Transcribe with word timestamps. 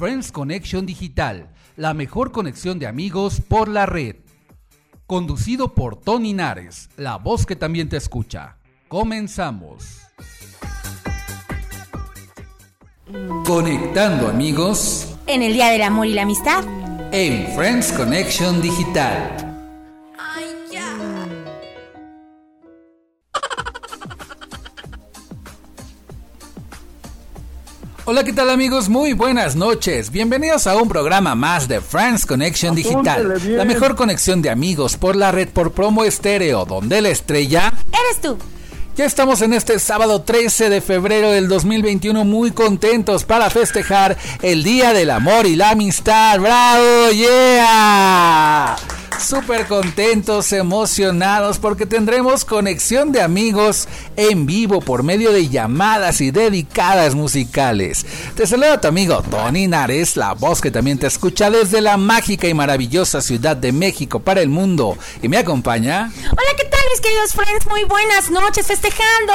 Friends 0.00 0.32
Connection 0.32 0.86
Digital, 0.86 1.50
la 1.76 1.92
mejor 1.92 2.32
conexión 2.32 2.78
de 2.78 2.86
amigos 2.86 3.42
por 3.46 3.68
la 3.68 3.84
red. 3.84 4.16
Conducido 5.06 5.74
por 5.74 6.00
Tony 6.00 6.32
Nares, 6.32 6.88
la 6.96 7.16
voz 7.16 7.44
que 7.44 7.54
también 7.54 7.90
te 7.90 7.98
escucha. 7.98 8.56
Comenzamos. 8.88 9.98
Conectando 13.44 14.28
amigos. 14.28 15.18
En 15.26 15.42
el 15.42 15.52
Día 15.52 15.68
del 15.68 15.82
Amor 15.82 16.06
y 16.06 16.14
la 16.14 16.22
Amistad. 16.22 16.64
En 17.12 17.54
Friends 17.54 17.92
Connection 17.92 18.62
Digital. 18.62 19.49
Hola, 28.12 28.24
¿qué 28.24 28.32
tal 28.32 28.50
amigos? 28.50 28.88
Muy 28.88 29.12
buenas 29.12 29.54
noches. 29.54 30.10
Bienvenidos 30.10 30.66
a 30.66 30.74
un 30.74 30.88
programa 30.88 31.36
más 31.36 31.68
de 31.68 31.80
Friends 31.80 32.26
Connection 32.26 32.74
Digital. 32.74 33.40
La 33.56 33.64
mejor 33.64 33.94
conexión 33.94 34.42
de 34.42 34.50
amigos 34.50 34.96
por 34.96 35.14
la 35.14 35.30
red 35.30 35.48
por 35.48 35.70
promo 35.70 36.02
estéreo, 36.02 36.64
donde 36.64 37.02
la 37.02 37.10
estrella... 37.10 37.72
Eres 37.86 38.20
tú. 38.20 38.36
Ya 38.96 39.04
estamos 39.04 39.42
en 39.42 39.52
este 39.52 39.78
sábado 39.78 40.22
13 40.22 40.70
de 40.70 40.80
febrero 40.80 41.30
del 41.30 41.46
2021 41.46 42.24
muy 42.24 42.50
contentos 42.50 43.22
para 43.22 43.48
festejar 43.48 44.16
el 44.42 44.64
Día 44.64 44.92
del 44.92 45.10
Amor 45.10 45.46
y 45.46 45.54
la 45.54 45.70
Amistad. 45.70 46.40
¡Bravo! 46.40 47.12
¡Yeah! 47.12 48.76
Súper 49.20 49.66
contentos, 49.66 50.52
emocionados 50.52 51.58
porque 51.58 51.86
tendremos 51.86 52.44
conexión 52.44 53.12
de 53.12 53.22
amigos 53.22 53.86
en 54.16 54.46
vivo 54.46 54.80
por 54.80 55.02
medio 55.02 55.32
de 55.32 55.48
llamadas 55.48 56.20
y 56.20 56.30
dedicadas 56.30 57.14
musicales. 57.14 58.06
Te 58.34 58.46
saluda 58.46 58.80
tu 58.80 58.88
amigo 58.88 59.22
Tony 59.30 59.66
Nares, 59.66 60.16
la 60.16 60.32
voz 60.32 60.60
que 60.60 60.70
también 60.70 60.98
te 60.98 61.06
escucha 61.06 61.50
desde 61.50 61.80
la 61.80 61.96
mágica 61.96 62.48
y 62.48 62.54
maravillosa 62.54 63.20
Ciudad 63.20 63.56
de 63.56 63.72
México 63.72 64.20
para 64.20 64.40
el 64.40 64.48
mundo 64.48 64.96
y 65.22 65.28
me 65.28 65.38
acompaña. 65.38 66.10
Hola, 66.30 66.50
¿qué 66.56 66.64
tal 66.64 66.80
mis 66.90 67.00
queridos 67.00 67.32
friends? 67.32 67.66
Muy 67.66 67.84
buenas 67.84 68.30
noches 68.30 68.66
festejando 68.66 69.32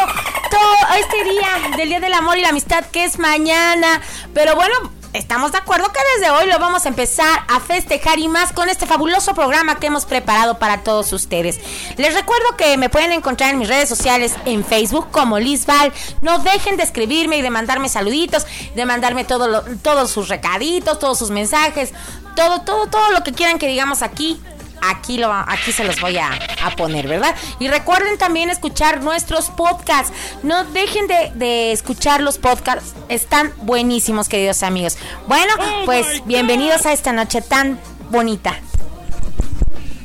todo 0.50 0.76
este 1.00 1.24
día 1.30 1.78
del 1.78 1.90
Día 1.90 2.00
del 2.00 2.14
Amor 2.14 2.38
y 2.38 2.42
la 2.42 2.50
Amistad 2.50 2.86
que 2.92 3.06
es 3.06 3.20
mañana. 3.20 4.02
Pero 4.34 4.56
bueno, 4.56 4.95
estamos 5.18 5.52
de 5.52 5.58
acuerdo 5.58 5.92
que 5.92 6.00
desde 6.16 6.32
hoy 6.32 6.48
lo 6.48 6.60
vamos 6.60 6.86
a 6.86 6.90
empezar 6.90 7.44
a 7.48 7.60
festejar 7.60 8.20
y 8.20 8.28
más 8.28 8.52
con 8.52 8.70
este 8.70 8.86
fabuloso 8.86 9.34
programa 9.34 9.80
que 9.80 9.88
hemos 9.88 10.06
preparado 10.06 10.60
para 10.60 10.84
todos 10.84 11.14
ustedes. 11.14 11.60
Les 11.98 12.14
recuerdo 12.14 12.58
que 12.58 12.78
me 12.78 12.90
pueden 12.90 13.12
encontrar 13.12 13.52
en 13.52 13.60
mis 13.60 13.70
redes 13.70 13.88
sociales 13.88 14.36
en 14.46 14.66
Facebook 14.66 15.08
como 15.12 15.40
Lizval. 15.40 15.94
No 16.22 16.40
dejen 16.40 16.78
de 16.78 16.84
escribirme 16.84 17.38
y 17.38 17.42
de 17.42 17.50
mandarme 17.50 17.90
saluditos, 17.90 18.46
de 18.76 18.86
mandarme 18.86 19.24
todo 19.24 19.64
todos 19.82 20.12
sus 20.12 20.28
recaditos, 20.28 21.00
todos 21.00 21.18
sus 21.18 21.32
mensajes, 21.32 21.94
todo, 22.36 22.62
todo, 22.62 22.88
todo 22.88 23.12
lo 23.12 23.24
que 23.24 23.32
quieran 23.32 23.58
que 23.58 23.68
digamos 23.68 24.02
aquí 24.02 24.42
aquí, 24.90 25.18
lo, 25.18 25.32
aquí 25.32 25.72
se 25.72 25.84
los 25.84 26.00
voy 26.00 26.18
a, 26.18 26.32
poner, 26.78 27.08
¿verdad? 27.08 27.36
Y 27.60 27.68
recuerden 27.68 28.18
también 28.18 28.50
escuchar 28.50 29.02
nuestros 29.02 29.50
podcasts. 29.50 30.12
No 30.44 30.66
dejen 30.66 31.08
de, 31.08 31.32
de 31.36 31.72
escuchar 31.72 32.22
los 32.22 32.38
podcasts. 32.38 32.94
Están 33.08 33.54
buenísimos, 33.62 34.28
queridos 34.28 34.64
amigos. 34.64 34.98
Bueno, 35.28 35.54
pues 35.86 36.26
bienvenidos 36.26 36.86
a 36.86 36.94
esta 36.94 37.14
noche 37.14 37.42
tan 37.42 37.80
bonita. 38.10 38.60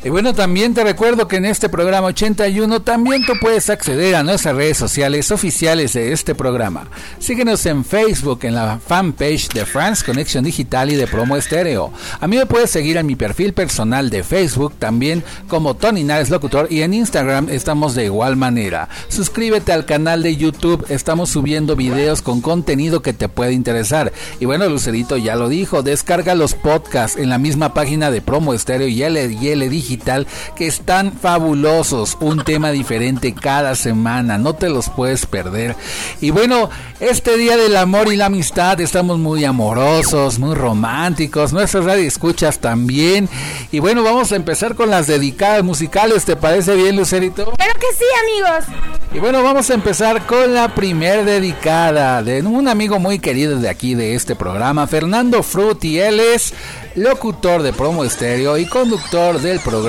Y 0.02 0.08
bueno, 0.08 0.32
también 0.32 0.72
te 0.72 0.82
recuerdo 0.82 1.28
que 1.28 1.36
en 1.36 1.44
este 1.44 1.68
programa 1.68 2.06
81 2.06 2.80
también 2.80 3.26
tú 3.26 3.34
puedes 3.38 3.68
acceder 3.68 4.14
a 4.14 4.22
nuestras 4.22 4.56
redes 4.56 4.78
sociales 4.78 5.30
oficiales 5.30 5.92
de 5.92 6.12
este 6.12 6.34
programa. 6.34 6.88
Síguenos 7.18 7.66
en 7.66 7.84
Facebook 7.84 8.40
en 8.44 8.54
la 8.54 8.78
fanpage 8.78 9.50
de 9.50 9.66
France 9.66 10.02
Connection 10.02 10.42
Digital 10.42 10.90
y 10.90 10.96
de 10.96 11.06
Promo 11.06 11.36
Estéreo. 11.36 11.92
A 12.18 12.26
mí 12.26 12.38
me 12.38 12.46
puedes 12.46 12.70
seguir 12.70 12.96
en 12.96 13.04
mi 13.04 13.14
perfil 13.14 13.52
personal 13.52 14.08
de 14.08 14.24
Facebook 14.24 14.72
también 14.78 15.22
como 15.48 15.74
Tony 15.74 16.02
Nares 16.02 16.30
Locutor 16.30 16.68
y 16.70 16.80
en 16.80 16.94
Instagram 16.94 17.50
estamos 17.50 17.94
de 17.94 18.06
igual 18.06 18.36
manera. 18.36 18.88
Suscríbete 19.08 19.72
al 19.72 19.84
canal 19.84 20.22
de 20.22 20.34
YouTube, 20.34 20.86
estamos 20.88 21.28
subiendo 21.28 21.76
videos 21.76 22.22
con 22.22 22.40
contenido 22.40 23.02
que 23.02 23.12
te 23.12 23.28
puede 23.28 23.52
interesar. 23.52 24.14
Y 24.38 24.46
bueno, 24.46 24.66
Lucerito 24.66 25.18
ya 25.18 25.36
lo 25.36 25.50
dijo, 25.50 25.82
descarga 25.82 26.34
los 26.34 26.54
podcasts 26.54 27.18
en 27.18 27.28
la 27.28 27.36
misma 27.36 27.74
página 27.74 28.10
de 28.10 28.22
Promo 28.22 28.54
Estéreo 28.54 28.88
y 28.88 28.94
ya 28.94 29.10
le, 29.10 29.28
dije 29.28 29.89
que 30.56 30.66
están 30.66 31.12
fabulosos. 31.12 32.16
Un 32.20 32.44
tema 32.44 32.70
diferente 32.70 33.34
cada 33.34 33.74
semana, 33.74 34.38
no 34.38 34.54
te 34.54 34.68
los 34.68 34.88
puedes 34.88 35.26
perder. 35.26 35.74
Y 36.20 36.30
bueno, 36.30 36.70
este 37.00 37.36
día 37.36 37.56
del 37.56 37.76
amor 37.76 38.12
y 38.12 38.16
la 38.16 38.26
amistad 38.26 38.80
estamos 38.80 39.18
muy 39.18 39.44
amorosos, 39.44 40.38
muy 40.38 40.54
románticos. 40.54 41.52
Nuestras 41.52 41.84
radio 41.84 42.06
escuchas 42.06 42.60
también. 42.60 43.28
Y 43.72 43.80
bueno, 43.80 44.02
vamos 44.04 44.30
a 44.32 44.36
empezar 44.36 44.76
con 44.76 44.90
las 44.90 45.06
dedicadas 45.06 45.64
musicales. 45.64 46.24
¿Te 46.24 46.36
parece 46.36 46.76
bien, 46.76 46.96
Lucerito? 46.96 47.52
Claro 47.56 47.74
que 47.80 47.96
sí, 47.96 48.04
amigos. 48.22 48.64
Y 49.12 49.18
bueno, 49.18 49.42
vamos 49.42 49.70
a 49.70 49.74
empezar 49.74 50.24
con 50.26 50.54
la 50.54 50.72
primer 50.74 51.24
dedicada 51.24 52.22
de 52.22 52.42
un 52.42 52.68
amigo 52.68 53.00
muy 53.00 53.18
querido 53.18 53.58
de 53.58 53.68
aquí 53.68 53.94
de 53.94 54.14
este 54.14 54.36
programa, 54.36 54.86
Fernando 54.86 55.42
Frutti. 55.42 55.98
Él 55.98 56.20
es 56.20 56.54
locutor 56.94 57.62
de 57.62 57.72
promo 57.72 58.04
estéreo 58.04 58.58
y 58.58 58.66
conductor 58.66 59.40
del 59.40 59.58
programa 59.60 59.79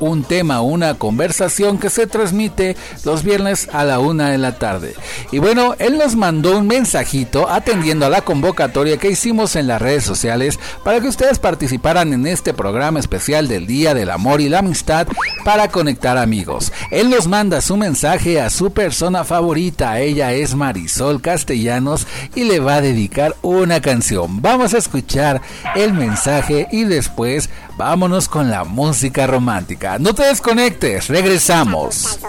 un 0.00 0.24
tema, 0.24 0.62
una 0.62 0.94
conversación 0.94 1.78
que 1.78 1.90
se 1.90 2.06
transmite 2.06 2.76
los 3.04 3.22
viernes 3.22 3.68
a 3.72 3.84
la 3.84 3.98
una 3.98 4.30
de 4.30 4.38
la 4.38 4.58
tarde. 4.58 4.94
Y 5.30 5.38
bueno, 5.38 5.74
él 5.78 5.98
nos 5.98 6.16
mandó 6.16 6.58
un 6.58 6.66
mensajito 6.66 7.48
atendiendo 7.48 8.06
a 8.06 8.10
la 8.10 8.22
convocatoria 8.22 8.96
que 8.96 9.10
hicimos 9.10 9.56
en 9.56 9.66
las 9.66 9.80
redes 9.80 10.04
sociales 10.04 10.58
para 10.82 11.00
que 11.00 11.08
ustedes 11.08 11.38
participaran 11.38 12.12
en 12.12 12.26
este 12.26 12.54
programa 12.54 12.98
especial 12.98 13.46
del 13.46 13.66
Día 13.66 13.94
del 13.94 14.10
Amor 14.10 14.40
y 14.40 14.48
la 14.48 14.60
Amistad 14.60 15.06
para 15.44 15.68
conectar 15.68 16.16
amigos. 16.16 16.72
Él 16.90 17.10
nos 17.10 17.28
manda 17.28 17.60
su 17.60 17.76
mensaje 17.76 18.40
a 18.40 18.50
su 18.50 18.72
persona 18.72 19.24
favorita, 19.24 20.00
ella 20.00 20.32
es 20.32 20.54
Marisol 20.54 21.20
Castellanos 21.20 22.06
y 22.34 22.44
le 22.44 22.60
va 22.60 22.76
a 22.76 22.80
dedicar 22.80 23.36
una 23.42 23.80
canción. 23.80 24.40
Vamos 24.40 24.72
a 24.72 24.78
escuchar 24.78 25.42
el 25.74 25.92
mensaje 25.92 26.68
y 26.72 26.84
después 26.84 27.50
vámonos 27.80 28.28
con 28.28 28.50
la 28.50 28.64
música 28.64 29.26
romántica. 29.26 29.98
No 29.98 30.12
te 30.12 30.24
desconectes, 30.24 31.08
regresamos. 31.08 32.20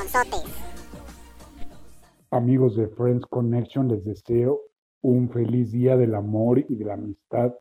Amigos 2.31 2.78
de 2.78 2.88
Friends 2.88 3.25
Connection, 3.25 3.90
les 3.90 4.06
deseo 4.06 4.61
un 5.01 5.29
feliz 5.29 5.73
día 5.73 5.97
del 5.97 6.16
amor 6.16 6.59
y 6.59 6.75
de 6.75 6.85
la 6.85 6.94
amistad. 6.94 7.53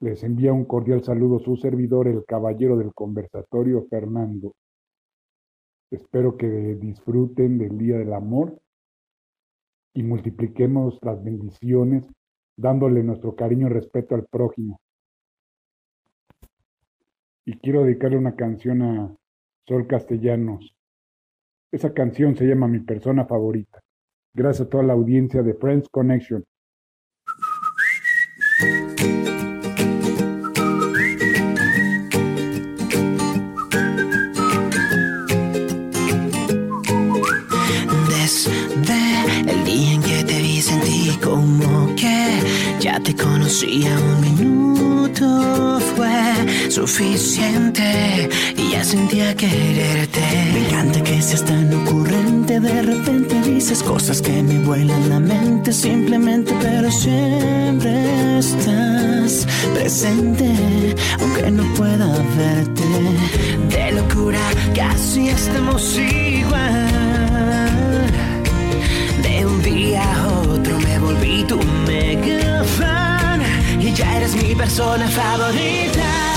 Les 0.00 0.24
envía 0.24 0.52
un 0.52 0.64
cordial 0.64 1.04
saludo 1.04 1.38
su 1.38 1.56
servidor, 1.56 2.08
el 2.08 2.24
caballero 2.24 2.76
del 2.76 2.92
conversatorio, 2.92 3.86
Fernando. 3.88 4.56
Espero 5.92 6.36
que 6.36 6.48
disfruten 6.48 7.58
del 7.58 7.78
Día 7.78 7.96
del 7.96 8.12
Amor 8.12 8.60
y 9.94 10.02
multipliquemos 10.02 10.98
las 11.02 11.22
bendiciones 11.22 12.02
dándole 12.56 13.04
nuestro 13.04 13.36
cariño 13.36 13.68
y 13.68 13.70
respeto 13.70 14.16
al 14.16 14.26
prójimo 14.26 14.80
y 17.46 17.56
quiero 17.58 17.84
dedicarle 17.84 18.18
una 18.18 18.34
canción 18.34 18.82
a 18.82 19.16
Sol 19.66 19.86
Castellanos. 19.86 20.74
Esa 21.72 21.94
canción 21.94 22.36
se 22.36 22.44
llama 22.44 22.66
Mi 22.66 22.80
persona 22.80 23.24
favorita. 23.24 23.80
Gracias 24.34 24.66
a 24.66 24.70
toda 24.70 24.82
la 24.82 24.92
audiencia 24.92 25.42
de 25.42 25.54
Friends 25.54 25.88
Connection. 25.88 26.44
Desde 38.08 39.50
el 39.50 39.64
día 39.64 39.92
en 39.94 40.02
que 40.02 40.24
te 40.24 40.38
vi 40.40 40.60
sentí 40.60 41.16
como 41.22 41.94
que 41.94 42.40
Ya 42.80 42.98
te 43.00 43.14
conocía 43.14 43.96
un 43.98 44.20
minuto 44.20 45.85
suficiente 46.70 48.28
y 48.56 48.70
ya 48.72 48.84
sentía 48.84 49.34
quererte. 49.34 50.20
Me 50.52 50.66
encanta 50.66 51.02
que 51.02 51.22
seas 51.22 51.44
tan 51.44 51.72
ocurrente, 51.72 52.60
de 52.60 52.82
repente 52.82 53.40
dices 53.42 53.82
cosas 53.82 54.20
que 54.20 54.42
me 54.42 54.58
vuelan 54.60 55.08
la 55.08 55.20
mente 55.20 55.72
simplemente, 55.72 56.54
pero 56.60 56.90
siempre 56.90 58.38
estás 58.38 59.46
presente, 59.74 60.94
aunque 61.20 61.50
no 61.50 61.64
pueda 61.74 62.06
verte. 62.36 62.84
De 63.68 63.92
locura 63.92 64.40
casi 64.74 65.28
estamos 65.28 65.96
igual. 65.98 66.86
De 69.22 69.46
un 69.46 69.62
día 69.62 70.02
a 70.02 70.28
otro 70.42 70.78
me 70.80 70.98
volví 70.98 71.44
tu 71.44 71.58
mega 71.86 72.64
fan 72.64 73.40
y 73.80 73.92
ya 73.92 74.16
eres 74.16 74.34
mi 74.36 74.54
persona 74.54 75.08
favorita. 75.08 76.35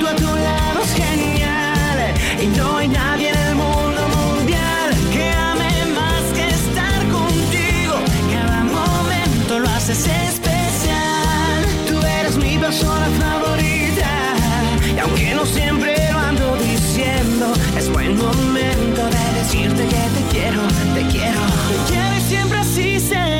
Minuto 0.00 0.14
a 0.14 0.16
tu 0.16 0.34
lado 0.34 0.80
es 0.82 0.94
genial 0.94 2.14
y 2.42 2.46
no 2.56 2.78
hay 2.78 2.88
nadie 2.88 3.28
en 3.28 3.36
el 3.36 3.54
mundo 3.54 4.00
mundial 4.16 4.94
que 5.12 5.30
ame 5.30 5.68
más 5.94 6.22
que 6.34 6.48
estar 6.48 7.00
contigo. 7.08 7.96
Cada 8.32 8.64
momento 8.64 9.58
lo 9.58 9.68
haces 9.68 10.06
especial. 10.06 11.66
Tú 11.86 12.00
eres 12.18 12.38
mi 12.38 12.56
persona 12.56 13.08
favorita 13.20 14.10
y 14.96 14.98
aunque 15.00 15.34
no 15.34 15.44
siempre 15.44 15.94
lo 16.12 16.18
ando 16.18 16.56
diciendo, 16.56 17.52
es 17.76 17.90
buen 17.92 18.16
momento 18.16 19.02
de 19.04 19.40
decirte 19.40 19.84
que 19.84 20.02
te 20.16 20.22
quiero, 20.32 20.62
te 20.94 21.02
quiero, 21.12 21.40
te 21.68 21.92
quiero 21.92 22.16
y 22.16 22.20
siempre 22.22 22.58
así. 22.58 23.39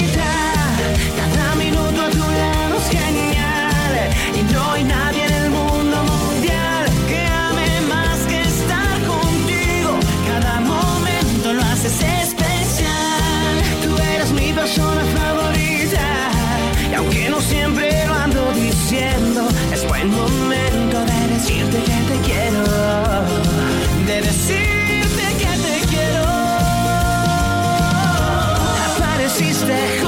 Buen 20.01 20.11
momento 20.15 21.05
de 21.05 21.27
decirte 21.27 21.77
que 21.77 21.99
te 22.09 22.19
quiero, 22.25 22.63
de 24.07 24.21
decirte 24.21 25.25
que 25.37 25.45
te 25.45 25.87
quiero. 25.87 26.23
Apareciste 28.95 30.00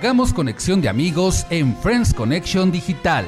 Hagamos 0.00 0.32
conexión 0.32 0.80
de 0.80 0.88
amigos 0.88 1.44
en 1.50 1.76
Friends 1.76 2.14
Connection 2.14 2.72
Digital. 2.72 3.26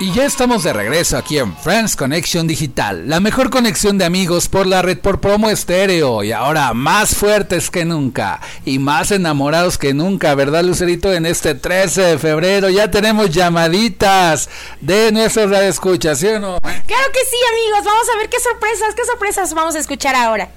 Y 0.00 0.14
ya 0.14 0.24
estamos 0.24 0.62
de 0.62 0.72
regreso 0.72 1.18
aquí 1.18 1.36
en 1.36 1.54
Friends 1.54 1.94
Connection 1.94 2.46
Digital, 2.46 3.06
la 3.06 3.20
mejor 3.20 3.50
conexión 3.50 3.98
de 3.98 4.06
amigos 4.06 4.48
por 4.48 4.66
la 4.66 4.80
red 4.80 4.98
por 4.98 5.20
promo 5.20 5.50
estéreo 5.50 6.24
y 6.24 6.32
ahora 6.32 6.72
más 6.72 7.14
fuertes 7.14 7.70
que 7.70 7.84
nunca 7.84 8.40
y 8.64 8.78
más 8.78 9.10
enamorados 9.10 9.76
que 9.76 9.92
nunca, 9.92 10.34
¿verdad 10.34 10.64
Lucerito? 10.64 11.12
En 11.12 11.26
este 11.26 11.54
13 11.54 12.00
de 12.00 12.18
febrero 12.18 12.70
ya 12.70 12.90
tenemos 12.90 13.28
llamaditas 13.28 14.48
de 14.80 15.12
nuestras 15.12 15.50
radioescuchas, 15.50 16.18
¿sí 16.18 16.28
o 16.28 16.40
no? 16.40 16.58
Claro 16.62 17.12
que 17.12 17.24
sí, 17.26 17.36
amigos. 17.50 17.84
Vamos 17.84 18.06
a 18.14 18.16
ver 18.16 18.30
qué 18.30 18.40
sorpresas, 18.40 18.94
qué 18.94 19.04
sorpresas 19.04 19.52
vamos 19.52 19.74
a 19.74 19.80
escuchar 19.80 20.14
ahora. 20.14 20.48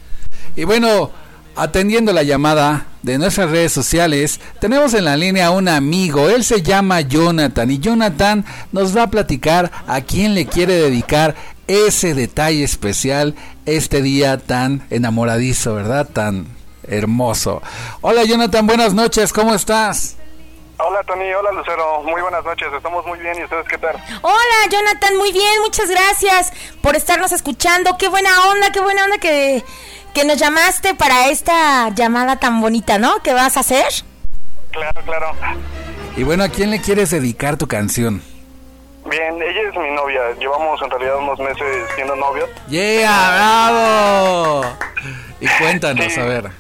Y 0.55 0.63
bueno, 0.63 1.11
atendiendo 1.55 2.13
la 2.13 2.23
llamada 2.23 2.85
de 3.01 3.17
nuestras 3.17 3.49
redes 3.49 3.71
sociales, 3.71 4.39
tenemos 4.59 4.93
en 4.93 5.05
la 5.05 5.17
línea 5.17 5.47
a 5.47 5.51
un 5.51 5.67
amigo, 5.67 6.29
él 6.29 6.43
se 6.43 6.61
llama 6.61 7.01
Jonathan 7.01 7.69
y 7.71 7.79
Jonathan 7.79 8.45
nos 8.71 8.95
va 8.95 9.03
a 9.03 9.09
platicar 9.09 9.71
a 9.87 10.01
quién 10.01 10.35
le 10.35 10.45
quiere 10.45 10.73
dedicar 10.73 11.35
ese 11.67 12.13
detalle 12.13 12.63
especial 12.63 13.35
este 13.65 14.01
día 14.01 14.37
tan 14.37 14.85
enamoradizo, 14.89 15.75
¿verdad? 15.75 16.09
Tan 16.09 16.47
hermoso. 16.83 17.61
Hola 18.01 18.23
Jonathan, 18.23 18.65
buenas 18.65 18.93
noches, 18.93 19.31
¿cómo 19.31 19.53
estás? 19.53 20.17
Hola 20.81 21.03
Tony, 21.03 21.29
hola 21.33 21.51
Lucero, 21.51 22.03
muy 22.03 22.21
buenas 22.21 22.43
noches, 22.45 22.69
estamos 22.73 23.05
muy 23.05 23.19
bien 23.19 23.37
y 23.37 23.43
ustedes 23.43 23.67
qué 23.67 23.77
tal? 23.77 24.01
Hola, 24.21 24.69
Jonathan, 24.71 25.17
muy 25.17 25.33
bien, 25.33 25.61
muchas 25.61 25.89
gracias 25.89 26.53
por 26.81 26.95
estarnos 26.95 27.33
escuchando. 27.33 27.97
Qué 27.99 28.07
buena 28.07 28.29
onda, 28.49 28.71
qué 28.71 28.79
buena 28.79 29.03
onda 29.03 29.17
que, 29.17 29.61
que 30.13 30.25
nos 30.25 30.37
llamaste 30.37 30.95
para 30.95 31.27
esta 31.29 31.89
llamada 31.89 32.37
tan 32.37 32.61
bonita, 32.61 32.97
¿no? 32.97 33.21
¿Qué 33.23 33.33
vas 33.33 33.57
a 33.57 33.61
hacer? 33.61 33.85
Claro, 34.71 35.01
claro. 35.05 35.31
Y 36.15 36.23
bueno, 36.23 36.43
¿a 36.43 36.49
quién 36.49 36.71
le 36.71 36.81
quieres 36.81 37.11
dedicar 37.11 37.57
tu 37.57 37.67
canción? 37.67 38.21
Bien, 39.05 39.35
ella 39.41 39.69
es 39.69 39.75
mi 39.75 39.89
novia, 39.91 40.21
llevamos 40.39 40.79
en 40.81 40.89
realidad 40.91 41.17
unos 41.17 41.39
meses 41.39 41.65
siendo 41.95 42.15
novios. 42.15 42.49
¡Yeah, 42.67 43.31
bravo! 43.35 44.61
Y 45.39 45.47
cuéntanos, 45.47 46.05
Sí. 46.13 46.19
a 46.19 46.25
ver. 46.25 46.51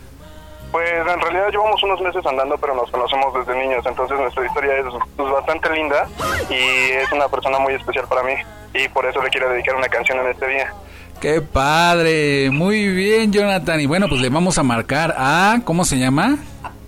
Pues 0.71 0.89
en 0.91 1.19
realidad 1.21 1.49
llevamos 1.51 1.81
unos 1.83 1.99
meses 2.01 2.23
andando, 2.25 2.55
pero 2.57 2.75
nos 2.75 2.89
conocemos 2.91 3.33
desde 3.33 3.59
niños, 3.59 3.83
entonces 3.85 4.17
nuestra 4.19 4.45
historia 4.45 4.77
es 4.77 4.85
pues, 5.17 5.31
bastante 5.31 5.69
linda 5.71 6.07
y 6.49 6.91
es 6.91 7.11
una 7.11 7.27
persona 7.27 7.57
muy 7.59 7.73
especial 7.73 8.07
para 8.07 8.21
mí 8.23 8.33
y 8.75 8.87
por 8.89 9.05
eso 9.07 9.21
le 9.21 9.29
quiero 9.29 9.49
dedicar 9.49 9.75
una 9.75 9.87
canción 9.89 10.19
en 10.19 10.27
este 10.27 10.47
día. 10.47 10.71
¡Qué 11.19 11.41
padre! 11.41 12.49
Muy 12.49 12.87
bien, 12.87 13.33
Jonathan. 13.33 13.81
Y 13.81 13.85
bueno, 13.87 14.07
pues 14.07 14.21
le 14.21 14.29
vamos 14.29 14.57
a 14.57 14.63
marcar 14.63 15.13
a... 15.17 15.59
¿Cómo 15.65 15.83
se 15.83 15.97
llama? 15.97 16.37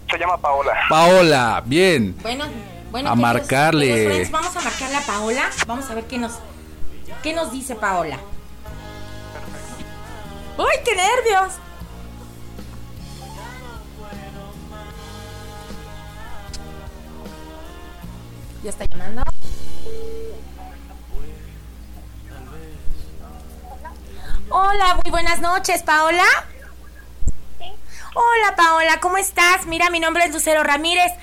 Se 0.09 0.17
llama 0.17 0.37
Paola. 0.37 0.71
Paola. 0.87 1.63
Bien. 1.65 2.15
Bueno, 2.21 2.45
bueno. 2.91 3.09
A 3.09 3.15
marcarle. 3.15 4.05
friends, 4.05 4.31
vamos 4.31 4.55
a 4.55 4.61
marcarle 4.61 4.95
a 4.95 5.01
Paola. 5.01 5.41
Vamos 5.67 5.89
a 5.89 5.95
ver 5.95 6.05
qué 6.05 6.17
nos, 6.17 6.39
qué 7.21 7.33
nos 7.33 7.51
dice 7.51 7.75
Paola. 7.75 8.19
¡Uy, 10.57 10.65
qué 10.85 10.95
nervios! 10.95 11.53
¿Ya 18.63 18.69
está 18.69 18.85
llamando? 18.85 19.23
Hola, 24.53 24.99
muy 25.01 25.11
buenas 25.11 25.39
noches, 25.39 25.81
Paola. 25.81 26.25
Hola 28.13 28.55
Paola, 28.57 28.99
¿cómo 28.99 29.15
estás? 29.15 29.65
Mira, 29.65 29.89
mi 29.89 30.01
nombre 30.01 30.25
es 30.25 30.33
Lucero 30.33 30.61
Ramírez. 30.61 31.13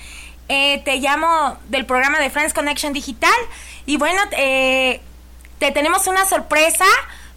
Eh, 0.47 0.81
te 0.83 0.95
llamo 0.95 1.59
del 1.67 1.85
programa 1.85 2.19
de 2.19 2.31
Friends 2.31 2.55
Connection 2.55 2.91
Digital. 2.91 3.31
Y 3.85 3.97
bueno, 3.97 4.19
eh, 4.31 4.99
te 5.59 5.71
tenemos 5.71 6.07
una 6.07 6.25
sorpresa 6.25 6.85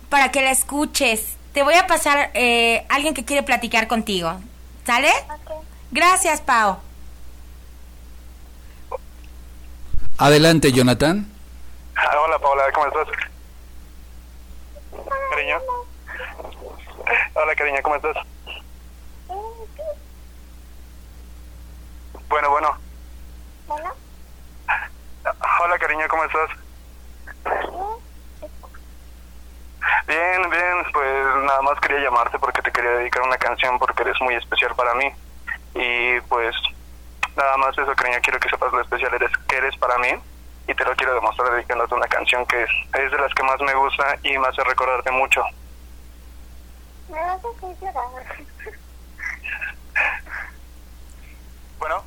para 0.09 0.31
que 0.31 0.41
la 0.41 0.51
escuches. 0.51 1.37
Te 1.53 1.63
voy 1.63 1.75
a 1.75 1.87
pasar 1.87 2.31
eh, 2.33 2.87
alguien 2.89 3.13
que 3.13 3.27
quiere 3.27 3.43
platicar 3.43 3.87
contigo. 3.87 4.41
¿Sale? 4.87 5.13
Gracias, 5.91 6.41
Pao. 6.41 6.81
Adelante, 10.17 10.73
Jonathan. 10.73 11.31
Ah, 11.97 12.19
hola 12.25 12.39
Paola, 12.39 12.63
¿cómo 12.73 12.87
estás? 12.87 13.32
Cariño. 15.33 15.59
Hola 17.33 17.55
cariño, 17.57 17.79
¿cómo 17.83 17.97
estás? 17.97 18.17
Bueno, 22.29 22.51
bueno. 22.51 22.77
Hola 25.63 25.79
cariño, 25.79 26.07
¿cómo 26.11 26.25
estás? 26.25 26.51
Bien, 30.07 30.51
bien, 30.51 30.93
pues 30.93 31.27
nada 31.45 31.63
más 31.63 31.81
quería 31.81 32.01
llamarte 32.01 32.39
porque 32.39 32.61
te 32.61 32.71
quería 32.71 32.91
dedicar 32.91 33.23
una 33.23 33.39
canción 33.39 33.79
porque 33.79 34.03
eres 34.03 34.21
muy 34.21 34.35
especial 34.35 34.75
para 34.75 34.93
mí. 34.97 35.11
Y 35.75 36.21
pues 36.29 36.55
nada 37.37 37.57
más 37.57 37.79
eso, 37.79 37.97
cariño, 37.97 38.19
quiero 38.23 38.39
que 38.39 38.51
sepas 38.51 38.71
lo 38.71 38.83
especial 38.83 39.15
eres, 39.15 39.31
que 39.49 39.57
eres 39.57 39.75
para 39.79 39.97
mí 39.97 40.13
y 40.69 40.75
te 40.75 40.85
lo 40.85 40.95
quiero 40.97 41.15
demostrar 41.15 41.53
dedicándote 41.53 41.95
una 41.95 42.07
canción 42.09 42.47
que 42.47 42.63
es, 42.63 42.71
es 42.95 43.11
de 43.11 43.19
las 43.19 43.33
que 43.35 43.43
más 43.43 43.61
me 43.61 43.75
gusta 43.75 44.17
y 44.23 44.39
me 44.39 44.47
hace 44.49 44.63
recordarte 44.65 45.11
mucho. 45.11 45.43
Me 47.09 47.19
vas 47.19 47.41
a 47.45 47.49
hacer 47.49 47.77
llorar. 47.81 48.25
Bueno, 51.79 52.05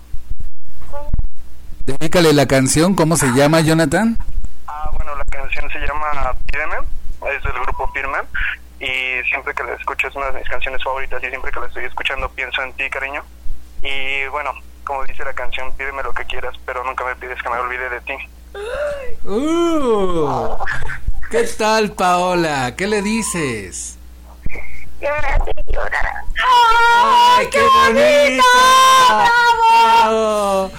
Dedícale 1.86 2.34
la 2.34 2.48
canción, 2.48 2.96
¿cómo 2.96 3.16
se 3.16 3.28
llama, 3.28 3.62
Jonathan? 3.62 4.18
ah, 4.68 4.90
bueno, 4.96 5.16
la 5.16 5.24
canción 5.26 5.70
se 5.70 5.80
llama 5.80 6.34
Pídeme, 6.52 6.78
es 7.32 7.44
del 7.44 7.54
grupo 7.62 7.88
Firme 7.90 8.18
y 8.80 9.22
siempre 9.30 9.54
que 9.54 9.64
la 9.64 9.74
escucho 9.74 10.08
es 10.08 10.16
una 10.16 10.32
de 10.32 10.40
mis 10.40 10.50
canciones 10.50 10.84
favoritas 10.84 11.22
y 11.24 11.28
siempre 11.28 11.52
que 11.52 11.60
la 11.60 11.68
estoy 11.68 11.86
escuchando 11.86 12.28
pienso 12.30 12.64
en 12.64 12.74
ti, 12.74 12.90
cariño. 12.90 13.24
Y 13.84 14.26
bueno, 14.28 14.52
como 14.84 15.04
dice 15.04 15.24
la 15.24 15.34
canción, 15.34 15.72
pídeme 15.74 16.02
lo 16.02 16.14
que 16.14 16.26
quieras, 16.26 16.56
pero 16.66 16.84
nunca 16.84 17.06
me 17.06 17.16
pides 17.18 17.42
que 17.42 17.50
me 17.50 17.58
olvide 17.58 17.90
de 17.90 18.02
ti. 18.02 18.16
Uh, 19.26 20.56
¿Qué 21.32 21.44
tal, 21.58 21.92
Paola? 21.92 22.76
¿Qué 22.76 22.88
le 22.88 23.02
dices? 23.02 23.98
¡Ay, 26.44 27.48
qué 27.52 27.60
bonito! 27.62 28.44
¡Bravo! 30.04 30.72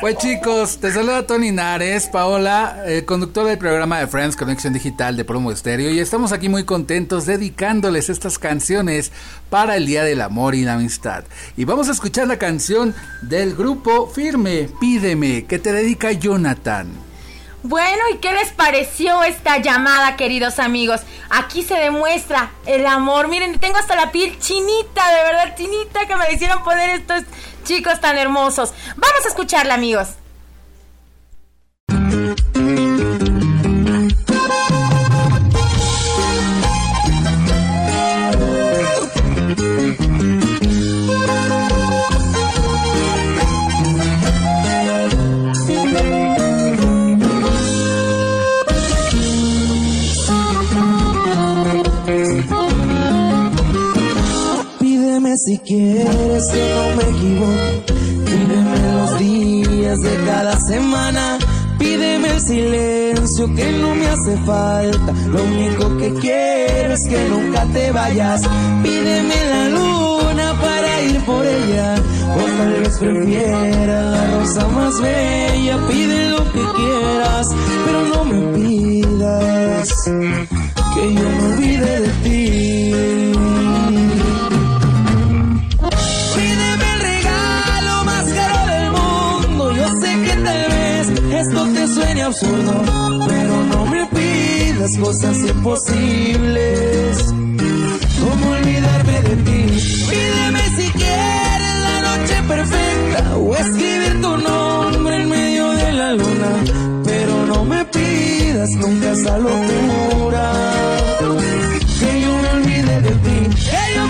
Pues 0.00 0.16
chicos, 0.18 0.78
te 0.78 0.92
saluda 0.92 1.26
Tony 1.26 1.50
Nares, 1.50 2.06
Paola, 2.06 2.84
eh, 2.86 3.04
conductor 3.04 3.44
del 3.46 3.58
programa 3.58 3.98
de 3.98 4.06
Friends 4.06 4.36
Conexión 4.36 4.72
Digital 4.72 5.16
de 5.16 5.24
Promo 5.24 5.50
Estéreo 5.50 5.90
y 5.90 5.98
estamos 5.98 6.30
aquí 6.30 6.48
muy 6.48 6.62
contentos 6.64 7.26
dedicándoles 7.26 8.08
estas 8.08 8.38
canciones 8.38 9.10
para 9.50 9.76
el 9.76 9.86
Día 9.86 10.04
del 10.04 10.20
Amor 10.20 10.54
y 10.54 10.62
la 10.62 10.74
Amistad. 10.74 11.24
Y 11.56 11.64
vamos 11.64 11.88
a 11.88 11.92
escuchar 11.92 12.28
la 12.28 12.38
canción 12.38 12.94
del 13.22 13.56
grupo 13.56 14.06
Firme, 14.06 14.68
Pídeme, 14.80 15.46
que 15.46 15.58
te 15.58 15.72
dedica 15.72 16.12
Jonathan. 16.12 17.07
Bueno, 17.64 18.04
¿y 18.14 18.18
qué 18.18 18.32
les 18.32 18.52
pareció 18.52 19.24
esta 19.24 19.58
llamada, 19.58 20.16
queridos 20.16 20.60
amigos? 20.60 21.00
Aquí 21.28 21.64
se 21.64 21.74
demuestra 21.74 22.52
el 22.66 22.86
amor. 22.86 23.26
Miren, 23.26 23.58
tengo 23.58 23.78
hasta 23.78 23.96
la 23.96 24.12
piel 24.12 24.38
chinita, 24.38 25.10
de 25.10 25.24
verdad, 25.24 25.56
chinita, 25.56 26.06
que 26.06 26.14
me 26.14 26.32
hicieron 26.32 26.62
poner 26.62 26.90
estos 26.90 27.24
chicos 27.64 28.00
tan 28.00 28.16
hermosos. 28.16 28.72
Vamos 28.96 29.24
a 29.24 29.28
escucharla, 29.28 29.74
amigos. 29.74 30.10
Que 56.46 56.72
no 56.72 56.96
me 56.96 57.02
equivoque. 57.02 57.94
Pídeme 58.24 58.78
los 58.92 59.18
días 59.18 60.00
de 60.00 60.16
cada 60.24 60.60
semana. 60.60 61.38
Pídeme 61.78 62.30
el 62.30 62.40
silencio 62.40 63.52
que 63.54 63.72
no 63.72 63.94
me 63.94 64.06
hace 64.06 64.36
falta. 64.46 65.12
Lo 65.26 65.42
único 65.42 65.96
que 65.96 66.14
quiero 66.14 66.94
es 66.94 67.08
que 67.08 67.28
nunca 67.28 67.64
te 67.72 67.90
vayas. 67.90 68.42
Pídeme 68.84 69.34
la 69.50 69.68
luna 69.68 70.54
para 70.60 71.02
ir 71.02 71.20
por 71.24 71.44
ella. 71.44 71.94
O 72.36 72.44
tal 72.56 72.72
vez 72.82 72.98
prefiera 72.98 74.02
la 74.02 74.30
rosa 74.30 74.68
más 74.68 75.00
bella. 75.00 75.76
Pide 75.88 76.28
lo 76.30 76.44
que 76.52 76.62
quieras, 76.76 77.48
pero 77.84 78.04
no 78.04 78.24
me 78.24 78.40
pidas 78.58 80.04
que 80.94 81.14
yo 81.14 81.28
me 81.30 81.52
olvide 81.52 82.00
de 82.00 82.08
ti. 82.22 82.37
Pero 92.40 93.64
no 93.64 93.86
me 93.86 94.06
pidas 94.06 94.96
cosas 94.98 95.36
imposibles. 95.38 97.16
¿Cómo 98.20 98.50
olvidarme 98.50 99.20
de 99.22 99.36
ti? 99.36 99.62
Pídeme 100.10 100.62
si 100.76 100.90
quieres 100.92 101.74
la 101.86 102.00
noche 102.02 102.42
perfecta 102.46 103.36
o 103.36 103.56
escribir 103.56 104.20
tu 104.20 104.36
nombre 104.36 105.16
en 105.22 105.28
medio 105.28 105.70
de 105.70 105.92
la 105.92 106.12
luna, 106.12 106.50
pero 107.04 107.46
no 107.46 107.64
me 107.64 107.84
pidas 107.86 108.70
nunca 108.70 109.12
esa 109.12 109.38
locura. 109.38 110.52
Que 112.00 112.20
yo 112.20 112.38
me 112.42 112.48
olvide 112.50 113.00
de 113.00 113.10
ti, 113.10 113.56
que 113.70 113.94
yo 113.94 114.06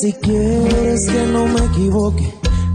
si 0.00 0.14
quieres 0.14 1.06
que 1.10 1.26
no 1.26 1.46
me 1.46 1.60
equivoque. 1.66 2.32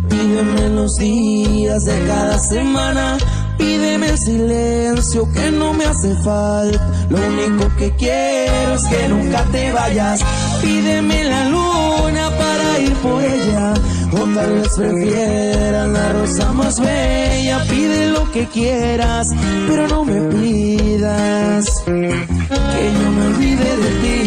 Pídeme 0.08 0.70
los 0.70 0.96
días 0.98 1.84
de 1.86 2.05
cada 2.05 2.38
semana. 2.38 3.17
Pídeme 3.58 4.10
el 4.10 4.17
silencio 4.20 5.27
que 5.32 5.50
no 5.50 5.74
me 5.74 5.86
hace 5.86 6.13
falta. 6.24 6.88
Lo 7.10 7.17
único 7.17 7.75
que 7.77 7.89
quiero 7.96 8.75
es 8.75 8.84
que 8.84 9.08
nunca 9.10 9.44
te 9.51 9.72
vayas. 9.72 10.22
Pídeme 10.62 11.24
la 11.24 11.50
luna 11.50 12.29
para 12.38 12.79
ir 12.79 12.94
por 12.96 13.24
ella. 13.24 13.74
O 14.12 14.20
tal 14.36 14.53
vez 14.53 14.70
prefieras 14.77 15.89
la 15.89 16.13
rosa 16.13 16.53
más 16.53 16.79
bella. 16.79 17.65
Pide 17.67 18.10
lo 18.12 18.32
que 18.32 18.46
quieras, 18.50 19.29
pero 19.67 19.88
no 19.88 20.05
me 20.05 20.22
pidas 20.29 21.82
que 21.86 22.91
yo 23.00 23.12
me 23.12 23.27
olvide 23.27 23.77
de 23.77 23.89
ti. 24.01 24.25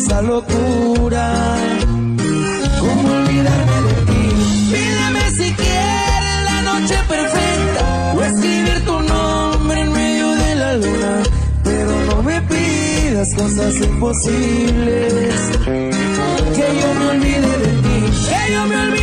Esa 0.00 0.22
locura. 0.22 1.56
¿Cómo 2.80 3.08
olvidarme 3.20 3.78
de 3.88 3.94
ti? 4.08 4.22
Pídeme 4.72 5.24
si 5.38 5.52
quieres 5.62 6.38
la 6.50 6.62
noche 6.62 6.96
perfecta 7.08 8.14
o 8.16 8.22
escribir 8.22 8.84
tu 8.84 9.00
nombre 9.00 9.80
en 9.80 9.92
medio 9.92 10.28
de 10.42 10.54
la 10.54 10.74
luna, 10.76 11.22
pero 11.64 11.92
no 12.08 12.22
me 12.22 12.40
pidas 12.42 13.28
cosas 13.34 13.74
imposibles. 13.76 15.34
Que 16.56 16.66
yo 16.80 16.88
me 16.98 17.06
olvide 17.14 17.52
de 17.64 17.72
ti, 17.84 17.98
que 18.28 18.52
yo 18.52 18.66
me 18.66 18.76
olvide 18.76 18.99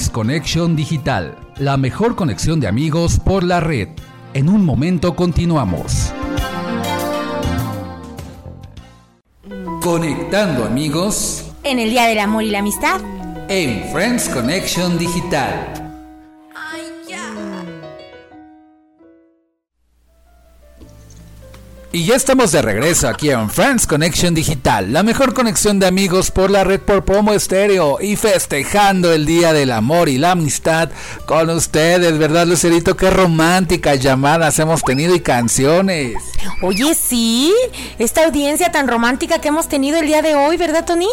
Friends 0.00 0.14
Connection 0.14 0.76
Digital, 0.76 1.36
la 1.58 1.76
mejor 1.76 2.16
conexión 2.16 2.58
de 2.58 2.66
amigos 2.66 3.20
por 3.22 3.44
la 3.44 3.60
red. 3.60 3.88
En 4.32 4.48
un 4.48 4.64
momento 4.64 5.14
continuamos. 5.14 6.10
Conectando 9.82 10.64
amigos 10.64 11.52
En 11.64 11.78
el 11.78 11.90
Día 11.90 12.06
del 12.06 12.18
Amor 12.18 12.44
y 12.44 12.50
la 12.50 12.60
Amistad. 12.60 13.02
en 13.48 13.92
Friends 13.92 14.30
Connection 14.30 14.96
Digital. 14.98 15.79
Y 21.92 22.04
ya 22.04 22.14
estamos 22.14 22.52
de 22.52 22.62
regreso 22.62 23.08
aquí 23.08 23.30
en 23.30 23.50
Friends 23.50 23.84
Connection 23.84 24.32
Digital, 24.32 24.92
la 24.92 25.02
mejor 25.02 25.34
conexión 25.34 25.80
de 25.80 25.88
amigos 25.88 26.30
por 26.30 26.48
la 26.48 26.62
red 26.62 26.78
por 26.78 27.04
Promo 27.04 27.32
Estéreo 27.32 27.98
y 28.00 28.14
festejando 28.14 29.12
el 29.12 29.26
Día 29.26 29.52
del 29.52 29.72
Amor 29.72 30.08
y 30.08 30.16
la 30.16 30.30
Amistad 30.30 30.90
con 31.26 31.50
ustedes, 31.50 32.16
¿verdad, 32.16 32.46
Lucerito? 32.46 32.96
Qué 32.96 33.10
románticas 33.10 33.98
llamadas 33.98 34.56
hemos 34.60 34.84
tenido 34.84 35.16
y 35.16 35.20
canciones. 35.20 36.14
Oye, 36.62 36.94
sí, 36.94 37.52
esta 37.98 38.24
audiencia 38.24 38.70
tan 38.70 38.86
romántica 38.86 39.40
que 39.40 39.48
hemos 39.48 39.68
tenido 39.68 39.98
el 39.98 40.06
día 40.06 40.22
de 40.22 40.36
hoy, 40.36 40.56
¿verdad, 40.56 40.84
Tony? 40.84 41.08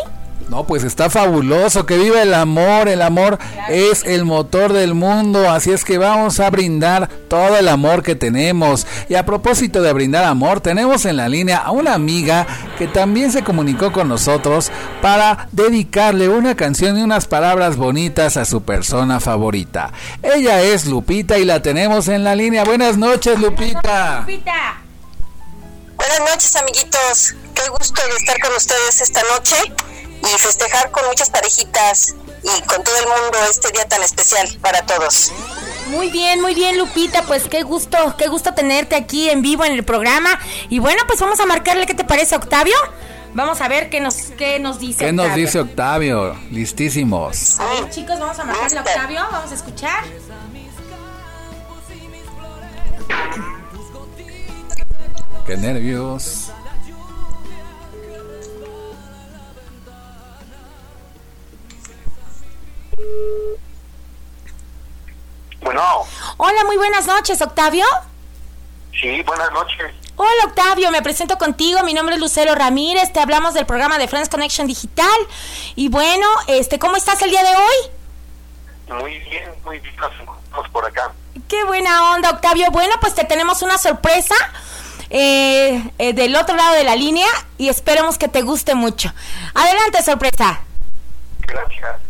No, 0.50 0.66
pues 0.66 0.84
está 0.84 1.10
fabuloso, 1.10 1.86
que 1.86 1.98
viva 1.98 2.22
el 2.22 2.34
amor, 2.34 2.88
el 2.88 3.02
amor 3.02 3.38
es 3.70 4.06
el 4.06 4.24
motor 4.24 4.72
del 4.72 4.94
mundo, 4.94 5.50
así 5.50 5.72
es 5.72 5.84
que 5.84 5.98
vamos 5.98 6.40
a 6.40 6.50
brindar 6.50 7.10
todo 7.28 7.58
el 7.58 7.68
amor 7.68 8.02
que 8.02 8.16
tenemos. 8.16 8.88
Y 9.10 9.16
a 9.16 9.26
propósito 9.26 9.82
de 9.82 9.92
brindar 9.92 10.24
amor, 10.24 10.62
tenemos 10.62 11.06
en 11.06 11.18
la 11.18 11.28
línea 11.28 11.58
a 11.58 11.72
una 11.72 11.94
amiga 11.94 12.48
que 12.78 12.88
también 12.88 13.32
se 13.34 13.44
comunicó 13.44 13.92
con 13.92 14.08
nosotros 14.08 14.72
para 15.02 15.50
dedicarle 15.52 16.30
una 16.30 16.56
canción 16.56 16.98
y 16.98 17.04
unas 17.04 17.28
palabras 17.28 17.76
bonitas 17.76 18.38
a 18.38 18.46
su 18.46 18.62
persona 18.64 19.20
favorita. 19.20 19.92
Ella 20.24 20.62
es 20.62 20.86
Lupita 20.86 21.38
y 21.38 21.44
la 21.44 21.62
tenemos 21.62 22.08
en 22.08 22.24
la 22.24 22.36
línea. 22.36 22.64
Buenas 22.64 22.98
noches, 22.98 23.38
Lupita. 23.38 24.22
Lupita. 24.22 24.82
Buenas 25.98 26.20
noches, 26.20 26.56
amiguitos. 26.56 27.36
Qué 27.54 27.68
gusto 27.70 28.02
de 28.10 28.16
estar 28.16 28.40
con 28.40 28.56
ustedes 28.56 29.02
esta 29.02 29.22
noche 29.34 29.56
y 30.22 30.40
festejar 30.40 30.92
con 30.92 31.06
muchas 31.08 31.30
parejitas 31.30 32.16
y 32.44 32.62
con 32.64 32.84
todo 32.84 32.96
el 32.98 33.06
mundo 33.06 33.38
este 33.50 33.72
día 33.72 33.88
tan 33.88 34.04
especial 34.04 34.48
para 34.62 34.86
todos. 34.86 35.32
Muy 35.88 36.10
bien, 36.10 36.42
muy 36.42 36.54
bien, 36.54 36.78
Lupita. 36.78 37.24
Pues 37.24 37.48
qué 37.48 37.64
gusto, 37.64 37.98
qué 38.18 38.28
gusto 38.28 38.54
tenerte 38.54 38.96
aquí 38.96 39.30
en 39.30 39.42
vivo 39.42 39.64
en 39.66 39.74
el 39.74 39.84
programa. 39.84 40.40
Y 40.70 40.80
bueno, 40.80 41.04
pues 41.08 41.20
vamos 41.20 41.40
a 41.40 41.46
marcarle 41.46 41.86
qué 41.86 41.94
te 41.94 42.04
parece, 42.04 42.36
Octavio. 42.36 42.76
Vamos 43.34 43.62
a 43.62 43.68
ver 43.68 43.90
qué 43.90 44.00
nos, 44.00 44.16
qué 44.38 44.60
nos 44.60 44.80
dice. 44.80 45.06
¿Qué 45.06 45.12
nos 45.12 45.34
dice 45.36 45.60
Octavio? 45.60 46.36
Listísimos. 46.52 47.60
A 47.60 47.66
ver, 47.66 47.90
chicos, 47.90 48.20
vamos 48.20 48.40
a 48.40 48.44
marcarle 48.44 48.80
a 48.80 48.82
Octavio. 48.82 49.28
Vamos 49.32 49.52
a 49.52 49.56
escuchar. 49.56 50.04
Qué 55.46 55.56
nervios. 55.56 56.52
Bueno, 65.62 66.06
Hola, 66.38 66.64
muy 66.66 66.78
buenas 66.78 67.06
noches, 67.06 67.42
Octavio. 67.42 67.86
sí, 69.00 69.22
buenas 69.24 69.52
noches. 69.52 69.94
Hola 70.16 70.46
Octavio, 70.46 70.90
me 70.90 71.04
presento 71.04 71.38
contigo, 71.38 71.84
mi 71.84 71.94
nombre 71.94 72.16
es 72.16 72.22
Lucero 72.22 72.56
Ramírez, 72.56 73.14
te 73.14 73.20
hablamos 73.20 73.54
del 73.54 73.68
programa 73.68 74.00
de 74.00 74.08
Friends 74.08 74.30
Connection 74.30 74.66
Digital. 74.66 75.08
Y 75.76 75.90
bueno, 75.90 76.26
este, 76.48 76.80
¿cómo 76.80 76.96
estás 76.96 77.22
el 77.22 77.30
día 77.30 77.44
de 77.44 77.56
hoy? 77.56 79.00
Muy 79.04 79.20
bien, 79.20 79.52
muy 79.64 79.80
bien, 79.80 79.96
nos 79.98 80.12
encontramos 80.20 80.70
por 80.70 80.86
acá. 80.86 81.12
Qué 81.48 81.64
buena 81.66 82.14
onda, 82.16 82.32
Octavio. 82.32 82.72
Bueno, 82.72 82.96
pues 83.00 83.14
te 83.14 83.26
tenemos 83.26 83.62
una 83.62 83.78
sorpresa 83.78 84.34
eh, 85.12 85.84
eh, 86.00 86.14
del 86.14 86.36
otro 86.36 86.56
lado 86.56 86.74
de 86.74 86.84
la 86.84 86.96
línea 86.96 87.28
y 87.60 87.70
esperemos 87.70 88.18
que 88.18 88.28
te 88.28 88.42
guste 88.42 88.74
mucho. 88.74 89.14
Adelante, 89.54 90.02
sorpresa. 90.02 90.62
Gracias. 91.42 92.07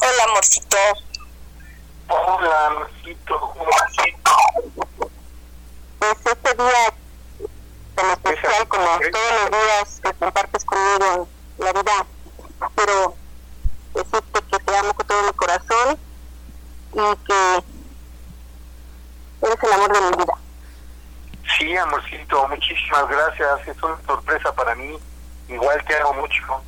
Hola, 0.00 0.24
amorcito. 0.24 0.76
Hola, 2.08 2.66
amorcito. 2.66 3.54
Pues 5.98 6.18
este 6.24 6.54
día 6.54 6.94
tan 7.94 8.10
especial 8.10 8.68
como 8.68 8.84
todos 8.84 9.32
los 9.40 9.50
días 9.50 10.00
que 10.02 10.12
compartes 10.14 10.64
conmigo 10.64 11.28
la 11.58 11.72
vida, 11.72 12.06
quiero 12.74 13.14
decirte 13.94 14.42
que 14.50 14.58
te 14.58 14.76
amo 14.76 14.92
con 14.94 15.06
todo 15.06 15.22
mi 15.22 15.32
corazón 15.32 15.98
y 16.92 17.16
que 17.24 17.64
eres 19.42 19.62
el 19.62 19.72
amor 19.72 19.92
de 19.92 20.00
mi 20.00 20.16
vida. 20.24 20.34
Sí, 21.56 21.76
amorcito, 21.76 22.48
muchísimas 22.48 23.08
gracias. 23.08 23.68
Es 23.68 23.82
una 23.82 23.98
sorpresa 24.06 24.52
para 24.54 24.74
mí. 24.74 24.98
Igual 25.48 25.82
te 25.86 25.96
amo 26.00 26.12
mucho. 26.14 26.62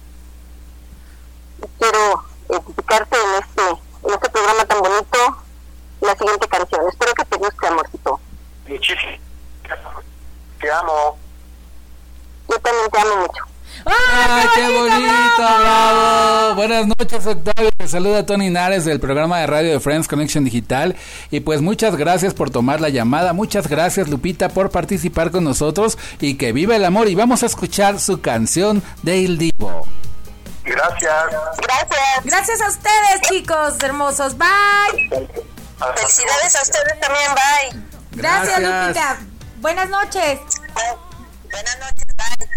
quiero 1.78 2.27
identificarte 2.48 3.16
en 3.16 3.42
este, 3.42 3.62
en 4.06 4.14
este 4.14 4.30
programa 4.30 4.64
tan 4.64 4.80
bonito 4.80 5.18
la 6.00 6.16
siguiente 6.16 6.48
canción. 6.48 6.80
Espero 6.88 7.12
que 7.14 7.24
te 7.24 7.36
guste, 7.36 7.66
amorcito. 7.66 8.20
Gracias. 8.66 9.20
Te 10.60 10.70
amo. 10.70 11.18
Yo 12.48 12.58
también 12.60 12.90
te 12.90 12.98
amo 13.00 13.16
mucho. 13.16 13.44
¡Ay, 13.84 14.46
qué 14.54 14.78
bonito! 14.78 15.36
¡Bravo! 15.36 16.54
Buenas 16.56 16.86
noches, 16.86 17.26
Octavio. 17.26 17.70
Te 17.76 17.86
saluda 17.86 18.26
Tony 18.26 18.50
Nares 18.50 18.84
del 18.84 19.00
programa 19.00 19.38
de 19.38 19.46
radio 19.46 19.72
de 19.72 19.80
Friends 19.80 20.08
Connection 20.08 20.44
Digital. 20.44 20.96
Y 21.30 21.40
pues 21.40 21.60
muchas 21.60 21.96
gracias 21.96 22.34
por 22.34 22.50
tomar 22.50 22.80
la 22.80 22.88
llamada. 22.88 23.32
Muchas 23.32 23.68
gracias, 23.68 24.08
Lupita, 24.08 24.48
por 24.48 24.70
participar 24.70 25.30
con 25.30 25.44
nosotros. 25.44 25.98
Y 26.20 26.34
que 26.34 26.52
viva 26.52 26.76
el 26.76 26.84
amor. 26.84 27.08
Y 27.08 27.14
vamos 27.14 27.42
a 27.42 27.46
escuchar 27.46 28.00
su 28.00 28.20
canción 28.20 28.82
de 29.02 29.18
Il 29.18 29.38
Divo. 29.38 29.86
Gracias. 30.68 31.24
Gracias. 31.56 32.24
Gracias 32.24 32.60
a 32.60 32.68
ustedes, 32.68 33.20
chicos 33.28 33.82
hermosos. 33.82 34.36
Bye. 34.36 35.28
Hasta 35.80 35.94
Felicidades 35.94 36.56
a 36.56 36.62
ustedes 36.62 37.00
también. 37.00 37.34
Bye. 37.34 37.82
Gracias, 38.12 38.60
Gracias. 38.60 38.86
Lupita. 38.86 39.18
Buenas 39.60 39.88
noches. 39.88 40.40
Buenas 41.50 41.78
noches. 41.78 42.06
Bye. 42.16 42.48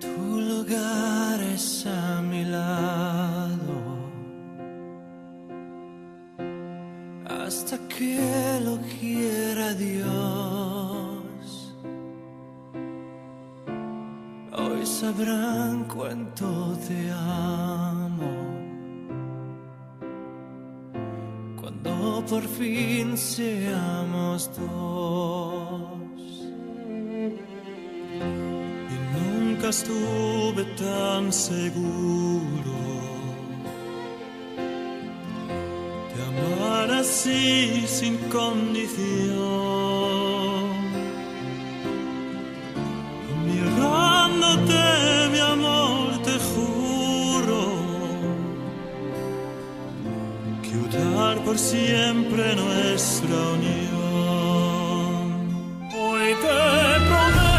Tu 0.00 0.40
lugar 0.40 1.40
es 1.54 1.86
a 1.86 2.20
mi 2.22 2.44
lado 2.44 3.82
hasta 7.28 7.78
que 7.88 8.60
lo 8.64 8.78
quiera 8.98 9.72
Dios. 9.74 10.11
Sabrán 15.02 15.82
cuánto 15.92 16.78
te 16.86 17.10
amo 17.10 18.34
cuando 21.60 22.24
por 22.30 22.44
fin 22.44 23.18
seamos 23.18 24.48
dos. 24.56 26.22
Y 28.94 28.96
nunca 29.16 29.70
estuve 29.70 30.62
tan 30.86 31.32
seguro 31.32 32.76
de 36.14 36.18
amar 36.30 36.88
así 37.00 37.84
sin 37.88 38.18
condición. 38.30 39.72
Unir 51.32 51.44
por 51.44 51.58
siempre 51.58 52.54
nuestra 52.54 53.36
unión. 53.54 53.92
Hoy 55.94 56.34
te 56.34 57.00
prometo 57.06 57.51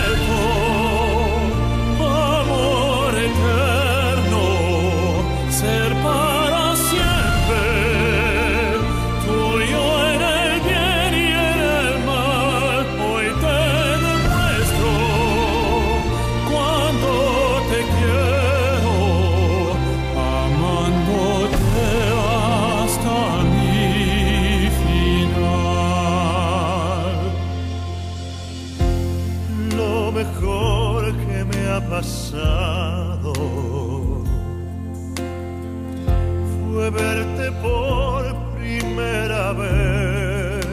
fue 36.73 36.89
verte 36.89 37.51
por 37.61 38.21
primera 38.57 39.53
vez 39.53 40.65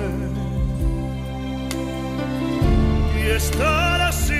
y 3.16 3.30
estar 3.30 4.00
así 4.00 4.34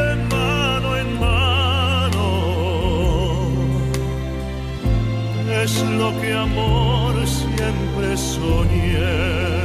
de 0.00 0.16
mano 0.30 0.96
en 0.96 1.20
mano 1.20 2.26
es 5.62 5.82
lo 5.82 6.08
que 6.20 6.32
amor 6.32 7.14
siempre 7.26 8.16
soñé. 8.16 9.56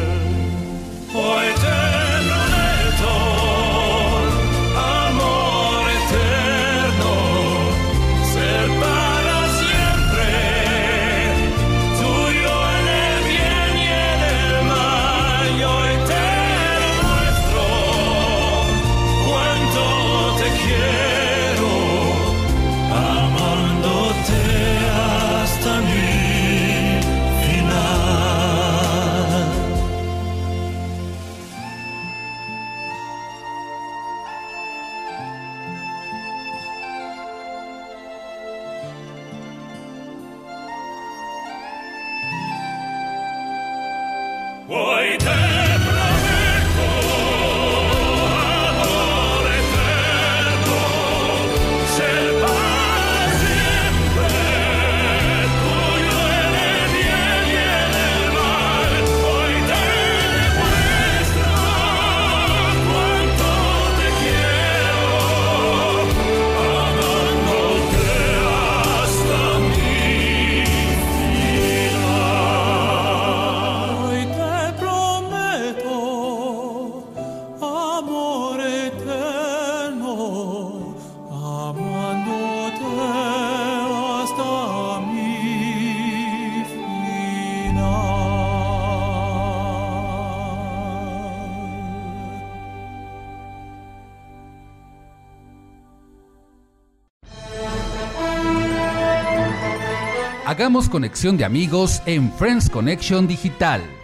Hagamos 100.71 100.87
conexión 100.87 101.35
de 101.35 101.43
amigos 101.43 102.01
en 102.05 102.31
Friends 102.31 102.69
Connection 102.69 103.27
Digital. 103.27 104.00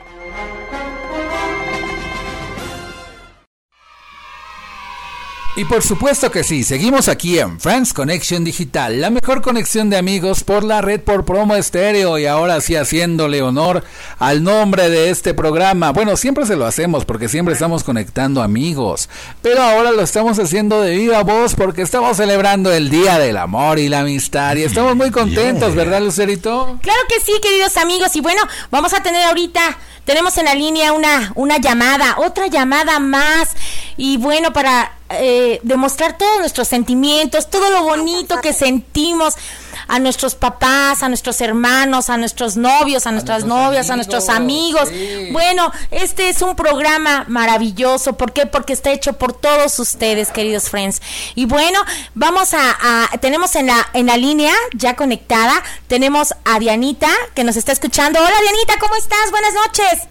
Y 5.58 5.66
por 5.66 5.82
supuesto 5.82 6.30
que 6.30 6.44
sí, 6.44 6.64
seguimos 6.64 7.08
aquí 7.08 7.40
en 7.40 7.60
Friends 7.60 7.92
Connection 7.92 8.44
Digital, 8.44 9.02
la 9.02 9.10
mejor 9.10 9.42
conexión 9.42 9.90
de 9.90 9.98
amigos 9.98 10.44
por 10.44 10.64
la 10.64 10.82
red 10.82 11.02
por 11.02 11.26
promo 11.26 11.56
estéreo 11.56 12.20
y 12.20 12.28
ahora 12.28 12.62
sí 12.62 12.76
haciéndole 12.76 13.42
honor 13.42 13.84
al 14.20 14.44
nombre 14.44 14.88
de 14.92 15.10
este 15.10 15.34
programa. 15.34 15.90
Bueno, 15.90 16.16
siempre 16.16 16.46
se 16.46 16.56
lo 16.56 16.68
hacemos 16.68 17.06
porque 17.06 17.28
siempre 17.28 17.56
estamos 17.56 17.84
conectando 17.84 18.44
amigos, 18.44 19.10
pero 19.42 19.64
ahora 19.64 19.92
lo 19.92 20.04
estamos 20.04 20.38
haciendo 20.38 20.80
de 20.80 20.96
viva 20.96 21.24
voz 21.24 21.56
porque 21.56 21.82
estamos 21.82 22.18
celebrando 22.18 22.72
el 22.72 22.92
Día 22.92 23.18
del 23.18 23.38
Amor 23.38 23.80
y 23.80 23.90
la 23.90 24.02
Amistad 24.02 24.58
y 24.58 24.62
estamos 24.62 24.96
muy 24.96 25.10
contentos, 25.10 25.74
¿verdad, 25.74 26.02
Lucerito? 26.02 26.78
Claro 26.84 27.02
que 27.10 27.20
sí, 27.20 27.34
queridos 27.42 27.78
amigos. 27.78 28.16
Y 28.16 28.22
bueno, 28.22 28.44
vamos 28.70 28.94
a 28.94 29.02
tener 29.02 29.24
ahorita, 29.24 29.76
tenemos 30.06 30.38
en 30.38 30.46
la 30.46 30.54
línea 30.54 30.94
una, 30.94 31.32
una 31.34 31.58
llamada, 31.58 32.18
otra 32.20 32.46
llamada 32.46 33.00
más. 33.00 33.56
Y 33.98 34.18
bueno, 34.18 34.54
para 34.54 34.92
eh, 35.10 35.60
demostrar 35.64 36.18
todos 36.18 36.40
nuestros 36.40 36.68
sentimientos, 36.68 37.50
todo 37.50 37.70
lo 37.70 37.84
bonito 37.84 38.40
que 38.42 38.52
sentimos 38.54 39.36
a 39.88 40.00
nuestros 40.00 40.36
papás, 40.36 41.02
a 41.02 41.08
nuestros 41.08 41.40
hermanos, 41.40 42.10
a 42.10 42.18
nuestros 42.18 42.58
novios, 42.58 43.08
a 43.08 43.12
nuestras 43.12 43.46
novias, 43.46 43.90
a 43.90 43.96
nuestros 43.96 44.28
amigos. 44.28 44.90
sí. 44.90 45.30
Bueno, 45.32 45.72
este 45.92 46.28
es 46.30 46.42
un 46.42 46.56
programa 46.58 47.24
maravilloso. 47.30 48.14
¿Por 48.18 48.34
qué? 48.34 48.46
Porque 48.48 48.74
está 48.74 48.92
hecho 48.92 49.14
por 49.14 49.32
todos 49.34 49.80
ustedes, 49.80 50.30
queridos 50.32 50.70
friends. 50.70 51.02
Y 51.36 51.46
bueno, 51.46 51.80
vamos 52.16 52.54
a, 52.54 52.76
a- 53.14 53.18
tenemos 53.20 53.56
en 53.56 53.68
la 53.68 53.88
en 53.94 54.08
la 54.08 54.18
línea 54.18 54.54
ya 54.76 54.96
conectada, 54.98 55.54
tenemos 55.88 56.34
a 56.44 56.60
Dianita 56.60 57.10
que 57.34 57.46
nos 57.46 57.56
está 57.56 57.72
escuchando. 57.72 58.20
Hola 58.20 58.36
Dianita, 58.42 58.74
¿cómo 58.80 58.96
estás? 58.96 59.32
Buenas 59.32 59.54
noches. 59.54 60.08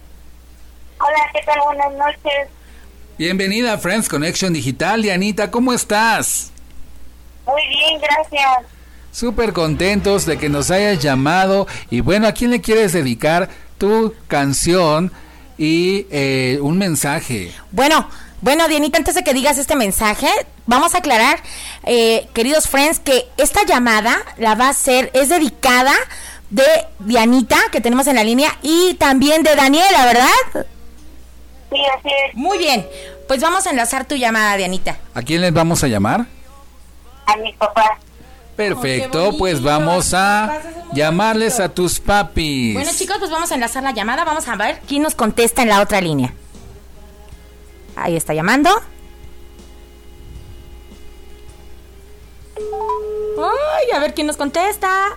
Hola, 1.01 1.19
¿qué 1.35 1.41
tal? 1.45 1.59
Buenas 1.67 1.93
noches. 1.93 2.49
Bienvenida 3.19 3.73
a 3.73 3.79
Friends 3.79 4.11
Connection 4.11 4.53
Digital, 4.53 5.01
Dianita, 5.01 5.51
¿cómo 5.51 5.73
estás? 5.73 6.51
Muy 7.47 7.63
bien, 7.67 7.99
gracias. 7.99 8.71
Súper 9.11 9.55
contentos 9.55 10.27
de 10.27 10.37
que 10.37 10.51
nos 10.51 10.71
hayas 10.71 11.03
llamado 11.03 11.67
y 11.89 12.01
bueno, 12.01 12.27
¿a 12.27 12.33
quién 12.33 12.51
le 12.51 12.61
quieres 12.61 12.93
dedicar 12.93 13.49
tu 13.79 14.13
canción 14.29 15.11
y 15.57 16.07
eh, 16.11 16.59
un 16.61 16.77
mensaje? 16.77 17.53
Bueno, 17.73 18.07
bueno, 18.43 18.69
Dianita, 18.69 18.99
antes 18.99 19.15
de 19.15 19.25
que 19.25 19.33
digas 19.33 19.57
este 19.57 19.77
mensaje, 19.77 20.29
vamos 20.67 20.95
a 20.95 20.99
aclarar, 20.99 21.39
eh, 21.85 22.29
queridos 22.35 22.69
friends, 22.69 23.01
que 23.01 23.25
esta 23.39 23.65
llamada 23.65 24.15
la 24.37 24.57
va 24.57 24.67
a 24.67 24.71
hacer, 24.71 25.11
es 25.15 25.31
dedicada 25.31 25.95
de 26.51 26.67
Dianita, 26.99 27.57
que 27.73 27.81
tenemos 27.81 28.07
en 28.09 28.17
la 28.17 28.25
línea, 28.25 28.59
y 28.61 28.93
también 28.95 29.43
de 29.43 29.57
Daniela, 29.57 30.05
¿verdad? 30.05 30.67
Sí, 31.71 31.81
así 31.99 32.09
es. 32.09 32.35
Muy 32.35 32.59
bien, 32.59 32.87
pues 33.29 33.41
vamos 33.41 33.67
a 33.67 33.71
enlazar 33.71 34.07
tu 34.07 34.15
llamada, 34.15 34.57
Dianita. 34.57 34.99
¿A 35.15 35.23
quién 35.23 35.41
les 35.41 35.53
vamos 35.53 35.83
a 35.83 35.89
llamar? 35.89 36.27
A 37.27 37.37
mis 37.37 37.57
papás. 37.57 37.99
Perfecto, 38.57 39.37
pues 39.37 39.63
vamos 39.63 40.15
a 40.15 40.63
llamarles 40.93 41.61
a 41.61 41.69
tus 41.69 42.01
papis. 42.01 42.75
Bueno, 42.75 42.91
chicos, 42.97 43.17
pues 43.19 43.31
vamos 43.31 43.51
a 43.53 43.55
enlazar 43.55 43.83
la 43.83 43.93
llamada, 43.93 44.25
vamos 44.25 44.49
a 44.49 44.57
ver 44.57 44.81
quién 44.89 45.03
nos 45.03 45.15
contesta 45.15 45.63
en 45.63 45.69
la 45.69 45.83
otra 45.83 46.01
línea. 46.01 46.33
Ahí 47.97 48.17
está 48.17 48.33
llamando. 48.33 48.71
Ay, 53.39 53.91
a 53.95 53.99
ver 53.99 54.15
quién 54.15 54.27
nos 54.27 54.37
contesta. 54.37 55.17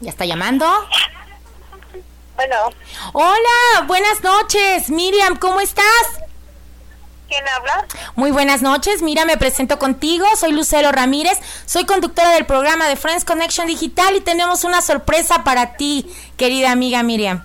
Ya 0.00 0.10
está 0.10 0.24
llamando. 0.24 0.66
Bueno, 2.48 2.70
Hola, 3.12 3.86
buenas 3.86 4.20
noches. 4.24 4.90
Miriam, 4.90 5.36
¿cómo 5.36 5.60
estás? 5.60 5.84
¿quién 7.28 7.44
habla? 7.48 7.86
Muy 8.16 8.32
buenas 8.32 8.62
noches, 8.62 9.00
mira, 9.00 9.24
me 9.24 9.36
presento 9.36 9.78
contigo, 9.78 10.26
soy 10.36 10.52
Lucero 10.52 10.90
Ramírez, 10.92 11.38
soy 11.66 11.86
conductora 11.86 12.30
del 12.32 12.44
programa 12.44 12.88
de 12.88 12.96
Friends 12.96 13.24
Connection 13.24 13.68
Digital 13.68 14.16
y 14.16 14.20
tenemos 14.20 14.64
una 14.64 14.82
sorpresa 14.82 15.44
para 15.44 15.76
ti, 15.76 16.12
querida 16.36 16.72
amiga 16.72 17.02
Miriam. 17.04 17.44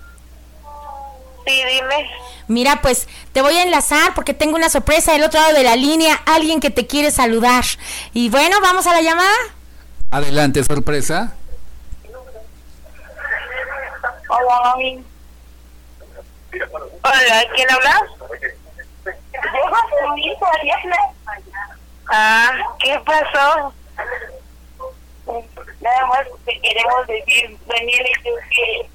Sí, 1.46 1.54
dime. 1.54 2.10
Mira, 2.48 2.82
pues 2.82 3.08
te 3.34 3.42
voy 3.42 3.56
a 3.56 3.64
enlazar 3.64 4.16
porque 4.16 4.34
tengo 4.34 4.56
una 4.56 4.70
sorpresa 4.70 5.14
del 5.14 5.24
otro 5.24 5.40
lado 5.40 5.54
de 5.54 5.64
la 5.64 5.76
línea, 5.76 6.16
alguien 6.26 6.60
que 6.60 6.72
te 6.72 6.88
quiere 6.88 7.12
saludar. 7.12 7.64
Y 8.14 8.30
bueno, 8.30 8.58
vamos 8.62 8.88
a 8.88 8.94
la 8.94 9.02
llamada. 9.02 9.38
Adelante, 10.10 10.64
sorpresa. 10.64 11.36
Hola. 14.40 14.76
Hola, 17.04 17.44
¿quién 17.56 17.72
habla? 17.72 18.08
Ah, 22.10 22.52
¿qué 22.80 23.00
pasó? 23.06 23.74
Nada 25.82 26.06
más 26.08 26.28
te 26.46 26.60
queremos 26.62 27.08
decir, 27.08 27.58
Daniel 27.66 28.06
y 28.06 28.28
yo, 28.28 28.36
que 28.50 28.90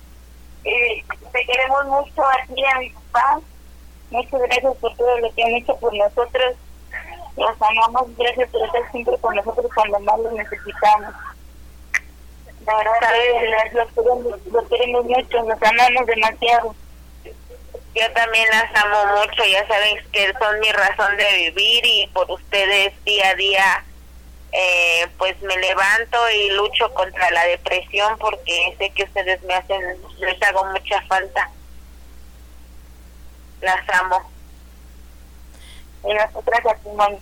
eh, 0.64 1.05
te 1.33 1.44
queremos 1.44 1.87
mucho 1.87 2.22
a 2.22 2.46
ti 2.46 2.64
a 2.64 2.78
mi 2.78 2.90
papá. 2.90 3.40
Muchas 4.11 4.40
gracias 4.42 4.76
por 4.76 4.96
todo 4.96 5.18
lo 5.18 5.35
que 5.35 5.42
han 5.42 5.55
hecho 5.55 5.76
por 5.76 5.92
nosotros. 5.92 6.55
las 7.37 7.62
amamos. 7.62 8.16
Gracias 8.16 8.48
por 8.50 8.64
estar 8.64 8.90
siempre 8.92 9.18
con 9.18 9.35
nosotros 9.35 9.70
cuando 9.74 9.98
más 10.00 10.18
lo 10.20 10.31
necesitamos. 10.33 11.14
La 12.66 12.77
verdad, 12.77 12.92
que 13.01 13.77
los 13.77 13.92
queremos, 13.92 14.46
los 14.46 14.68
queremos 14.68 15.05
mucho, 15.05 15.42
nos 15.42 15.62
amamos 15.62 16.07
demasiado. 16.07 16.75
Yo 17.94 18.12
también 18.12 18.48
las 18.51 18.85
amo 18.85 19.20
mucho, 19.20 19.44
ya 19.44 19.66
saben 19.66 19.98
que 20.12 20.33
son 20.38 20.61
mi 20.61 20.72
razón 20.72 21.16
de 21.16 21.51
vivir 21.51 21.85
y 21.85 22.07
por 22.14 22.31
ustedes 22.31 22.92
día 23.05 23.29
a 23.29 23.35
día 23.35 23.85
eh, 24.53 25.09
pues 25.18 25.40
me 25.42 25.57
levanto 25.57 26.18
y 26.31 26.51
lucho 26.51 26.92
contra 26.94 27.31
la 27.31 27.44
depresión 27.46 28.16
porque 28.18 28.75
sé 28.79 28.90
que 28.90 29.05
ustedes 29.05 29.42
me 29.42 29.55
hacen, 29.55 29.81
les 30.18 30.42
hago 30.42 30.64
mucha 30.66 31.03
falta. 31.03 31.51
Las 33.61 33.88
amo. 33.88 34.31
Y 36.05 36.14
nosotras 36.14 36.66
a 36.66 36.75
tu 36.77 36.92
mano. 36.92 37.18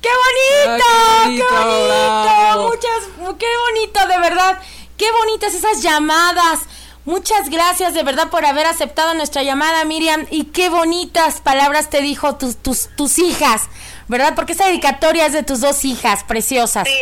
¡Qué 0.00 0.08
bonito! 0.08 0.84
Ah, 0.88 1.24
qué 1.26 1.36
¡Qué 1.36 1.42
bonito, 1.42 1.54
bonito! 1.54 2.22
bravo. 2.22 2.68
Muchas, 2.68 3.36
qué 3.38 3.46
bonito, 3.66 4.06
de 4.06 4.18
verdad. 4.18 4.58
Qué 4.96 5.10
bonitas 5.12 5.54
esas 5.54 5.82
llamadas. 5.82 6.60
Muchas 7.04 7.48
gracias 7.48 7.94
de 7.94 8.02
verdad 8.02 8.28
por 8.28 8.44
haber 8.44 8.66
aceptado 8.66 9.14
nuestra 9.14 9.42
llamada, 9.42 9.84
Miriam. 9.84 10.26
Y 10.30 10.44
qué 10.44 10.68
bonitas 10.68 11.40
palabras 11.40 11.88
te 11.88 12.02
dijo 12.02 12.36
tus, 12.36 12.56
tus, 12.56 12.88
tus 12.96 13.18
hijas, 13.18 13.62
¿verdad? 14.08 14.34
Porque 14.34 14.52
esa 14.52 14.66
dedicatoria 14.66 15.26
es 15.26 15.32
de 15.32 15.42
tus 15.42 15.60
dos 15.60 15.84
hijas 15.84 16.22
preciosas. 16.24 16.86
Sí, 16.86 17.00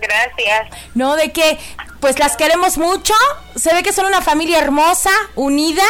gracias. 0.00 0.68
¿no? 0.94 1.16
De 1.16 1.32
que 1.32 1.58
pues 2.00 2.18
las 2.18 2.36
queremos 2.36 2.78
mucho, 2.78 3.14
se 3.54 3.72
ve 3.74 3.82
que 3.82 3.92
son 3.92 4.06
una 4.06 4.22
familia 4.22 4.58
hermosa, 4.58 5.10
unida. 5.36 5.84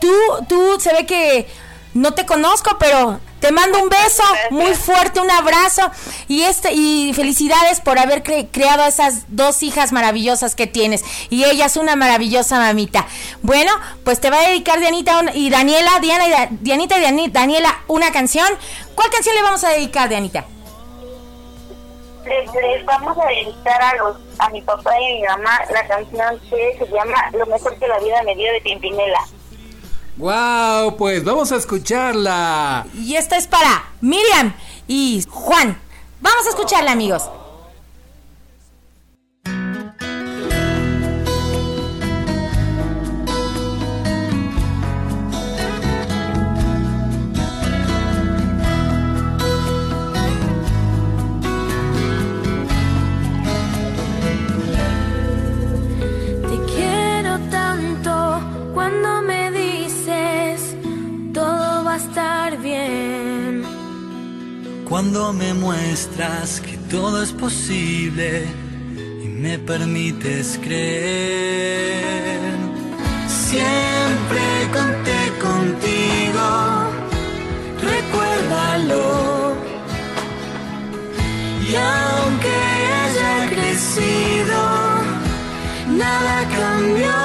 Tú, 0.00 0.12
tú, 0.48 0.78
se 0.80 0.92
ve 0.92 1.06
que 1.06 1.48
no 1.94 2.12
te 2.12 2.26
conozco, 2.26 2.76
pero 2.78 3.20
te 3.40 3.50
mando 3.52 3.82
un 3.82 3.88
beso 3.88 4.22
Gracias. 4.30 4.50
muy 4.52 4.74
fuerte, 4.74 5.20
un 5.20 5.30
abrazo 5.30 5.90
y 6.28 6.42
este 6.42 6.72
y 6.72 7.12
felicidades 7.14 7.80
por 7.80 7.98
haber 7.98 8.22
cre- 8.22 8.48
creado 8.52 8.84
esas 8.84 9.24
dos 9.28 9.62
hijas 9.62 9.92
maravillosas 9.92 10.54
que 10.54 10.66
tienes 10.66 11.04
y 11.30 11.44
ella 11.44 11.66
es 11.66 11.76
una 11.76 11.96
maravillosa 11.96 12.58
mamita. 12.58 13.06
Bueno, 13.42 13.72
pues 14.04 14.20
te 14.20 14.30
va 14.30 14.38
a 14.40 14.48
dedicar 14.48 14.78
Dianita 14.80 15.22
y 15.34 15.50
Daniela, 15.50 15.98
Diana 16.00 16.26
y 16.26 16.30
Da- 16.30 16.48
Dianita 16.50 16.98
y 16.98 17.02
Dani- 17.02 17.30
Daniela 17.32 17.80
una 17.88 18.12
canción. 18.12 18.46
¿Cuál 18.94 19.10
canción 19.10 19.34
le 19.34 19.42
vamos 19.42 19.64
a 19.64 19.70
dedicar, 19.70 20.08
Dianita? 20.08 20.44
Les, 22.24 22.46
les 22.54 22.84
vamos 22.84 23.16
a 23.18 23.26
dedicar 23.28 23.82
a 23.82 23.94
los 23.96 24.16
a 24.38 24.48
mi 24.50 24.60
papá 24.62 24.90
y 25.00 25.24
a 25.24 25.36
mi 25.36 25.42
mamá 25.42 25.58
la 25.72 25.86
canción 25.88 26.38
que 26.50 26.76
se 26.78 26.86
llama 26.92 27.30
Lo 27.32 27.46
mejor 27.46 27.76
que 27.78 27.88
la 27.88 27.98
vida 27.98 28.22
me 28.24 28.34
dio 28.36 28.52
de 28.52 28.60
Pimpinela. 28.60 29.20
Wow, 30.20 30.98
pues 30.98 31.24
vamos 31.24 31.50
a 31.50 31.56
escucharla. 31.56 32.86
Y 32.94 33.16
esta 33.16 33.38
es 33.38 33.46
para 33.46 33.90
Miriam 34.02 34.52
y 34.86 35.24
Juan. 35.30 35.80
Vamos 36.20 36.46
a 36.46 36.50
escucharla, 36.50 36.92
amigos. 36.92 37.30
Cuando 65.70 65.82
me 65.82 65.88
muestras 65.88 66.60
que 66.60 66.76
todo 66.90 67.22
es 67.22 67.32
posible 67.32 68.44
y 69.22 69.28
me 69.28 69.56
permites 69.58 70.58
creer. 70.62 72.40
Siempre 73.28 74.42
conté 74.72 75.20
contigo, 75.38 76.90
recuérdalo. 77.82 79.54
Y 81.68 81.76
aunque 81.76 82.56
haya 83.00 83.50
crecido, 83.50 84.60
nada 85.88 86.48
cambió. 86.58 87.18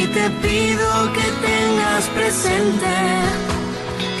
Y 0.00 0.06
te 0.08 0.30
pido 0.42 1.12
que 1.12 1.26
tengas 1.46 2.04
presente 2.14 3.31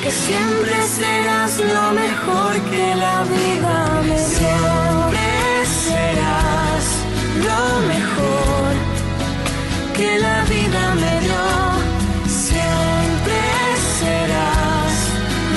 que 0.02 0.10
siempre 0.10 0.74
serás 0.82 1.58
lo 1.58 1.92
mejor 1.92 2.60
que 2.70 2.94
la 2.96 3.22
vida 3.22 4.02
me 4.02 4.16
dio. 4.16 4.26
Siempre 4.36 5.26
serás 5.86 6.84
lo 7.48 7.62
mejor 7.92 8.70
que 9.96 10.18
la 10.18 10.42
vida 10.44 10.94
me 11.02 11.20
dio. 11.20 11.44
Siempre 12.26 13.40
serás 14.00 14.92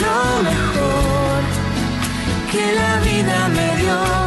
lo 0.05 0.19
mejor 0.49 1.37
que 2.51 2.65
la 2.79 2.99
vida 2.99 3.47
me 3.49 3.81
dio. 3.81 4.24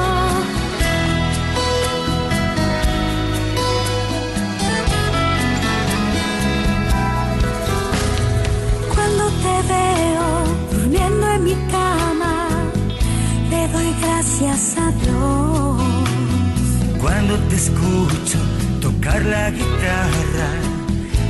Cuando 17.00 17.36
te 17.48 17.54
escucho 17.54 18.38
tocar 18.80 19.24
la 19.24 19.50
guitarra 19.50 20.50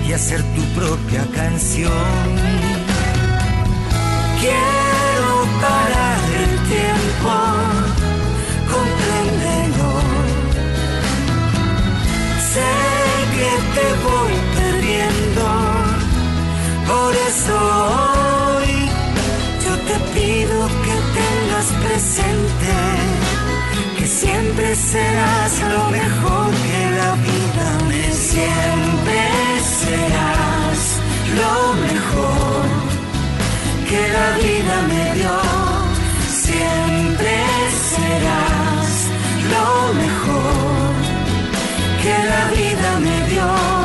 y 0.06 0.12
hacer 0.12 0.42
tu 0.54 0.62
propia 0.78 1.26
canción. 1.34 1.92
Quiero 4.40 5.30
parar 5.60 6.20
el 6.42 6.52
tiempo, 6.72 7.34
compréndelo. 8.72 9.90
Sé 12.52 12.70
que 13.36 13.50
te 13.74 13.86
voy 14.06 14.34
perdiendo, 14.56 15.44
por 16.86 17.14
eso 17.14 18.17
presente 21.98 22.76
que 23.98 24.06
siempre 24.06 24.72
serás 24.76 25.52
lo 25.74 25.90
mejor 25.90 26.50
que 26.68 26.90
la 27.00 27.12
vida 27.26 27.68
me 27.88 28.12
siempre 28.12 29.20
serás 29.80 30.80
lo 31.40 31.54
mejor 31.86 32.62
que 33.88 34.02
la 34.16 34.28
vida 34.44 34.74
me 34.90 35.04
dio. 35.16 35.40
Siempre 36.46 37.34
serás 37.94 38.90
lo 39.54 39.68
mejor 40.02 40.94
que 42.02 42.14
la 42.32 42.42
vida 42.58 42.90
me 43.00 43.16
dio 43.30 43.77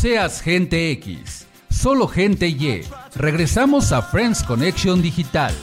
seas 0.00 0.40
gente 0.40 0.92
X, 0.92 1.46
solo 1.68 2.08
gente 2.08 2.48
Y. 2.48 2.80
Regresamos 3.16 3.92
a 3.92 4.00
Friends 4.00 4.42
Connection 4.42 5.02
Digital. 5.02 5.54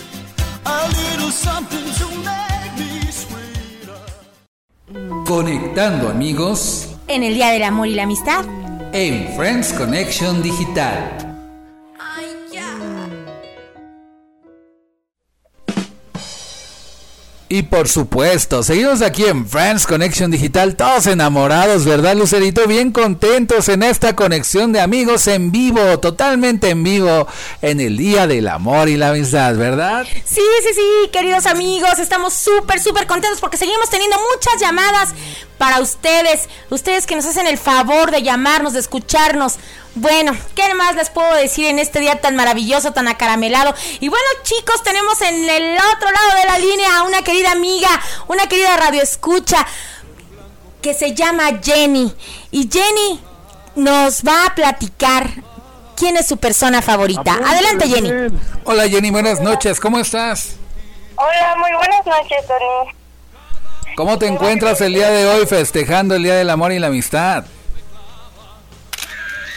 Conectando 5.26 6.10
amigos 6.10 6.96
En 7.08 7.24
el 7.24 7.34
Día 7.34 7.50
del 7.50 7.64
Amor 7.64 7.88
y 7.88 7.96
la 7.96 8.04
Amistad. 8.04 8.46
en 8.94 9.36
Friends 9.36 9.74
Connection 9.74 10.44
Digital. 10.44 11.27
Y 17.50 17.64
por 17.64 17.88
supuesto, 17.88 18.62
seguimos 18.62 19.02
aquí 19.02 19.24
en 19.24 19.48
Friends 19.48 19.88
Connection 19.88 20.30
Digital, 20.30 20.76
todos 20.76 21.08
enamorados, 21.08 21.86
¿verdad, 21.86 22.14
Lucerito? 22.14 22.68
Bien 22.68 22.92
contentos 22.92 23.70
en 23.70 23.84
esta 23.84 24.18
conexión 24.18 24.74
de 24.74 24.82
amigos 24.82 25.28
en 25.28 25.54
vivo, 25.54 25.98
totalmente 26.00 26.70
en 26.70 26.84
vivo, 26.84 27.26
en 27.62 27.80
el 27.80 27.96
Día 27.96 28.28
del 28.28 28.50
Amor 28.50 28.90
y 28.90 28.98
la 28.98 29.12
Amistad, 29.12 29.56
¿verdad? 29.56 30.06
Sí, 30.26 30.42
sí, 30.62 30.74
sí, 30.76 31.10
queridos 31.14 31.46
amigos, 31.46 32.00
estamos 32.00 32.34
súper, 32.34 32.82
súper 32.82 33.08
contentos 33.08 33.40
porque 33.40 33.56
seguimos 33.56 33.90
teniendo 33.90 34.18
muchas 34.36 34.60
llamadas 34.60 35.14
para 35.58 35.80
ustedes, 35.80 36.50
ustedes 36.70 37.06
que 37.06 37.16
nos 37.16 37.26
hacen 37.26 37.48
el 37.48 37.58
favor 37.58 38.12
de 38.12 38.24
llamarnos, 38.24 38.74
de 38.74 38.80
escucharnos. 38.80 39.54
Bueno, 40.00 40.38
¿qué 40.54 40.72
más 40.76 40.96
les 40.96 41.10
puedo 41.10 41.34
decir 41.34 41.66
en 41.66 41.80
este 41.80 42.00
día 42.00 42.22
tan 42.22 42.36
maravilloso, 42.36 42.94
tan 42.94 43.08
acaramelado? 43.08 43.74
Y 44.00 44.10
bueno, 44.10 44.26
chicos, 44.44 44.84
tenemos 44.84 45.20
en 45.22 45.50
el 45.50 45.76
otro 45.96 46.12
lado 46.12 46.40
de 46.40 46.46
la 46.46 46.60
línea 46.60 47.00
a 47.00 47.04
una 47.04 47.24
querida 47.24 47.52
amiga, 47.52 47.90
una 48.28 48.48
querida 48.48 48.78
radio 48.78 49.02
escucha 49.02 49.66
que 50.84 50.94
se 50.94 51.16
llama 51.16 51.46
Jenny. 51.64 52.14
Y 52.52 52.70
Jenny 52.72 53.20
nos 53.76 54.22
va 54.22 54.46
a 54.46 54.54
platicar 54.54 55.32
quién 55.96 56.16
es 56.16 56.28
su 56.28 56.38
persona 56.38 56.84
favorita. 56.84 57.40
Adelante, 57.44 57.88
Jenny. 57.88 58.38
Hola 58.66 58.88
Jenny, 58.88 59.10
buenas 59.10 59.40
noches, 59.40 59.80
¿cómo 59.80 59.98
estás? 59.98 60.58
Hola, 61.16 61.56
muy 61.58 61.72
buenas 61.74 62.06
noches, 62.06 62.46
Tony. 62.46 63.96
¿Cómo 63.96 64.20
te 64.20 64.28
encuentras 64.28 64.80
el 64.82 64.94
día 64.94 65.10
de 65.10 65.26
hoy 65.26 65.48
festejando 65.48 66.14
el 66.14 66.22
Día 66.22 66.36
del 66.36 66.52
Amor 66.52 66.72
y 66.72 66.78
la 66.78 66.88
Amistad? 66.88 67.46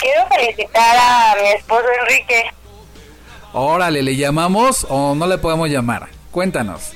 Quiero 0.01 0.27
felicitar 0.29 0.97
a 0.97 1.35
mi 1.41 1.49
esposo 1.51 1.85
Enrique. 2.03 2.51
Órale, 3.53 4.03
¿le 4.03 4.17
llamamos 4.17 4.87
o 4.89 5.15
no 5.15 5.27
le 5.27 5.39
podemos 5.39 5.69
llamar? 5.69 6.09
Cuéntanos. 6.31 6.93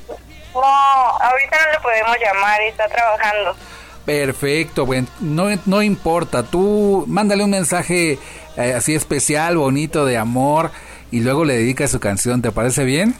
No, 0.55 0.61
ahorita 0.63 1.57
no 1.67 1.73
le 1.73 1.81
podemos 1.81 2.17
llamar, 2.25 2.61
está 2.63 2.89
trabajando. 2.89 3.57
Perfecto, 4.07 4.87
bueno, 4.87 5.09
no, 5.21 5.47
no 5.65 5.83
importa, 5.83 6.43
tú 6.43 7.05
mándale 7.09 7.43
un 7.43 7.51
mensaje 7.51 8.19
eh, 8.57 8.75
así 8.77 8.95
especial, 8.95 9.57
bonito, 9.57 10.05
de 10.05 10.19
amor 10.19 10.71
y 11.11 11.21
luego 11.21 11.45
le 11.47 11.55
dedicas 11.55 11.91
su 11.91 12.01
canción, 12.01 12.43
¿te 12.43 12.53
parece 12.53 12.85
bien? 12.85 13.15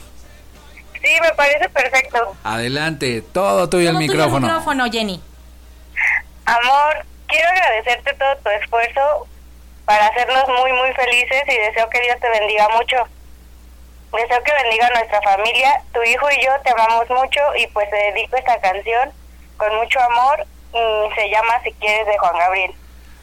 Sí, 0.93 1.09
me 1.21 1.31
parece 1.33 1.67
perfecto. 1.69 2.35
Adelante, 2.43 3.21
todo 3.33 3.67
tuyo 3.67 3.89
el 3.89 3.95
Todo 3.95 3.99
tuyo 3.99 4.13
micrófono. 4.13 4.47
micrófono, 4.47 4.85
Jenny. 4.91 5.19
Amor, 6.45 7.05
quiero 7.27 7.49
agradecerte 7.49 8.13
todo 8.13 8.35
tu 8.43 8.49
esfuerzo 8.51 9.27
para 9.85 10.07
hacernos 10.07 10.47
muy, 10.47 10.73
muy 10.73 10.91
felices 10.93 11.43
y 11.47 11.57
deseo 11.57 11.89
que 11.89 12.01
Dios 12.01 12.17
te 12.19 12.29
bendiga 12.29 12.67
mucho. 12.69 12.97
Deseo 14.11 14.43
que 14.43 14.53
bendiga 14.63 14.87
a 14.87 14.91
nuestra 14.91 15.21
familia. 15.21 15.81
Tu 15.93 16.01
hijo 16.03 16.29
y 16.31 16.43
yo 16.43 16.51
te 16.63 16.71
amamos 16.71 17.09
mucho 17.09 17.39
y 17.57 17.67
pues 17.67 17.89
te 17.89 17.95
dedico 17.95 18.37
esta 18.37 18.59
canción 18.59 19.11
con 19.57 19.75
mucho 19.75 19.99
amor. 19.99 20.45
y 20.73 21.15
se 21.15 21.29
llama 21.29 21.61
Si 21.63 21.71
quieres 21.73 22.07
de 22.07 22.17
Juan 22.17 22.37
Gabriel. 22.37 22.75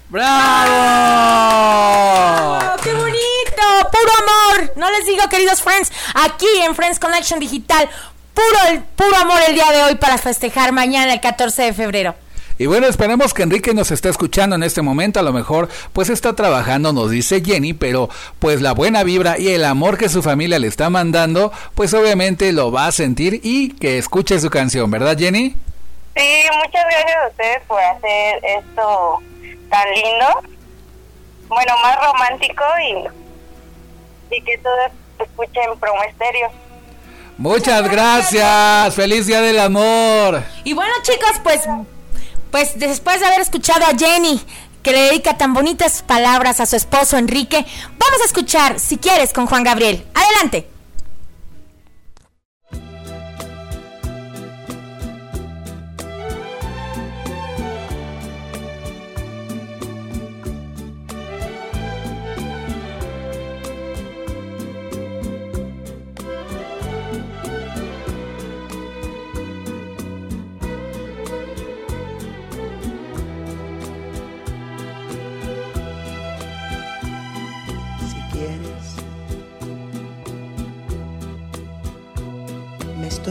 ¡Bravo! 0.09 0.73
¡Oh, 2.75 2.77
¡Qué 2.83 2.93
bonito! 2.93 3.63
¡Puro 3.91 4.13
amor! 4.19 4.73
No 4.77 4.91
les 4.91 5.07
digo, 5.07 5.27
queridos 5.31 5.63
friends, 5.63 5.91
aquí 6.15 6.47
en 6.63 6.75
Friends 6.75 6.99
Connection 6.99 7.41
Digital, 7.41 7.89
puro, 8.35 8.59
el, 8.69 8.83
puro 8.83 9.17
amor 9.17 9.41
el 9.49 9.55
día 9.55 9.71
de 9.73 9.83
hoy 9.85 9.95
para 9.95 10.19
festejar 10.19 10.73
mañana 10.73 11.15
el 11.15 11.21
14 11.21 11.63
de 11.63 11.73
febrero. 11.73 12.15
Y 12.63 12.67
bueno, 12.67 12.87
esperemos 12.87 13.35
que 13.35 13.43
Enrique 13.43 13.75
nos 13.75 13.91
esté 13.91 14.09
escuchando 14.09 14.55
en 14.55 14.63
este 14.63 14.83
momento. 14.83 15.19
A 15.19 15.25
lo 15.25 15.33
mejor, 15.33 15.69
pues 15.93 16.09
está 16.11 16.37
trabajando, 16.37 16.93
nos 16.93 17.11
dice 17.11 17.43
Jenny, 17.45 17.73
pero 17.73 18.09
pues 18.39 18.63
la 18.63 18.71
buena 18.71 19.03
vibra 19.03 19.37
y 19.37 19.49
el 19.49 19.65
amor 19.65 19.99
que 19.99 20.09
su 20.09 20.23
familia 20.23 20.61
le 20.61 20.69
está 20.69 20.89
mandando, 20.89 21.51
pues 21.75 21.93
obviamente 21.93 22.53
lo 22.53 22.71
va 22.71 22.87
a 22.87 22.93
sentir 22.93 23.41
y 23.43 23.71
que 23.71 23.99
escuche 23.99 24.39
su 24.39 24.49
canción, 24.49 24.93
¿verdad, 24.93 25.19
Jenny? 25.19 25.57
Sí, 26.15 26.45
muchas 26.65 26.85
gracias 26.89 27.17
a 27.25 27.29
ustedes 27.31 27.63
por 27.67 27.81
hacer 27.81 28.45
esto 28.45 29.19
tan 29.69 29.89
lindo. 29.95 30.55
Bueno, 31.49 31.73
más 31.83 31.97
romántico 31.97 32.63
y, 32.81 34.37
y 34.37 34.41
que 34.41 34.57
todos 34.59 34.93
escuchen 35.19 35.65
Promo 35.81 36.01
Estéreo. 36.05 36.49
Muchas 37.39 37.91
gracias. 37.91 38.95
Feliz 38.95 39.27
Día 39.27 39.41
del 39.41 39.59
Amor. 39.59 40.45
Y 40.63 40.75
bueno, 40.75 40.93
chicos, 41.03 41.41
pues, 41.43 41.67
pues 42.53 42.79
después 42.79 43.19
de 43.19 43.27
haber 43.27 43.41
escuchado 43.41 43.85
a 43.85 43.99
Jenny, 43.99 44.41
que 44.83 44.93
le 44.93 45.01
dedica 45.01 45.37
tan 45.37 45.55
bonitas 45.55 46.03
palabras 46.03 46.61
a 46.61 46.67
su 46.67 46.77
esposo 46.77 47.17
Enrique, 47.17 47.65
vamos 47.99 48.21
a 48.23 48.27
escuchar, 48.27 48.79
si 48.79 48.99
quieres, 48.99 49.33
con 49.33 49.47
Juan 49.47 49.65
Gabriel. 49.65 50.07
Adelante. 50.15 50.72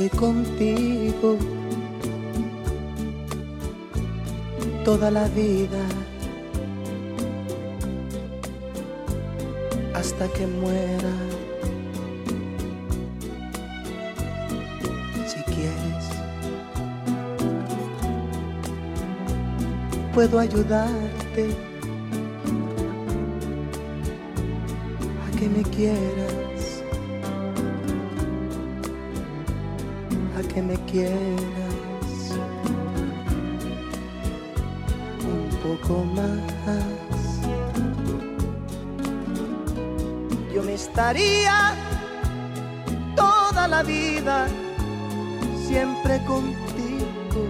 Contigo 0.10 1.38
toda 4.84 5.12
la 5.12 5.28
vida 5.30 5.84
hasta 9.94 10.28
que 10.30 10.48
muera. 10.48 11.14
Si 15.28 15.42
quieres, 15.54 16.06
puedo 20.14 20.40
ayudarte. 20.40 21.50
a 25.24 25.40
que 25.40 25.50
me 25.50 25.64
quieras, 25.64 26.34
que 30.54 30.62
me 30.62 30.76
quieras 30.86 31.12
un 35.24 35.50
poco 35.64 36.04
más. 36.16 36.42
Yo 40.54 40.62
me 40.64 40.74
estaría 40.74 41.74
toda 43.16 43.68
la 43.68 43.84
vida 43.84 44.48
siempre 45.68 46.22
contigo. 46.26 47.42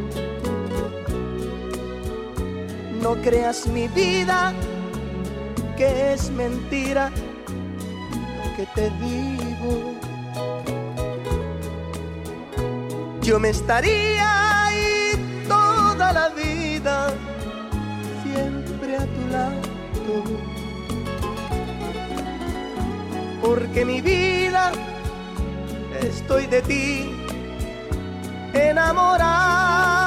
No 3.01 3.15
creas 3.23 3.65
mi 3.67 3.87
vida 3.87 4.53
que 5.75 6.13
es 6.13 6.29
mentira 6.29 7.09
lo 7.09 8.55
que 8.55 8.65
te 8.75 8.91
digo. 9.03 10.00
Yo 13.31 13.39
me 13.39 13.51
estaría 13.51 14.65
ahí 14.65 15.45
toda 15.47 16.11
la 16.11 16.27
vida, 16.35 17.13
siempre 18.23 18.97
a 18.97 19.05
tu 19.05 19.27
lado. 19.31 20.23
Porque 23.41 23.85
mi 23.85 24.01
vida 24.01 24.73
estoy 26.01 26.45
de 26.47 26.61
ti 26.61 27.09
enamorado. 28.53 30.00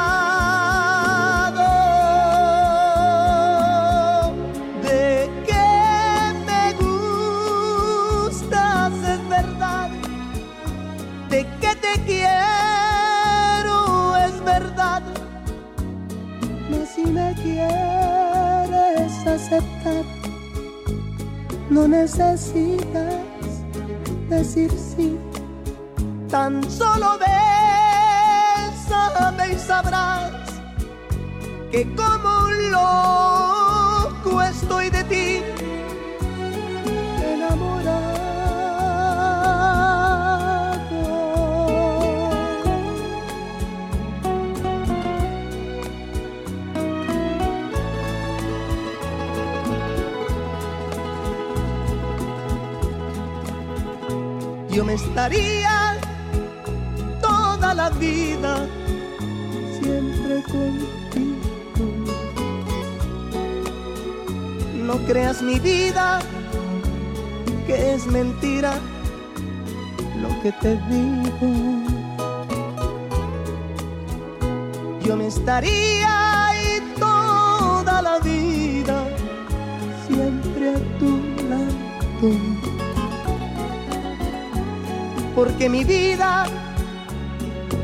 No 21.75 21.89
necesitas 21.89 23.16
decir 24.29 24.70
sí, 24.70 25.18
tan 26.31 26.62
solo 26.70 27.18
bésame 28.79 29.49
y 29.53 29.59
sabrás 29.59 30.31
que 31.72 31.83
como 31.97 32.45
un 32.47 32.70
loco 32.70 34.41
estoy 34.41 34.89
de 34.91 35.03
ti 35.03 35.43
Yo 55.15 55.21
me 55.21 55.27
estaría 55.27 55.97
toda 57.23 57.73
la 57.73 57.89
vida 57.91 58.67
siempre 59.81 60.43
contigo. 60.43 61.85
No 64.75 64.95
creas 65.07 65.41
mi 65.41 65.61
vida 65.61 66.19
que 67.65 67.95
es 67.95 68.07
mentira 68.07 68.75
lo 70.21 70.29
que 70.43 70.51
te 70.51 70.77
digo. 70.91 71.49
Yo 75.05 75.17
me 75.17 75.29
estaría 75.29 76.24
porque 85.35 85.68
mi 85.68 85.85
vida 85.85 86.47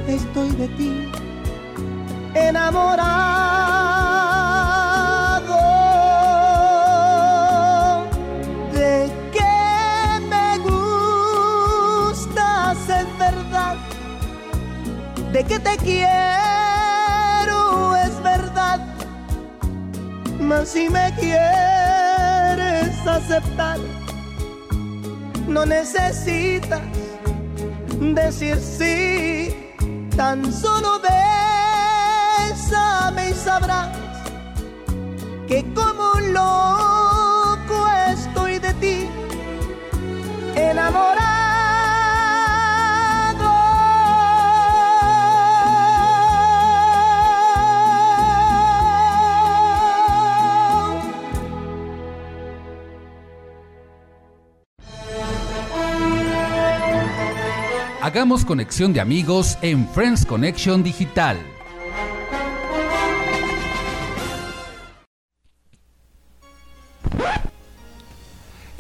estoy 0.07 0.51
de 0.51 0.69
ti 0.69 1.11
enamorado. 2.35 3.11
De 8.73 9.11
que 9.33 10.21
me 10.29 10.59
gustas 12.19 12.79
es 12.89 13.19
verdad, 13.19 13.77
de 15.33 15.45
que 15.45 15.59
te 15.59 15.77
quiero 15.79 16.07
es 17.97 18.23
verdad, 18.23 18.81
mas 20.39 20.69
si 20.69 20.89
me 20.89 21.13
quieres 21.19 23.07
aceptar, 23.07 23.79
no 25.49 25.67
necesitas 25.67 26.81
decir 28.01 28.57
sí, 28.59 29.55
tan 30.17 30.53
solo 30.53 31.01
bésame 32.49 33.31
y 33.31 33.35
sabrás 33.35 33.89
que 35.47 35.65
como 35.75 36.13
loco 36.33 37.87
estoy 38.09 38.59
de 38.59 38.73
ti 38.75 39.09
enamorado. 40.57 41.20
Hagamos 58.11 58.45
conexión 58.45 58.93
de 58.93 59.01
amigos 59.01 59.57
en 59.63 59.89
Friends 59.89 60.27
Connection 60.27 60.83
Digital. 60.83 61.39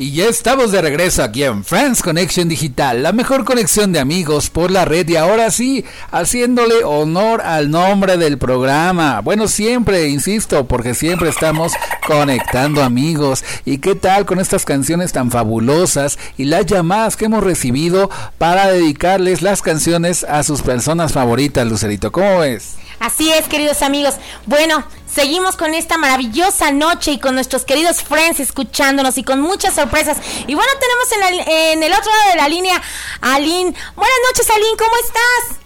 Y 0.00 0.12
ya 0.12 0.28
estamos 0.30 0.72
de 0.72 0.80
regreso 0.80 1.22
aquí 1.22 1.44
en 1.44 1.62
Friends 1.62 2.02
Connection 2.02 2.48
Digital, 2.48 3.02
la 3.02 3.12
mejor 3.12 3.44
conexión 3.44 3.92
de 3.92 3.98
amigos 3.98 4.48
por 4.48 4.70
la 4.70 4.86
red 4.86 5.06
y 5.06 5.16
ahora 5.16 5.50
sí, 5.50 5.84
haciéndole 6.10 6.84
honor 6.84 7.42
al 7.42 7.70
nombre 7.70 8.16
del 8.16 8.38
programa. 8.38 9.20
Bueno, 9.20 9.46
siempre, 9.46 10.08
insisto, 10.08 10.66
porque 10.66 10.94
siempre 10.94 11.28
estamos 11.28 11.74
conectando 12.06 12.82
amigos. 12.82 13.44
¿Y 13.66 13.76
qué 13.76 13.94
tal 13.94 14.24
con 14.24 14.40
estas 14.40 14.64
canciones 14.64 15.12
tan 15.12 15.30
fabulosas 15.30 16.18
y 16.38 16.46
las 16.46 16.64
llamadas 16.64 17.18
que 17.18 17.26
hemos 17.26 17.44
recibido 17.44 18.08
para 18.38 18.68
dedicarles 18.72 19.42
las 19.42 19.60
canciones 19.60 20.24
a 20.24 20.42
sus 20.44 20.62
personas 20.62 21.12
favoritas, 21.12 21.66
Lucerito? 21.66 22.10
¿Cómo 22.10 22.38
ves? 22.38 22.76
Así 23.00 23.30
es, 23.30 23.46
queridos 23.48 23.82
amigos. 23.82 24.14
Bueno, 24.46 24.84
seguimos 25.12 25.56
con 25.56 25.74
esta 25.74 25.98
maravillosa 25.98 26.70
noche 26.72 27.12
y 27.12 27.18
con 27.18 27.34
nuestros 27.34 27.64
queridos 27.64 28.02
friends 28.02 28.40
escuchándonos 28.40 29.18
y 29.18 29.24
con 29.24 29.40
muchas 29.40 29.74
sorpresas. 29.74 30.16
Y 30.46 30.54
bueno, 30.54 30.70
tenemos 30.80 31.12
en, 31.12 31.20
la- 31.46 31.52
en 31.72 31.82
el 31.82 31.92
otro 31.92 32.10
lado 32.10 32.30
de 32.30 32.36
la 32.36 32.48
línea 32.48 32.76
a 33.20 33.34
Aline. 33.34 33.74
Buenas 33.96 34.16
noches, 34.28 34.50
Aline, 34.50 34.76
¿cómo 34.78 34.96
estás? 35.04 35.60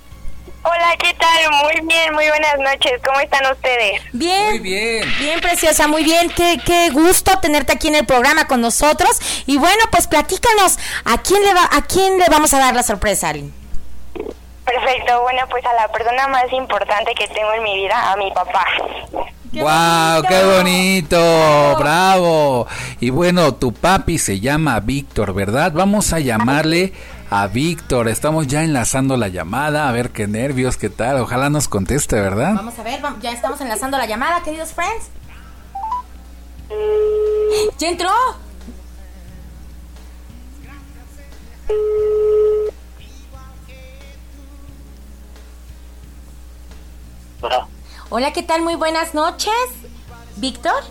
Hola, 0.67 0.95
¿qué 0.99 1.13
tal? 1.15 1.51
Muy 1.63 1.87
bien, 1.87 2.15
muy 2.15 2.27
buenas 2.27 2.57
noches. 2.59 2.93
¿Cómo 3.05 3.21
están 3.21 3.53
ustedes? 3.53 4.01
Bien. 4.15 4.49
Muy 4.49 4.59
bien. 4.61 5.15
Bien, 5.19 5.39
preciosa, 5.41 5.87
muy 5.89 6.05
bien. 6.05 6.31
Qué, 6.31 6.59
qué 6.65 6.89
gusto 6.89 7.39
tenerte 7.41 7.73
aquí 7.75 7.89
en 7.89 7.97
el 7.97 8.07
programa 8.07 8.47
con 8.47 8.63
nosotros. 8.63 9.21
Y 9.45 9.59
bueno, 9.59 9.85
pues 9.91 10.07
platícanos, 10.07 10.79
¿a 11.05 11.19
quién 11.21 11.43
le, 11.43 11.53
va, 11.53 11.69
a 11.71 11.83
quién 11.83 12.19
le 12.19 12.25
vamos 12.31 12.55
a 12.55 12.59
dar 12.61 12.75
la 12.75 12.83
sorpresa, 12.83 13.29
Aline? 13.29 13.53
Perfecto, 14.65 15.21
bueno, 15.21 15.43
pues 15.51 15.63
a 15.67 15.75
la 15.75 15.89
persona 15.89 16.27
más 16.29 16.51
importante 16.51 17.15
que 17.15 17.29
tengo 17.29 17.53
en 17.53 17.63
mi 17.63 17.77
vida, 17.77 18.11
a 18.13 18.17
mi 18.17 18.31
papá. 18.33 18.65
¡Wow! 19.61 20.23
¡Qué 20.29 20.45
bonito! 20.45 21.77
¡Bravo! 21.79 22.67
Y 23.01 23.11
bueno, 23.11 23.55
tu 23.55 23.73
papi 23.73 24.19
se 24.19 24.41
llama 24.41 24.81
Víctor, 24.81 25.33
¿verdad? 25.33 25.73
Vamos 25.73 26.13
a 26.13 26.19
llamarle 26.19 26.93
a 27.31 27.47
Víctor. 27.47 28.09
Estamos 28.09 28.47
ya 28.47 28.65
enlazando 28.65 29.17
la 29.17 29.29
llamada. 29.29 29.89
A 29.89 29.93
ver 29.93 30.11
qué 30.11 30.27
nervios, 30.27 30.77
qué 30.77 30.91
tal. 30.91 31.21
Ojalá 31.21 31.51
nos 31.51 31.69
conteste, 31.69 32.17
¿verdad? 32.21 32.55
Vamos 32.55 32.79
a 32.79 32.83
ver, 32.83 33.01
ya 33.21 33.33
estamos 33.33 33.61
enlazando 33.61 33.97
la 33.97 34.07
llamada, 34.07 34.43
queridos 34.43 34.73
friends. 34.73 35.11
¿Ya 37.79 37.89
entró? 37.89 38.11
Hola, 47.41 47.69
¿qué 48.33 48.43
tal? 48.43 48.63
Muy 48.63 48.77
buenas 48.77 49.13
noches. 49.13 49.53
¿Víctor? 50.37 50.83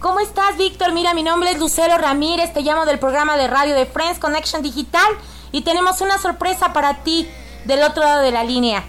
¿Cómo 0.00 0.20
estás, 0.20 0.56
Víctor? 0.56 0.92
Mira, 0.92 1.14
mi 1.14 1.22
nombre 1.22 1.50
es 1.52 1.58
Lucero 1.58 1.96
Ramírez, 1.96 2.52
te 2.52 2.60
llamo 2.62 2.84
del 2.86 2.98
programa 2.98 3.36
de 3.36 3.46
radio 3.46 3.74
de 3.74 3.86
Friends 3.86 4.18
Connection 4.18 4.62
Digital 4.62 5.06
y 5.52 5.62
tenemos 5.62 6.00
una 6.00 6.18
sorpresa 6.18 6.72
para 6.72 7.02
ti 7.02 7.28
del 7.64 7.82
otro 7.82 8.02
lado 8.02 8.22
de 8.22 8.32
la 8.32 8.42
línea. 8.44 8.84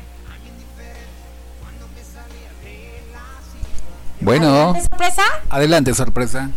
Bueno, 4.19 4.73
¿Qué 4.73 4.81
sorpresa? 4.81 5.23
adelante, 5.49 5.93
sorpresa. 5.93 6.49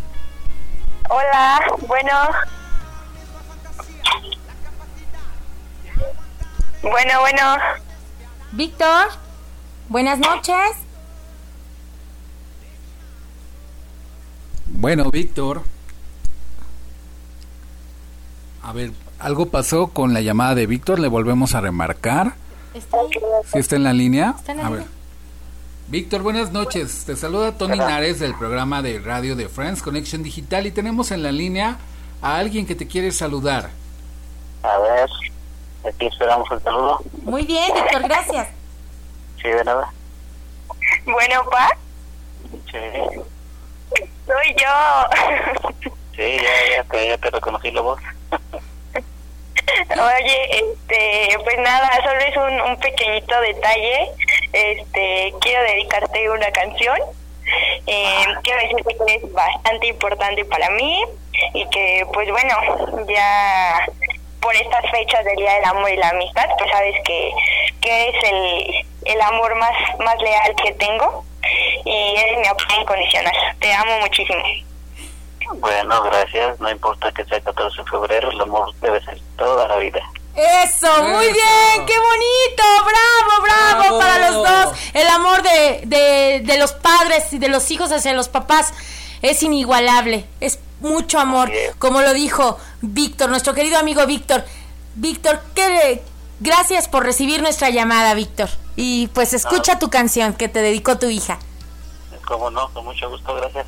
Hola, 1.10 1.60
bueno. 1.86 2.12
Bueno, 6.82 7.20
bueno. 7.20 7.56
Víctor, 8.52 9.08
buenas 9.90 10.18
noches. 10.18 10.54
Bueno, 14.66 15.10
Víctor. 15.10 15.62
A 18.62 18.72
ver, 18.72 18.92
algo 19.18 19.46
pasó 19.46 19.88
con 19.88 20.14
la 20.14 20.22
llamada 20.22 20.54
de 20.54 20.66
Víctor. 20.66 20.98
Le 20.98 21.08
volvemos 21.08 21.54
a 21.54 21.60
remarcar. 21.60 22.34
Está 22.72 22.96
ahí. 22.98 23.10
¿Sí 23.52 23.58
está 23.58 23.76
en 23.76 23.84
la 23.84 23.92
línea? 23.92 24.34
Está 24.38 24.52
en 24.52 24.58
la 24.58 24.66
a 24.66 24.70
línea. 24.70 24.84
ver. 24.84 25.00
Víctor, 25.88 26.22
buenas 26.22 26.52
noches. 26.52 27.04
Te 27.04 27.16
saluda 27.16 27.58
Tony 27.58 27.76
Nares 27.76 28.20
del 28.20 28.34
programa 28.36 28.80
de 28.80 29.00
radio 29.00 29.34
de 29.34 29.48
Friends 29.48 29.82
Connection 29.82 30.22
Digital 30.22 30.66
y 30.66 30.70
tenemos 30.70 31.10
en 31.10 31.24
la 31.24 31.32
línea 31.32 31.78
a 32.22 32.36
alguien 32.36 32.64
que 32.64 32.76
te 32.76 32.86
quiere 32.86 33.10
saludar. 33.10 33.70
A 34.62 34.78
ver, 34.78 35.10
aquí 35.84 36.06
esperamos 36.06 36.48
el 36.52 36.62
saludo. 36.62 37.02
Muy 37.24 37.44
bien, 37.44 37.72
Víctor, 37.74 38.02
gracias. 38.02 38.59
Sí, 39.42 39.48
de 39.48 39.64
nada. 39.64 39.92
Bueno, 41.04 41.44
pa, 41.50 41.68
Sí, 42.70 42.78
soy 44.26 44.54
yo. 44.56 45.80
sí 46.16 46.38
ya, 46.38 46.76
ya, 46.76 46.84
te, 46.84 47.08
ya 47.08 47.18
te 47.18 47.30
reconocí 47.30 47.70
la 47.70 47.80
voz. 47.80 48.00
Oye, 49.90 50.50
este, 50.52 51.38
pues 51.44 51.58
nada, 51.58 51.90
solo 52.04 52.20
es 52.20 52.36
un, 52.36 52.60
un 52.70 52.76
pequeñito 52.78 53.40
detalle. 53.40 54.10
Este, 54.52 55.34
quiero 55.40 55.62
dedicarte 55.64 56.30
una 56.30 56.50
canción. 56.52 56.98
Eh, 57.86 58.24
quiero 58.42 58.60
decirte 58.62 58.96
que 58.96 59.14
eres 59.14 59.32
bastante 59.32 59.86
importante 59.88 60.44
para 60.44 60.70
mí 60.70 61.02
y 61.54 61.66
que, 61.70 62.06
pues 62.12 62.30
bueno, 62.30 62.54
ya 63.08 63.86
por 64.40 64.54
estas 64.54 64.88
fechas 64.90 65.24
del 65.24 65.36
Día 65.36 65.54
del 65.54 65.64
Amor 65.64 65.90
y 65.90 65.96
la 65.96 66.10
Amistad, 66.10 66.46
pues 66.58 66.70
sabes 66.70 66.96
que, 67.04 67.32
que 67.80 68.08
eres 68.08 68.24
el, 68.24 68.86
el 69.04 69.20
amor 69.20 69.54
más, 69.56 69.72
más 69.98 70.16
leal 70.20 70.54
que 70.62 70.72
tengo 70.72 71.24
y 71.84 72.14
eres 72.16 72.38
mi 72.38 72.46
apoyo 72.46 72.80
incondicional. 72.80 73.32
Te 73.60 73.72
amo 73.72 73.98
muchísimo. 74.00 74.42
Bueno, 75.54 76.02
gracias. 76.04 76.60
No 76.60 76.70
importa 76.70 77.10
que 77.12 77.24
sea 77.24 77.40
14 77.40 77.82
de 77.82 77.90
febrero, 77.90 78.30
el 78.30 78.40
amor 78.40 78.72
debe 78.80 79.02
ser 79.04 79.18
toda 79.36 79.66
la 79.68 79.76
vida. 79.76 80.00
Eso, 80.36 81.02
muy 81.02 81.24
Eso. 81.24 81.34
bien, 81.34 81.86
qué 81.86 81.94
bonito, 81.98 82.62
bravo, 82.84 83.42
bravo, 83.42 83.80
Bravo. 83.82 83.98
para 83.98 84.30
los 84.30 84.34
dos. 84.36 84.78
El 84.94 85.08
amor 85.08 85.42
de, 85.42 85.80
de, 85.84 86.40
de 86.44 86.58
los 86.58 86.72
padres 86.72 87.32
y 87.32 87.38
de 87.38 87.48
los 87.48 87.68
hijos 87.72 87.90
hacia 87.90 88.12
los 88.12 88.28
papás 88.28 88.72
es 89.22 89.42
inigualable, 89.42 90.24
es 90.40 90.60
mucho 90.80 91.18
amor, 91.18 91.50
es. 91.50 91.74
como 91.76 92.00
lo 92.00 92.14
dijo 92.14 92.58
Víctor, 92.80 93.28
nuestro 93.28 93.54
querido 93.54 93.78
amigo 93.78 94.06
Víctor. 94.06 94.44
Víctor, 94.94 95.40
¿qué, 95.54 96.00
gracias 96.40 96.88
por 96.88 97.04
recibir 97.04 97.40
nuestra 97.42 97.70
llamada, 97.70 98.14
Víctor. 98.14 98.48
Y 98.76 99.08
pues 99.08 99.32
escucha 99.32 99.78
tu 99.78 99.90
canción 99.90 100.34
que 100.34 100.48
te 100.48 100.62
dedicó 100.62 100.98
tu 100.98 101.08
hija. 101.08 101.38
Como 102.26 102.50
no, 102.50 102.68
con 102.72 102.84
mucho 102.84 103.08
gusto, 103.10 103.34
gracias. 103.34 103.66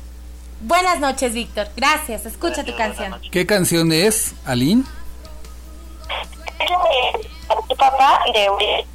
Buenas 0.61 0.99
noches, 0.99 1.33
Víctor. 1.33 1.67
Gracias, 1.75 2.25
escucha 2.25 2.63
tu 2.63 2.73
Gracias, 2.73 3.09
canción. 3.09 3.31
¿Qué 3.31 3.45
canción 3.45 3.91
es, 3.91 4.33
Aline? 4.45 4.83
Es 6.59 6.69
la 6.69 7.55
de 7.55 7.61
tu 7.67 7.75
papá 7.75 8.21
de. 8.33 8.85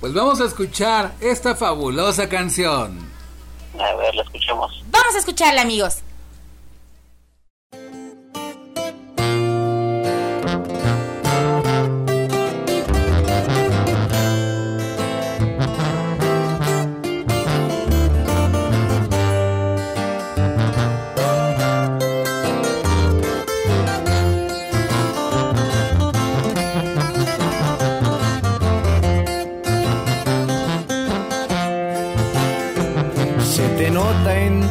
Pues 0.00 0.14
vamos 0.14 0.40
a 0.40 0.44
escuchar 0.44 1.12
esta 1.20 1.54
fabulosa 1.54 2.28
canción. 2.28 3.10
A 3.78 3.94
ver, 3.96 4.14
la 4.14 4.22
escuchamos. 4.22 4.82
Vamos 4.90 5.14
a 5.14 5.18
escucharla, 5.18 5.60
amigos. 5.60 5.98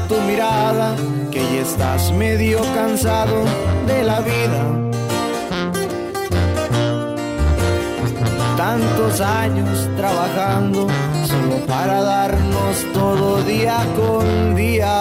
Tu 0.07 0.19
mirada 0.21 0.95
que 1.31 1.39
ya 1.39 1.61
estás 1.61 2.11
medio 2.13 2.61
cansado 2.73 3.43
de 3.85 4.03
la 4.03 4.19
vida. 4.21 4.61
Tantos 8.55 9.21
años 9.21 9.89
trabajando 9.97 10.87
solo 11.25 11.65
para 11.67 12.01
darnos 12.01 12.75
todo 12.93 13.41
día 13.43 13.77
con 13.95 14.55
día. 14.55 14.95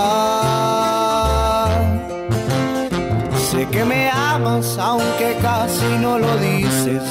Sé 3.50 3.66
que 3.68 3.84
me 3.84 4.10
amas 4.10 4.76
aunque 4.78 5.36
casi 5.40 5.86
no 6.00 6.18
lo 6.18 6.36
dices. 6.38 7.02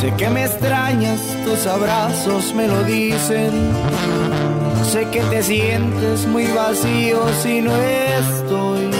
Sé 0.00 0.12
que 0.16 0.28
me 0.28 0.44
extrañas, 0.44 1.20
tus 1.44 1.66
abrazos 1.66 2.52
me 2.54 2.66
lo 2.66 2.82
dicen. 2.84 4.57
Sé 4.88 5.04
que 5.10 5.20
te 5.20 5.42
sientes 5.42 6.26
muy 6.26 6.46
vacío 6.46 7.20
si 7.42 7.60
no 7.60 7.76
estoy. 7.76 8.90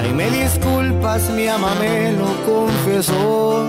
Ay, 0.00 0.12
me 0.14 0.30
disculpas, 0.30 1.30
mi 1.30 1.48
ama 1.48 1.74
me 1.80 2.12
lo 2.12 2.28
confesó. 2.46 3.66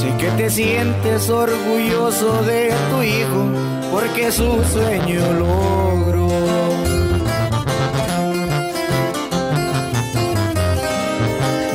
Sé 0.00 0.16
que 0.16 0.30
te 0.38 0.48
sientes 0.48 1.28
orgulloso 1.28 2.42
de 2.44 2.72
tu 2.90 3.02
hijo 3.02 3.44
porque 3.92 4.32
su 4.32 4.64
sueño 4.72 5.20
logró. 5.34 6.28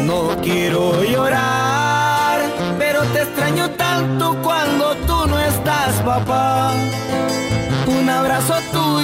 No 0.03 0.41
quiero 0.41 1.03
llorar, 1.03 2.39
pero 2.80 3.03
te 3.13 3.21
extraño 3.21 3.69
tanto 3.78 4.36
cuando 4.41 4.95
tú 5.05 5.28
no 5.28 5.39
estás, 5.39 5.93
papá. 6.03 6.73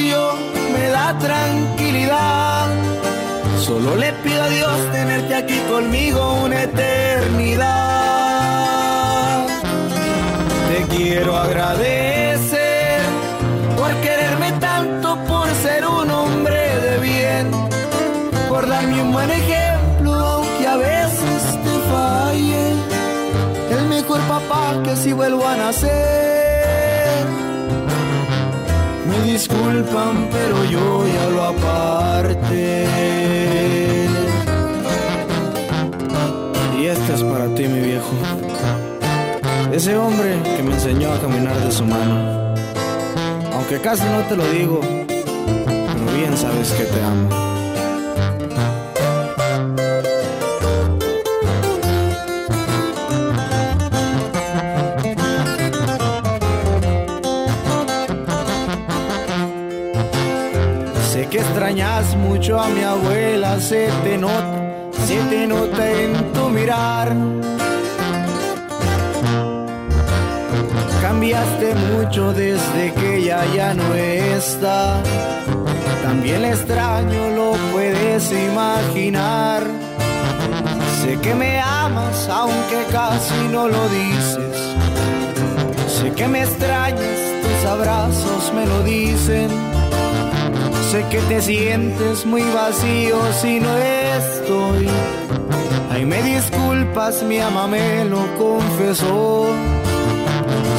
Tuyo 0.02 0.34
me 0.74 0.88
da 0.89 1.16
tranquilidad. 1.20 2.68
Solo 3.60 3.95
le 3.95 4.12
pido 4.24 4.41
a 4.41 4.47
Dios 4.47 4.91
tenerte 4.91 5.36
aquí 5.36 5.60
conmigo 5.70 6.41
una 6.43 6.64
eternidad. 6.64 7.68
Te 10.70 10.95
quiero 10.95 11.38
agradecer 11.38 13.02
por 13.78 13.91
quererme 14.06 14.52
tanto, 14.54 15.18
por 15.28 15.47
ser 15.66 15.86
un 15.86 16.10
hombre 16.10 16.62
de 16.86 16.97
bien, 16.97 17.52
por 18.49 18.68
darme 18.68 19.04
un 19.04 19.12
buen 19.12 19.30
ejemplo, 19.30 20.14
aunque 20.14 20.68
a 20.68 20.78
veces 20.78 21.41
te 21.64 21.74
falle. 21.91 22.74
El 23.76 23.86
mejor 23.88 24.20
papá 24.22 24.82
que 24.84 24.95
si 24.95 25.14
vuelvo 25.14 25.45
a 25.47 25.58
nacer. 25.58 26.20
Disculpan, 29.41 30.29
pero 30.31 30.63
yo 30.65 31.07
ya 31.07 31.29
lo 31.29 31.43
aparte. 31.43 32.85
Y 36.79 36.85
este 36.85 37.13
es 37.13 37.23
para 37.23 37.45
ti, 37.55 37.67
mi 37.67 37.79
viejo. 37.79 38.13
Ese 39.71 39.97
hombre 39.97 40.37
que 40.55 40.63
me 40.63 40.73
enseñó 40.73 41.11
a 41.11 41.19
caminar 41.19 41.57
de 41.59 41.71
su 41.71 41.85
mano. 41.85 42.53
Aunque 43.53 43.79
casi 43.79 44.03
no 44.03 44.19
te 44.29 44.35
lo 44.35 44.45
digo, 44.51 44.81
pero 45.07 46.17
bien 46.17 46.37
sabes 46.37 46.71
que 46.73 46.83
te 46.83 47.01
amo. 47.01 47.51
Extrañas 61.52 62.16
mucho 62.16 62.58
a 62.58 62.70
mi 62.70 62.82
abuela, 62.82 63.60
se 63.60 63.89
te 64.06 64.18
nota, 64.18 64.89
se 65.06 65.18
te 65.30 65.45
nota 65.45 65.91
en 65.91 66.32
tu 66.32 66.49
mirar. 66.49 67.14
Cambiaste 71.02 71.76
mucho 71.76 72.32
desde 72.32 72.93
que 72.93 73.18
ella 73.18 73.43
ya 73.54 73.74
no 73.74 73.93
está. 73.93 75.02
También 76.02 76.45
extraño, 76.45 77.32
lo 77.36 77.52
puedes 77.74 78.32
imaginar. 78.32 79.64
Sé 81.02 81.20
que 81.20 81.36
me 81.36 81.60
amas, 81.60 82.30
aunque 82.30 82.86
casi 82.93 83.47
no 83.52 83.68
lo 83.68 83.89
dices. 83.89 84.58
Sé 85.99 86.14
que 86.14 86.28
me 86.30 86.43
extrañas, 86.43 87.20
tus 87.43 87.70
abrazos 87.70 88.54
me 88.56 88.66
lo 88.66 88.84
dicen. 88.84 89.70
Sé 90.91 91.05
que 91.09 91.19
te 91.29 91.41
sientes 91.41 92.25
muy 92.25 92.41
vacío 92.41 93.15
si 93.41 93.61
no 93.61 93.77
estoy. 93.77 94.89
Ay, 95.89 96.03
me 96.03 96.21
disculpas, 96.21 97.23
mi 97.23 97.39
ama 97.39 97.65
me 97.65 98.03
lo 98.03 98.19
confesó. 98.37 99.45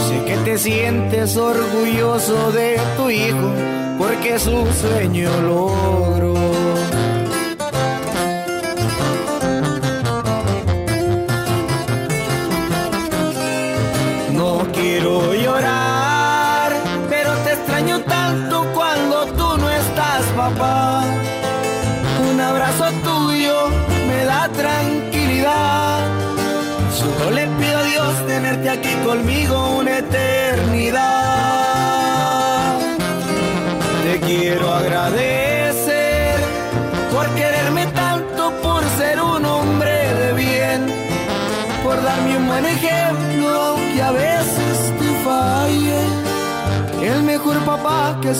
Sé 0.06 0.22
que 0.26 0.36
te 0.44 0.58
sientes 0.58 1.34
orgulloso 1.38 2.52
de 2.52 2.78
tu 2.98 3.08
hijo 3.08 3.52
porque 3.98 4.38
su 4.38 4.66
sueño 4.82 5.30
logró. 5.40 6.61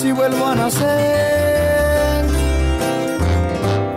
Que 0.01 0.11
vuelvo 0.11 0.47
a 0.47 0.55
nacer, 0.55 2.25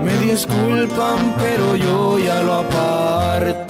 me 0.04 0.12
disculpan, 0.18 1.34
pero 1.38 1.74
yo 1.74 2.18
ya 2.18 2.42
lo 2.42 2.54
aparté. 2.54 3.66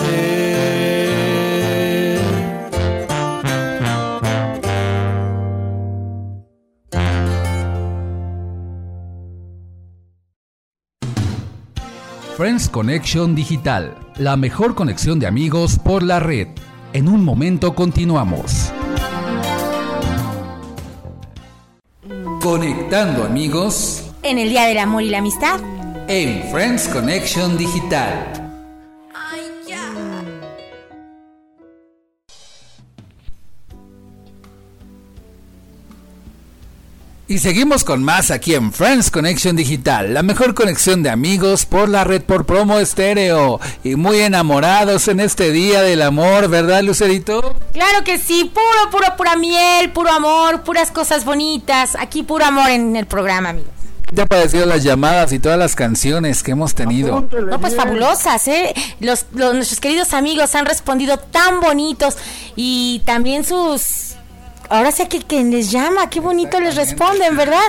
Friends 12.36 12.68
Connection 12.68 13.36
Digital, 13.36 13.94
la 14.16 14.36
mejor 14.36 14.74
conexión 14.74 15.20
de 15.20 15.28
amigos 15.28 15.78
por 15.78 16.02
la 16.02 16.18
red. 16.18 16.48
En 16.92 17.08
un 17.08 17.24
momento 17.24 17.74
continuamos. 17.74 18.72
Conectando 22.46 23.24
amigos 23.24 24.04
En 24.22 24.38
el 24.38 24.50
Día 24.50 24.66
del 24.66 24.78
Amor 24.78 25.02
y 25.02 25.08
la 25.08 25.18
Amistad. 25.18 25.58
en 26.06 26.48
Friends 26.52 26.86
Connection 26.86 27.58
Digital. 27.58 28.45
Y 37.28 37.38
seguimos 37.38 37.82
con 37.82 38.04
más 38.04 38.30
aquí 38.30 38.54
en 38.54 38.72
Friends 38.72 39.10
Connection 39.10 39.56
Digital, 39.56 40.14
la 40.14 40.22
mejor 40.22 40.54
conexión 40.54 41.02
de 41.02 41.10
amigos 41.10 41.66
por 41.66 41.88
la 41.88 42.04
red 42.04 42.22
por 42.22 42.46
promo 42.46 42.78
estéreo. 42.78 43.58
Y 43.82 43.96
muy 43.96 44.20
enamorados 44.20 45.08
en 45.08 45.18
este 45.18 45.50
día 45.50 45.82
del 45.82 46.02
amor, 46.02 46.48
¿verdad, 46.48 46.84
Lucerito? 46.84 47.56
Claro 47.72 48.04
que 48.04 48.18
sí, 48.18 48.44
puro, 48.54 48.90
puro, 48.92 49.16
pura 49.16 49.34
miel, 49.34 49.90
puro 49.90 50.12
amor, 50.12 50.62
puras 50.62 50.92
cosas 50.92 51.24
bonitas. 51.24 51.96
Aquí 51.98 52.22
puro 52.22 52.44
amor 52.44 52.70
en 52.70 52.94
el 52.94 53.06
programa, 53.06 53.48
amigos. 53.48 53.70
¿Qué 54.06 54.14
te 54.14 54.22
ha 54.22 54.26
parecido 54.26 54.64
las 54.64 54.84
llamadas 54.84 55.32
y 55.32 55.40
todas 55.40 55.58
las 55.58 55.74
canciones 55.74 56.44
que 56.44 56.52
hemos 56.52 56.76
tenido? 56.76 57.26
No, 57.50 57.60
pues 57.60 57.74
fabulosas, 57.74 58.46
¿eh? 58.46 58.72
Los, 59.00 59.26
los- 59.34 59.52
nuestros 59.52 59.80
queridos 59.80 60.14
amigos 60.14 60.54
han 60.54 60.64
respondido 60.64 61.18
tan 61.18 61.58
bonitos 61.58 62.16
y 62.54 63.02
también 63.04 63.44
sus... 63.44 64.12
Ahora 64.68 64.90
sé 64.90 65.08
que 65.08 65.20
quien 65.22 65.50
les 65.50 65.70
llama, 65.70 66.10
qué 66.10 66.20
bonito 66.20 66.58
les 66.60 66.76
responden, 66.76 67.36
¿verdad? 67.36 67.62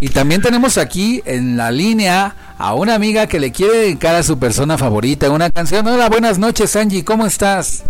Y 0.00 0.08
también 0.08 0.42
tenemos 0.42 0.76
aquí 0.76 1.22
en 1.24 1.56
la 1.56 1.70
línea 1.70 2.34
a 2.58 2.74
una 2.74 2.94
amiga 2.94 3.26
que 3.26 3.40
le 3.40 3.52
quiere 3.52 3.78
dedicar 3.78 4.14
a 4.14 4.22
su 4.22 4.38
persona 4.38 4.76
favorita 4.76 5.30
una 5.30 5.50
canción. 5.50 5.86
Hola, 5.86 6.08
buenas 6.08 6.38
noches, 6.38 6.74
Angie, 6.76 7.04
¿cómo 7.04 7.26
estás? 7.26 7.84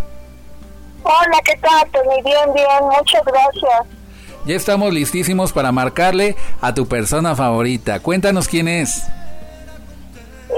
Hola, 1.03 1.41
¿qué 1.45 1.57
tal? 1.59 1.91
Tony? 1.93 2.23
Bien, 2.23 2.55
bien, 2.55 2.67
muchas 2.83 3.23
gracias. 3.25 3.97
Ya 4.45 4.55
estamos 4.55 4.93
listísimos 4.93 5.53
para 5.53 5.73
marcarle 5.73 6.37
a 6.61 6.75
tu 6.75 6.87
persona 6.87 7.35
favorita. 7.35 8.01
Cuéntanos 8.01 8.47
quién 8.47 8.69
es. 8.69 9.03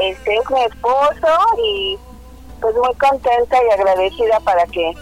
Este 0.03 0.35
es 0.35 0.51
mi 0.51 0.62
esposo 0.62 1.29
y 1.64 1.99
pues 2.61 2.74
muy 2.74 2.95
contenta 2.97 3.57
y 3.57 3.72
agradecida 3.72 4.41
para 4.41 4.66
que 4.66 4.93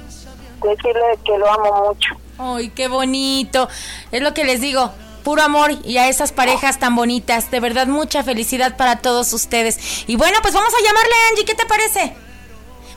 decirle 0.63 1.19
que 1.25 1.39
lo 1.39 1.51
amo 1.51 1.89
mucho. 1.89 2.15
Ay, 2.39 2.71
qué 2.71 2.89
bonito. 2.89 3.69
Es 4.13 4.23
lo 4.23 4.35
que 4.35 4.45
les 4.45 4.61
digo. 4.61 4.93
Puro 5.25 5.43
amor 5.43 5.73
y 5.85 5.97
a 5.99 6.09
esas 6.09 6.31
parejas 6.33 6.79
tan 6.79 6.95
bonitas. 6.95 7.51
De 7.51 7.59
verdad, 7.59 7.87
mucha 7.89 8.23
felicidad 8.23 8.77
para 8.77 9.01
todos 9.01 9.33
ustedes. 9.33 10.05
Y 10.07 10.15
bueno, 10.17 10.39
pues 10.43 10.55
vamos 10.55 10.73
a 10.73 10.79
llamarle 10.87 11.13
a 11.13 11.29
Angie. 11.31 11.45
¿Qué 11.45 11.55
te 11.55 11.67
parece? 11.67 12.15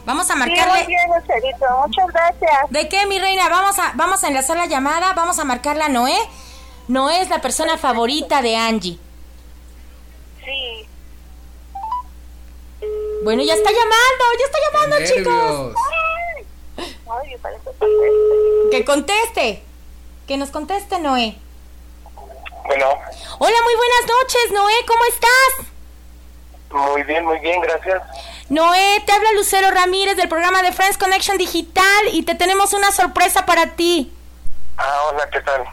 Vamos 0.05 0.29
a 0.29 0.33
Sí, 0.33 0.39
marcarle. 0.39 0.83
muy 0.83 0.87
bien, 0.87 1.01
muchas 1.09 2.07
gracias. 2.07 2.69
¿De 2.69 2.87
qué, 2.87 3.05
mi 3.07 3.17
reina? 3.19 3.49
Vamos 3.49 3.79
a, 3.79 3.93
vamos 3.95 4.23
a 4.23 4.27
enlazar 4.27 4.57
la 4.57 4.67
llamada. 4.67 5.13
Vamos 5.13 5.39
a 5.39 5.43
marcarla 5.43 5.85
a 5.85 5.89
Noé. 5.89 6.17
Noé 6.87 7.21
es 7.21 7.29
la 7.29 7.41
persona 7.41 7.77
favorita 7.77 8.41
de 8.43 8.55
Angie. 8.55 8.99
Sí. 10.43 10.87
Bueno, 13.23 13.43
ya 13.43 13.53
está 13.53 13.69
llamando, 13.71 14.23
ya 14.39 14.45
está 14.45 14.57
llamando, 14.71 14.97
chicos. 15.15 15.75
Ay, 16.77 17.35
parece 17.41 17.69
Que 18.71 18.85
conteste. 18.85 19.63
Que 20.27 20.37
nos 20.37 20.49
conteste, 20.49 20.99
Noé. 20.99 21.37
Bueno, 22.65 22.85
Hola, 23.39 23.57
muy 23.63 23.75
buenas 23.75 24.05
noches, 24.07 24.51
Noé. 24.51 24.73
¿Cómo 24.87 25.01
estás? 25.05 25.67
muy 26.71 27.01
bien, 27.03 27.25
muy 27.25 27.39
bien, 27.39 27.59
gracias. 27.61 28.01
Noé, 28.49 29.01
te 29.05 29.11
habla 29.11 29.31
Lucero 29.33 29.71
Ramírez 29.71 30.15
del 30.17 30.29
programa 30.29 30.61
de 30.61 30.71
Friends 30.71 30.97
Connection 30.99 31.37
Digital 31.37 32.07
y 32.11 32.21
te 32.23 32.35
tenemos 32.35 32.73
una 32.73 32.91
sorpresa 32.91 33.45
para 33.45 33.75
ti. 33.75 34.13
Ah, 34.77 35.01
hola, 35.09 35.27
¿qué 35.31 35.41
tal? 35.41 35.63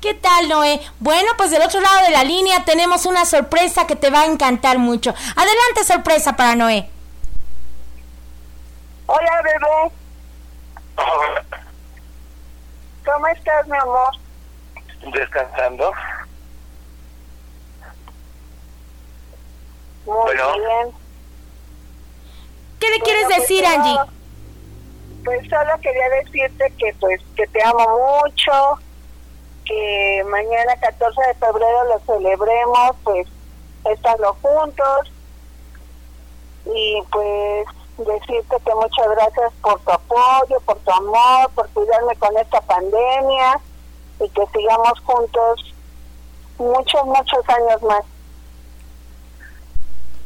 ¿Qué 0.00 0.14
tal, 0.14 0.48
Noé? 0.48 0.80
Bueno, 1.00 1.32
pues 1.36 1.50
del 1.50 1.62
otro 1.62 1.80
lado 1.80 2.04
de 2.04 2.10
la 2.10 2.22
línea 2.22 2.64
tenemos 2.64 3.04
una 3.06 3.24
sorpresa 3.24 3.86
que 3.86 3.96
te 3.96 4.10
va 4.10 4.20
a 4.22 4.26
encantar 4.26 4.78
mucho. 4.78 5.12
Adelante, 5.34 5.84
sorpresa 5.84 6.36
para 6.36 6.54
Noé. 6.54 6.88
Hola, 9.06 9.42
bebé. 9.42 9.92
¿Cómo 13.04 13.26
estás, 13.28 13.66
mi 13.68 13.76
amor? 13.76 14.10
Descansando. 15.12 15.92
Muy 20.06 20.14
Bueno. 20.14 20.54
bien. 20.54 20.94
¿Qué 22.80 22.90
le 22.90 23.00
quieres 23.00 23.24
Bueno, 23.24 23.40
decir, 23.40 23.64
pues, 23.64 23.76
Angie? 23.78 23.98
Pues 25.24 25.48
solo 25.48 25.80
quería 25.80 26.08
decirte 26.22 26.72
que 26.78 26.94
pues 27.00 27.20
que 27.34 27.46
te 27.46 27.62
amo 27.64 27.86
mucho, 28.22 28.78
que 29.64 30.22
mañana 30.28 30.76
14 30.80 31.20
de 31.28 31.34
febrero 31.34 31.84
lo 31.84 31.98
celebremos 32.00 32.96
pues 33.04 33.26
estando 33.90 34.34
juntos 34.42 35.12
y 36.66 37.02
pues 37.10 37.66
decirte 37.98 38.56
que 38.64 38.74
muchas 38.74 39.08
gracias 39.10 39.52
por 39.62 39.80
tu 39.80 39.92
apoyo, 39.92 40.60
por 40.64 40.78
tu 40.78 40.90
amor, 40.90 41.50
por 41.54 41.68
cuidarme 41.70 42.16
con 42.16 42.36
esta 42.36 42.60
pandemia 42.62 43.60
y 44.20 44.28
que 44.30 44.42
sigamos 44.52 45.00
juntos 45.00 45.74
muchos, 46.58 47.04
muchos 47.04 47.48
años 47.48 47.82
más. 47.82 48.04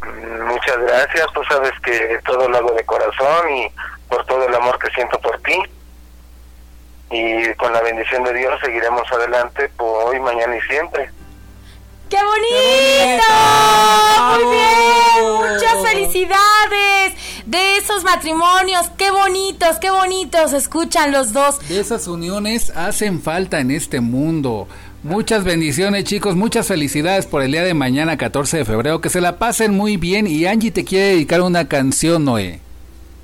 Mm, 0.02 0.48
Muchas 0.48 0.78
gracias, 0.78 1.26
tú 1.34 1.42
sabes 1.48 1.72
que 1.84 2.20
todo 2.24 2.48
lo 2.48 2.56
hago 2.56 2.72
de 2.72 2.84
corazón 2.84 3.50
y 3.56 3.70
por 4.08 4.24
todo 4.26 4.46
el 4.46 4.54
amor 4.54 4.78
que 4.78 4.90
siento 4.90 5.18
por 5.20 5.38
ti. 5.42 5.62
Y 7.10 7.54
con 7.54 7.72
la 7.72 7.80
bendición 7.80 8.22
de 8.24 8.34
Dios 8.34 8.60
seguiremos 8.62 9.10
adelante 9.12 9.68
por 9.76 10.08
hoy, 10.08 10.20
mañana 10.20 10.56
y 10.56 10.60
siempre. 10.62 11.10
¡Qué 12.10 12.22
bonito! 12.22 13.24
Muy 14.30 14.56
bien, 14.56 15.32
muchas 15.34 15.88
felicidades 15.88 17.17
de 17.48 17.78
esos 17.78 18.04
matrimonios. 18.04 18.90
Qué 18.98 19.10
bonitos, 19.10 19.78
qué 19.80 19.90
bonitos. 19.90 20.52
Escuchan 20.52 21.12
los 21.12 21.32
dos. 21.32 21.66
De 21.68 21.80
esas 21.80 22.06
uniones 22.06 22.70
hacen 22.76 23.22
falta 23.22 23.58
en 23.60 23.70
este 23.70 24.00
mundo. 24.00 24.68
Muchas 25.02 25.44
bendiciones 25.44 26.04
chicos, 26.04 26.36
muchas 26.36 26.66
felicidades 26.66 27.24
por 27.24 27.40
el 27.42 27.52
día 27.52 27.62
de 27.62 27.72
mañana 27.72 28.18
14 28.18 28.58
de 28.58 28.64
febrero, 28.64 29.00
que 29.00 29.08
se 29.08 29.20
la 29.20 29.38
pasen 29.38 29.72
muy 29.74 29.96
bien 29.96 30.26
y 30.26 30.44
Angie 30.44 30.72
te 30.72 30.84
quiere 30.84 31.06
dedicar 31.06 31.40
una 31.40 31.68
canción, 31.68 32.24
Noé. 32.24 32.60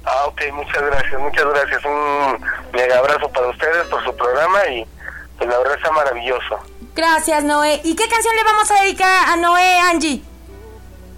Ah, 0.04 0.26
ok, 0.26 0.40
muchas 0.54 0.82
gracias, 0.82 1.20
muchas 1.20 1.44
gracias. 1.44 1.84
Un 1.84 2.40
mega 2.72 2.98
abrazo 2.98 3.28
para 3.28 3.48
ustedes 3.48 3.86
por 3.90 4.02
su 4.04 4.14
programa 4.16 4.58
y 4.68 4.86
pues 5.36 5.50
la 5.50 5.58
verdad 5.58 5.76
está 5.76 5.90
maravilloso. 5.90 6.58
Gracias, 6.94 7.44
Noé. 7.44 7.80
¿Y 7.84 7.94
qué 7.96 8.08
canción 8.08 8.34
le 8.36 8.44
vamos 8.44 8.70
a 8.70 8.82
dedicar 8.84 9.28
a 9.28 9.36
Noé, 9.36 9.78
Angie? 9.80 10.22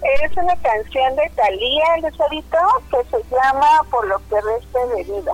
Es 0.07 0.37
una 0.37 0.55
canción 0.57 1.15
de 1.17 1.29
Talía, 1.35 1.83
Lucerito, 2.01 2.57
que 2.89 2.97
se 3.09 3.35
llama 3.35 3.67
Por 3.91 4.07
lo 4.07 4.17
que 4.29 4.35
reste 4.35 4.95
de 4.95 5.03
vida. 5.03 5.33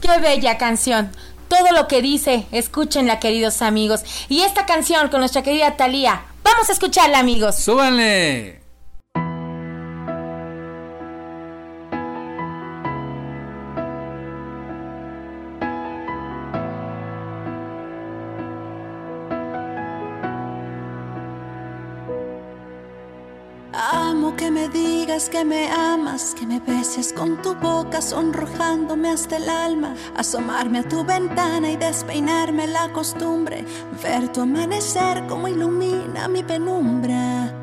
Qué 0.00 0.18
bella 0.20 0.56
canción. 0.56 1.10
Todo 1.48 1.72
lo 1.72 1.88
que 1.88 2.00
dice, 2.00 2.46
escúchenla, 2.52 3.18
queridos 3.18 3.60
amigos. 3.60 4.04
Y 4.28 4.42
esta 4.42 4.66
canción 4.66 5.08
con 5.08 5.20
nuestra 5.20 5.42
querida 5.42 5.76
Talía, 5.76 6.22
vamos 6.44 6.68
a 6.68 6.72
escucharla, 6.72 7.18
amigos. 7.18 7.56
¡Súbanle! 7.56 8.61
Que 24.42 24.50
me 24.50 24.68
digas 24.68 25.28
que 25.28 25.44
me 25.44 25.70
amas, 25.70 26.34
que 26.34 26.44
me 26.44 26.58
beses 26.58 27.12
con 27.12 27.40
tu 27.42 27.54
boca, 27.54 28.02
sonrojándome 28.02 29.10
hasta 29.10 29.36
el 29.36 29.48
alma, 29.48 29.94
asomarme 30.16 30.80
a 30.80 30.88
tu 30.88 31.04
ventana 31.04 31.70
y 31.70 31.76
despeinarme 31.76 32.66
la 32.66 32.92
costumbre, 32.92 33.64
ver 34.02 34.32
tu 34.32 34.40
amanecer 34.40 35.28
como 35.28 35.46
ilumina 35.46 36.26
mi 36.26 36.42
penumbra. 36.42 37.61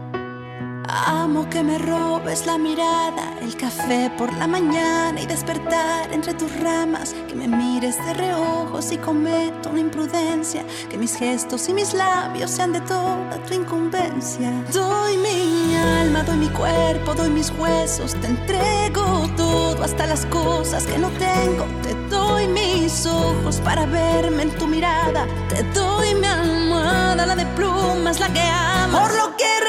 Amo 0.91 1.47
que 1.51 1.61
me 1.61 1.77
robes 1.77 2.47
la 2.47 2.57
mirada, 2.57 3.35
el 3.41 3.55
café 3.55 4.11
por 4.17 4.33
la 4.33 4.47
mañana 4.47 5.21
y 5.21 5.27
despertar 5.27 6.11
entre 6.11 6.33
tus 6.33 6.51
ramas. 6.59 7.13
Que 7.27 7.35
me 7.35 7.47
mires 7.47 8.03
de 8.03 8.13
reojos 8.15 8.91
y 8.91 8.97
cometo 8.97 9.69
una 9.69 9.81
imprudencia. 9.81 10.65
Que 10.89 10.97
mis 10.97 11.15
gestos 11.15 11.69
y 11.69 11.73
mis 11.73 11.93
labios 11.93 12.49
sean 12.49 12.73
de 12.73 12.81
toda 12.81 13.37
tu 13.47 13.53
incumbencia. 13.53 14.51
Doy 14.73 15.17
mi 15.17 15.75
alma, 15.75 16.23
doy 16.23 16.37
mi 16.37 16.49
cuerpo, 16.49 17.13
doy 17.13 17.29
mis 17.29 17.51
huesos. 17.51 18.15
Te 18.15 18.25
entrego 18.25 19.29
todo, 19.37 19.83
hasta 19.83 20.07
las 20.07 20.25
cosas 20.25 20.87
que 20.87 20.97
no 20.97 21.09
tengo. 21.11 21.65
Te 21.83 21.93
doy 22.09 22.47
mis 22.47 23.05
ojos 23.05 23.57
para 23.63 23.85
verme 23.85 24.43
en 24.43 24.51
tu 24.57 24.65
mirada. 24.65 25.27
Te 25.49 25.61
doy 25.79 26.15
mi 26.15 26.25
almohada, 26.25 27.27
la 27.27 27.35
de 27.35 27.45
plumas, 27.45 28.19
la 28.19 28.33
que 28.33 28.41
amas. 28.41 29.01
Por 29.01 29.17
lo 29.17 29.37
que 29.37 29.59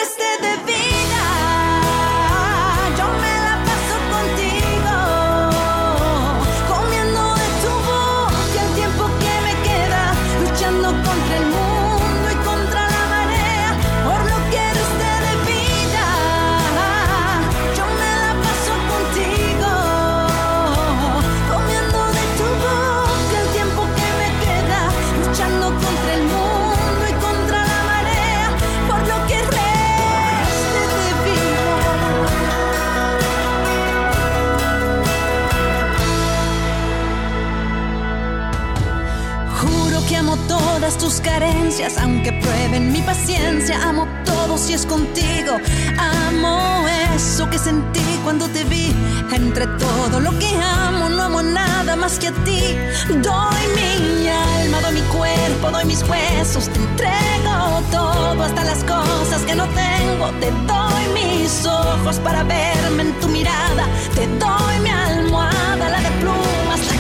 tus 40.98 41.20
carencias, 41.20 41.98
aunque 41.98 42.32
prueben 42.32 42.92
mi 42.92 43.00
paciencia. 43.02 43.80
Amo 43.88 44.06
todo 44.24 44.58
si 44.58 44.74
es 44.74 44.86
contigo. 44.86 45.56
Amo 45.98 46.86
eso 47.14 47.48
que 47.50 47.58
sentí 47.58 48.04
cuando 48.24 48.46
te 48.48 48.64
vi. 48.64 48.94
Entre 49.32 49.66
todo 49.66 50.20
lo 50.20 50.36
que 50.38 50.50
amo, 50.62 51.08
no 51.08 51.22
amo 51.22 51.42
nada 51.42 51.96
más 51.96 52.18
que 52.18 52.28
a 52.28 52.32
ti. 52.44 52.76
Doy 53.08 53.62
mi 53.76 54.28
alma, 54.28 54.80
doy 54.80 54.94
mi 54.94 55.02
cuerpo, 55.02 55.70
doy 55.70 55.84
mis 55.84 56.02
huesos. 56.08 56.68
Te 56.68 56.78
entrego 56.78 57.82
todo, 57.90 58.42
hasta 58.42 58.64
las 58.64 58.82
cosas 58.84 59.42
que 59.46 59.54
no 59.54 59.66
tengo. 59.66 60.30
Te 60.40 60.50
doy 60.66 61.04
mis 61.14 61.66
ojos 61.66 62.18
para 62.20 62.42
verme 62.42 63.02
en 63.02 63.12
tu 63.20 63.28
mirada. 63.28 63.86
Te 64.14 64.26
doy 64.26 64.78
mi 64.82 64.90
almohada, 64.90 65.88
la 65.88 66.00
de 66.00 66.10
plumas, 66.20 66.80
la 66.88 66.99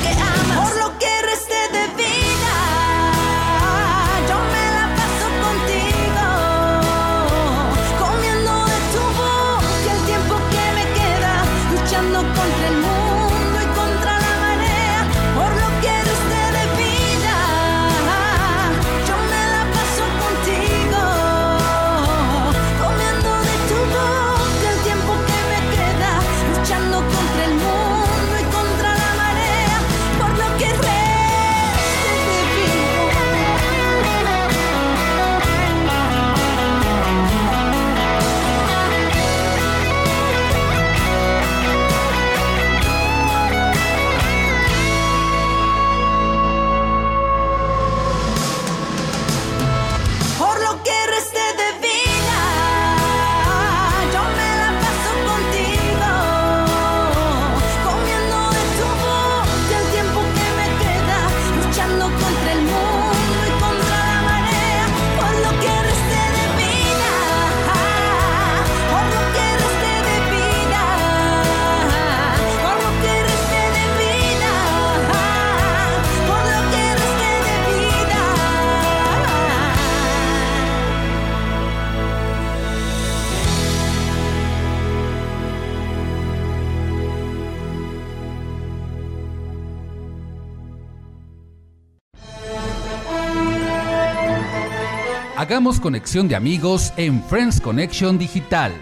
Hagamos 95.60 95.78
conexión 95.78 96.26
de 96.26 96.36
amigos 96.36 96.90
en 96.96 97.22
Friends 97.22 97.60
Connection 97.60 98.16
Digital. 98.16 98.72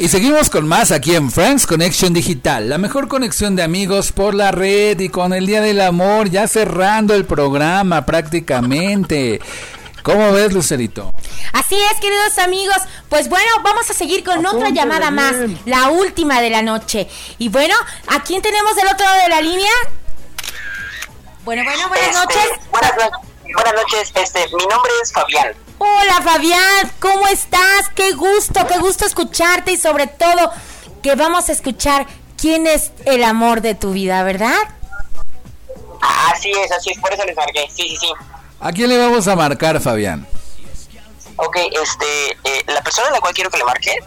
Y 0.00 0.08
seguimos 0.08 0.50
con 0.50 0.66
más 0.66 0.90
aquí 0.90 1.14
en 1.14 1.30
Friends 1.30 1.64
Connection 1.64 2.12
Digital, 2.12 2.68
la 2.68 2.76
mejor 2.76 3.06
conexión 3.06 3.54
de 3.54 3.62
amigos 3.62 4.10
por 4.10 4.34
la 4.34 4.50
red 4.50 4.98
y 4.98 5.10
con 5.10 5.32
el 5.32 5.46
Día 5.46 5.60
del 5.60 5.80
Amor, 5.80 6.28
ya 6.28 6.48
cerrando 6.48 7.14
el 7.14 7.24
programa 7.24 8.04
prácticamente. 8.04 9.40
¿Cómo 10.02 10.32
ves, 10.32 10.52
Lucerito? 10.52 11.12
Así 11.52 11.76
es, 11.76 12.00
queridos 12.00 12.36
amigos. 12.38 12.78
Pues 13.08 13.28
bueno, 13.28 13.48
vamos 13.62 13.88
a 13.90 13.94
seguir 13.94 14.24
con 14.24 14.38
otra 14.38 14.48
Apúntale 14.50 14.74
llamada 14.74 15.12
más, 15.12 15.38
bien. 15.38 15.56
la 15.66 15.90
última 15.90 16.40
de 16.40 16.50
la 16.50 16.62
noche. 16.62 17.06
Y 17.38 17.48
bueno, 17.48 17.74
¿a 18.08 18.24
quién 18.24 18.42
tenemos 18.42 18.74
del 18.74 18.88
otro 18.88 19.06
lado 19.06 19.22
de 19.22 19.28
la 19.28 19.40
línea? 19.40 19.70
Bueno, 21.48 21.64
bueno, 21.64 21.88
buenas 21.88 22.08
Este, 22.08 22.18
noches. 22.20 22.68
Buenas, 22.70 22.92
buenas 23.54 23.74
noches, 23.74 24.12
este, 24.16 24.46
mi 24.48 24.66
nombre 24.66 24.92
es 25.02 25.10
Fabián. 25.10 25.54
Hola 25.78 26.20
Fabián, 26.22 26.92
¿cómo 27.00 27.26
estás? 27.26 27.88
Qué 27.94 28.12
gusto, 28.12 28.66
qué 28.66 28.78
gusto 28.78 29.06
escucharte 29.06 29.72
y 29.72 29.78
sobre 29.78 30.08
todo 30.08 30.50
que 31.02 31.14
vamos 31.14 31.48
a 31.48 31.52
escuchar 31.52 32.06
quién 32.36 32.66
es 32.66 32.92
el 33.06 33.24
amor 33.24 33.62
de 33.62 33.74
tu 33.74 33.92
vida, 33.92 34.22
¿verdad? 34.24 34.58
Así 36.02 36.50
es, 36.50 36.70
así 36.70 36.90
es, 36.90 36.98
por 36.98 37.14
eso 37.14 37.24
les 37.24 37.34
marqué. 37.34 37.66
Sí, 37.74 37.88
sí, 37.88 37.96
sí. 37.96 38.12
¿A 38.60 38.70
quién 38.70 38.90
le 38.90 38.98
vamos 38.98 39.26
a 39.26 39.34
marcar, 39.34 39.80
Fabián? 39.80 40.28
Ok, 41.36 41.56
este, 41.82 42.30
eh, 42.44 42.62
la 42.66 42.82
persona 42.82 43.08
a 43.08 43.12
la 43.12 43.20
cual 43.20 43.32
quiero 43.32 43.48
que 43.48 43.56
le 43.56 43.64
marque 43.64 43.98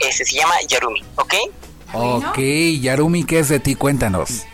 este, 0.00 0.24
se 0.24 0.34
llama 0.38 0.54
Yarumi, 0.66 1.04
¿ok? 1.16 1.34
Ok, 1.92 2.38
Yarumi, 2.80 3.24
¿qué 3.26 3.40
es 3.40 3.50
de 3.50 3.60
ti? 3.60 3.74
Cuéntanos. 3.74 4.46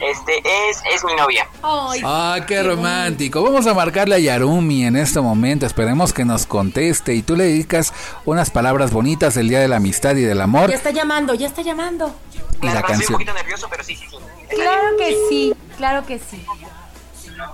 Este, 0.00 0.42
es, 0.70 0.82
es 0.94 1.04
mi 1.04 1.14
novia. 1.14 1.46
Ah, 1.62 2.38
qué 2.46 2.62
romántico. 2.62 3.42
Vamos 3.42 3.66
a 3.66 3.74
marcarle 3.74 4.14
a 4.14 4.18
Yarumi 4.18 4.84
en 4.86 4.96
este 4.96 5.20
momento. 5.20 5.66
Esperemos 5.66 6.12
que 6.14 6.24
nos 6.24 6.46
conteste 6.46 7.14
y 7.14 7.22
tú 7.22 7.36
le 7.36 7.44
dedicas 7.44 7.92
unas 8.24 8.48
palabras 8.50 8.92
bonitas 8.92 9.34
del 9.34 9.48
Día 9.50 9.60
de 9.60 9.68
la 9.68 9.76
Amistad 9.76 10.16
y 10.16 10.22
del 10.22 10.40
Amor 10.40 10.70
Ya 10.70 10.76
está 10.76 10.90
llamando, 10.90 11.34
ya 11.34 11.46
está 11.46 11.60
llamando. 11.62 12.14
y 12.62 12.66
la 12.66 12.72
Estoy 12.72 12.82
un 12.82 12.82
canción. 12.88 13.12
poquito 13.12 13.34
nervioso, 13.34 13.66
pero 13.70 13.84
sí, 13.84 13.94
sí, 13.94 14.06
sí. 14.10 14.16
Claro 14.56 14.96
que 14.96 15.16
sí, 15.28 15.54
claro 15.76 16.06
que 16.06 16.18
sí. 16.18 16.44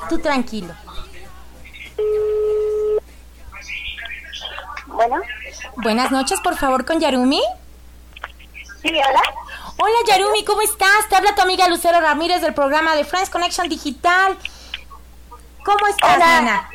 Tú 0.09 0.18
tranquilo. 0.18 0.72
Bueno, 4.86 5.16
Buenas 5.78 6.11
noches, 6.11 6.40
por 6.40 6.57
favor, 6.57 6.84
con 6.84 7.01
Yarumi. 7.01 7.42
sí, 8.82 8.88
hola. 8.88 9.22
Hola 9.78 9.96
Yarumi, 10.08 10.44
¿cómo 10.44 10.62
estás? 10.62 11.08
Te 11.08 11.16
habla 11.16 11.34
tu 11.34 11.42
amiga 11.42 11.68
Lucero 11.68 12.00
Ramírez 12.00 12.40
del 12.40 12.54
programa 12.54 12.96
de 12.96 13.04
Friends 13.04 13.28
Connection 13.30 13.68
Digital. 13.68 14.38
¿Cómo 15.64 15.86
estás, 15.88 16.16
Hola. 16.16 16.40
nena? 16.40 16.70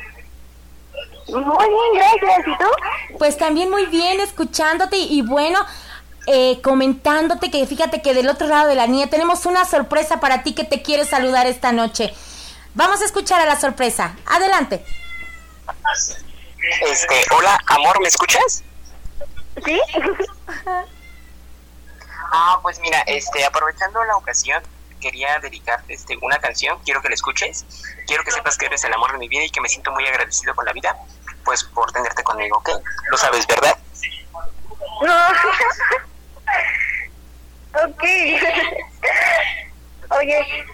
Muy 1.28 1.68
bien, 1.68 1.94
gracias. 1.94 2.46
¿Y 2.46 2.58
tú? 2.58 3.18
Pues 3.18 3.36
también 3.36 3.70
muy 3.70 3.86
bien, 3.86 4.20
escuchándote 4.20 4.96
y, 4.98 5.18
y 5.18 5.22
bueno, 5.22 5.58
eh, 6.26 6.60
comentándote 6.62 7.50
que 7.50 7.66
fíjate 7.66 8.02
que 8.02 8.14
del 8.14 8.28
otro 8.28 8.46
lado 8.46 8.68
de 8.68 8.76
la 8.76 8.86
niña 8.86 9.08
tenemos 9.08 9.46
una 9.46 9.64
sorpresa 9.64 10.20
para 10.20 10.42
ti 10.44 10.54
que 10.54 10.64
te 10.64 10.82
quiere 10.82 11.04
saludar 11.04 11.46
esta 11.46 11.72
noche. 11.72 12.14
Vamos 12.74 13.02
a 13.02 13.04
escuchar 13.04 13.40
a 13.40 13.46
la 13.46 13.58
sorpresa. 13.58 14.14
Adelante. 14.26 14.84
Este, 16.88 17.14
hola, 17.36 17.58
amor, 17.66 18.00
¿me 18.00 18.08
escuchas? 18.08 18.62
¿Sí? 19.64 19.80
Ah, 22.34 22.58
pues 22.62 22.80
mira, 22.80 23.02
este, 23.06 23.44
aprovechando 23.44 24.02
la 24.04 24.16
ocasión, 24.16 24.62
quería 25.00 25.38
dedicarte 25.38 25.92
este, 25.92 26.16
una 26.22 26.38
canción, 26.38 26.78
quiero 26.82 27.02
que 27.02 27.08
la 27.08 27.14
escuches, 27.14 27.66
quiero 28.06 28.24
que 28.24 28.30
sepas 28.30 28.56
que 28.56 28.64
eres 28.66 28.82
el 28.84 28.94
amor 28.94 29.12
de 29.12 29.18
mi 29.18 29.28
vida 29.28 29.44
y 29.44 29.50
que 29.50 29.60
me 29.60 29.68
siento 29.68 29.92
muy 29.92 30.06
agradecido 30.06 30.54
con 30.54 30.64
la 30.64 30.72
vida, 30.72 30.96
pues 31.44 31.62
por 31.64 31.92
tenerte 31.92 32.22
conmigo, 32.22 32.56
¿ok? 32.56 32.70
Lo 33.10 33.18
sabes, 33.18 33.46
¿verdad? 33.46 33.76
No. 35.02 35.14
ok. 37.84 38.04
Oye. 40.10 40.66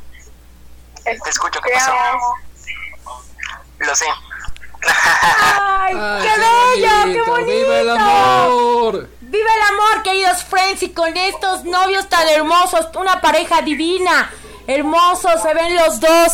Te 1.02 1.30
escucho, 1.30 1.60
¿qué 1.60 1.70
pasó? 1.72 1.92
Lo 3.78 3.94
sé. 3.96 4.06
¡Ay, 4.80 5.94
qué 6.22 6.38
bello! 6.38 7.12
¡Qué 7.12 7.30
bonito! 7.30 7.50
¡Viva 7.50 7.78
el 7.80 7.90
amor! 7.90 9.08
¡Viva 9.30 9.50
el 9.56 9.74
amor, 9.74 10.02
queridos 10.02 10.42
friends! 10.42 10.82
Y 10.82 10.88
con 10.88 11.14
estos 11.14 11.64
novios 11.64 12.08
tan 12.08 12.26
hermosos, 12.28 12.86
una 12.98 13.20
pareja 13.20 13.60
divina, 13.60 14.32
hermosos, 14.66 15.42
se 15.42 15.52
ven 15.52 15.76
los 15.76 16.00
dos. 16.00 16.32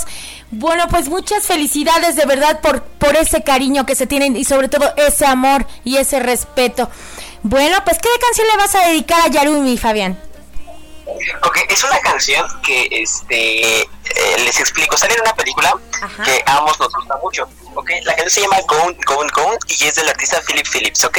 Bueno, 0.53 0.87
pues 0.89 1.09
muchas 1.09 1.45
felicidades 1.45 2.15
de 2.15 2.25
verdad 2.25 2.61
por, 2.61 2.85
por 2.85 3.17
ese 3.17 3.43
cariño 3.43 3.85
que 3.85 3.97
se 3.97 4.07
tienen 4.07 4.37
y 4.37 4.45
sobre 4.45 4.69
todo 4.69 4.95
ese 4.97 5.27
amor 5.27 5.67
y 5.83 5.97
ese 5.97 6.21
respeto. 6.21 6.89
Bueno, 7.43 7.83
pues 7.85 7.99
¿qué 7.99 8.09
canción 8.21 8.47
le 8.47 8.57
vas 8.59 8.77
a 8.77 8.87
dedicar 8.87 9.23
a 9.23 9.27
Yarumi, 9.27 9.77
Fabián? 9.77 10.17
Ok, 11.43 11.59
es 11.69 11.83
una 11.83 11.99
canción 11.99 12.47
que 12.63 12.87
este 12.93 13.81
eh, 13.81 13.87
les 14.45 14.61
explico, 14.61 14.97
sale 14.97 15.15
en 15.15 15.21
una 15.23 15.35
película 15.35 15.75
que 16.25 16.45
a 16.47 16.59
ambos 16.59 16.79
nos 16.79 16.95
gusta 16.95 17.17
mucho. 17.21 17.49
Ok, 17.75 17.91
la 18.05 18.15
canción 18.15 18.31
se 18.31 18.41
llama 18.43 18.63
Gone, 18.69 18.97
Gone, 19.05 19.31
Gone 19.35 19.59
y 19.67 19.85
es 19.85 19.97
del 19.97 20.09
artista 20.09 20.41
Philip 20.47 20.67
Phillips, 20.73 21.05
¿ok? 21.05 21.19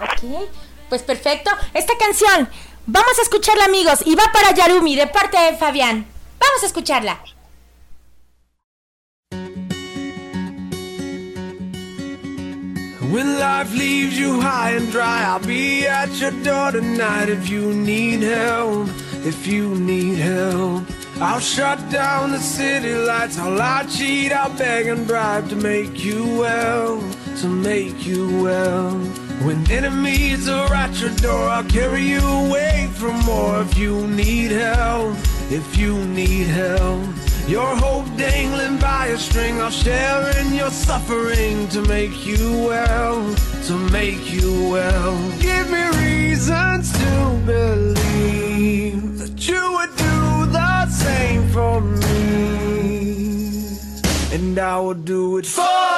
Ok, 0.00 0.48
pues 0.88 1.02
perfecto. 1.02 1.50
Esta 1.74 1.96
canción, 1.98 2.48
vamos 2.86 3.18
a 3.18 3.22
escucharla 3.22 3.64
amigos 3.64 4.00
y 4.04 4.14
va 4.14 4.24
para 4.32 4.52
Yarumi 4.52 4.96
de 4.96 5.06
parte 5.06 5.38
de 5.38 5.56
Fabián. 5.56 6.06
Vamos 6.38 6.62
a 6.62 6.66
escucharla. 6.66 7.18
When 13.10 13.38
life 13.38 13.74
leaves 13.74 14.18
you 14.18 14.38
high 14.38 14.72
and 14.72 14.92
dry, 14.92 15.24
I'll 15.24 15.40
be 15.40 15.86
at 15.86 16.10
your 16.20 16.30
door 16.42 16.72
tonight 16.72 17.30
if 17.30 17.48
you 17.48 17.72
need 17.72 18.22
help. 18.22 18.88
If 19.24 19.46
you 19.46 19.74
need 19.74 20.18
help, 20.18 20.84
I'll 21.18 21.40
shut 21.40 21.78
down 21.90 22.32
the 22.32 22.38
city 22.38 22.94
lights. 22.94 23.38
I'll 23.38 23.50
lie, 23.50 23.86
cheat, 23.88 24.30
I'll 24.30 24.56
beg 24.56 24.88
and 24.88 25.06
bribe 25.06 25.48
to 25.48 25.56
make 25.56 26.04
you 26.04 26.22
well, 26.38 27.00
to 27.40 27.48
make 27.48 28.06
you 28.06 28.42
well. 28.42 29.27
When 29.42 29.70
enemies 29.70 30.48
are 30.48 30.74
at 30.74 31.00
your 31.00 31.14
door, 31.16 31.48
I'll 31.48 31.62
carry 31.62 32.02
you 32.02 32.20
away 32.20 32.90
from 32.94 33.20
more. 33.20 33.62
If 33.62 33.78
you 33.78 34.06
need 34.08 34.50
help, 34.50 35.16
if 35.48 35.76
you 35.76 36.04
need 36.06 36.48
help. 36.48 37.06
Your 37.46 37.76
hope 37.76 38.06
dangling 38.16 38.78
by 38.78 39.06
a 39.06 39.16
string, 39.16 39.60
I'll 39.60 39.70
share 39.70 40.36
in 40.40 40.52
your 40.52 40.70
suffering 40.70 41.68
to 41.68 41.82
make 41.82 42.26
you 42.26 42.66
well, 42.66 43.34
to 43.68 43.74
make 43.90 44.30
you 44.30 44.70
well. 44.70 45.16
Give 45.38 45.70
me 45.70 45.84
reasons 46.04 46.92
to 46.92 47.40
believe 47.46 49.18
that 49.18 49.48
you 49.48 49.72
would 49.72 49.96
do 49.96 50.46
the 50.52 50.86
same 50.90 51.48
for 51.48 51.80
me, 51.80 52.18
and 54.34 54.58
I 54.58 54.80
will 54.80 54.94
do 54.94 55.38
it 55.38 55.46
for 55.46 55.97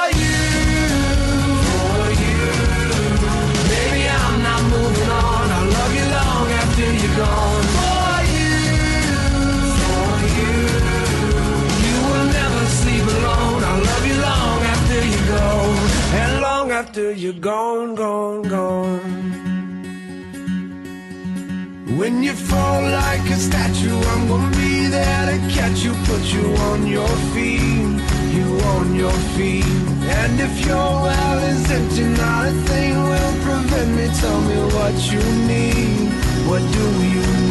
after 16.81 17.11
you're 17.11 17.41
gone, 17.53 17.93
gone, 17.93 18.41
gone. 18.41 19.11
When 21.99 22.23
you 22.23 22.33
fall 22.33 22.81
like 22.81 23.25
a 23.29 23.39
statue, 23.49 23.99
I'm 24.11 24.23
gonna 24.27 24.57
be 24.57 24.87
there 24.87 25.25
to 25.31 25.37
catch 25.57 25.77
you, 25.85 25.93
put 26.09 26.23
you 26.35 26.45
on 26.69 26.79
your 26.97 27.13
feet, 27.33 27.99
you 28.35 28.47
on 28.75 28.95
your 28.95 29.17
feet. 29.35 29.77
And 30.21 30.33
if 30.47 30.53
your 30.65 30.89
well 31.05 31.39
is 31.51 31.69
empty, 31.77 32.05
not 32.23 32.47
a 32.51 32.53
thing 32.69 32.95
will 33.09 33.35
prevent 33.45 33.89
me. 33.97 34.05
Tell 34.21 34.41
me 34.49 34.57
what 34.75 34.95
you 35.11 35.23
need, 35.51 36.09
what 36.49 36.63
do 36.77 36.85
you 37.13 37.25
need? 37.43 37.50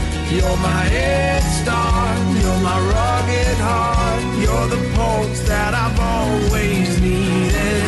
You're 0.31 0.57
my 0.63 0.83
head 0.95 1.43
start, 1.59 2.19
you're 2.39 2.61
my 2.63 2.79
rugged 2.95 3.57
heart, 3.67 4.23
you're 4.39 4.67
the 4.71 4.81
pulse 4.95 5.41
that 5.51 5.73
I've 5.75 5.99
always 5.99 7.01
needed. 7.01 7.83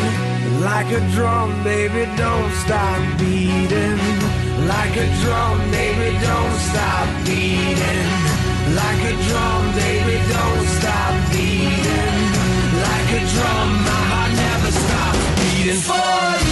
Like 0.59 0.91
a 0.91 0.99
drum, 1.15 1.63
baby, 1.63 2.03
don't 2.17 2.51
stop 2.65 2.99
beating. 3.17 3.95
Like 4.67 4.95
a 5.05 5.07
drum, 5.23 5.55
baby, 5.71 6.19
don't 6.19 6.57
stop 6.67 7.07
beating. 7.23 8.11
Like 8.75 9.03
a 9.11 9.15
drum, 9.27 9.61
baby, 9.79 10.17
don't 10.35 10.67
stop 10.77 11.13
beating. 11.31 12.17
Like 12.87 13.09
a 13.19 13.23
drum, 13.33 13.67
my 13.87 14.01
heart 14.11 14.31
never 14.43 14.71
stops 14.83 15.23
beating 15.39 15.79
for 15.79 16.37
you. 16.37 16.42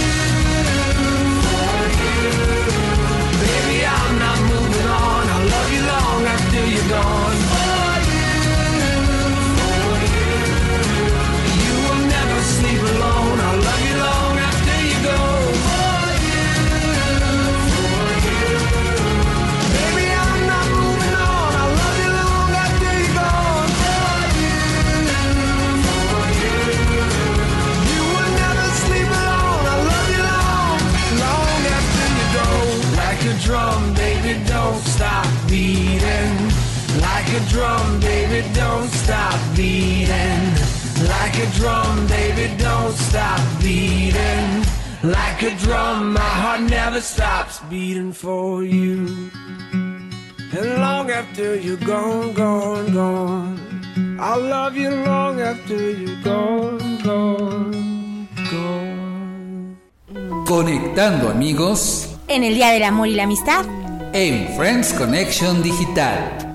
Drum, 33.42 33.92
baby, 33.94 34.40
don't 34.46 34.80
stop 34.82 35.26
beating. 35.48 36.41
Like 37.32 37.44
a 37.44 37.48
drum, 37.48 38.00
baby, 38.00 38.46
don't 38.52 38.90
stop 38.90 39.40
beating. 39.56 40.52
Like 41.08 41.38
a 41.38 41.46
drum, 41.56 42.06
baby, 42.06 42.54
don't 42.58 42.92
stop 42.92 43.40
beating. 43.62 44.62
Like 45.02 45.40
a 45.42 45.56
drum, 45.64 46.12
my 46.12 46.20
heart 46.20 46.60
never 46.60 47.00
stops 47.00 47.60
beating 47.70 48.12
for 48.12 48.62
you. 48.64 49.30
And 50.52 50.78
long 50.78 51.10
after 51.10 51.56
you're 51.56 51.78
gone, 51.78 52.34
gone, 52.34 52.92
gone, 52.92 53.58
I'll 54.20 54.38
love 54.42 54.76
you 54.76 54.90
long 54.90 55.40
after 55.40 55.90
you're 55.90 56.22
gone, 56.22 56.98
gone, 57.02 58.28
gone. 58.50 59.78
Conectando 60.44 61.30
amigos 61.30 62.14
En 62.28 62.44
el 62.44 62.54
Día 62.56 62.72
del 62.72 62.82
Amor 62.82 63.08
y 63.08 63.14
la 63.14 63.22
Amistad. 63.22 63.64
en 64.12 64.54
Friends 64.54 64.92
Connection 64.92 65.62
Digital. 65.62 66.51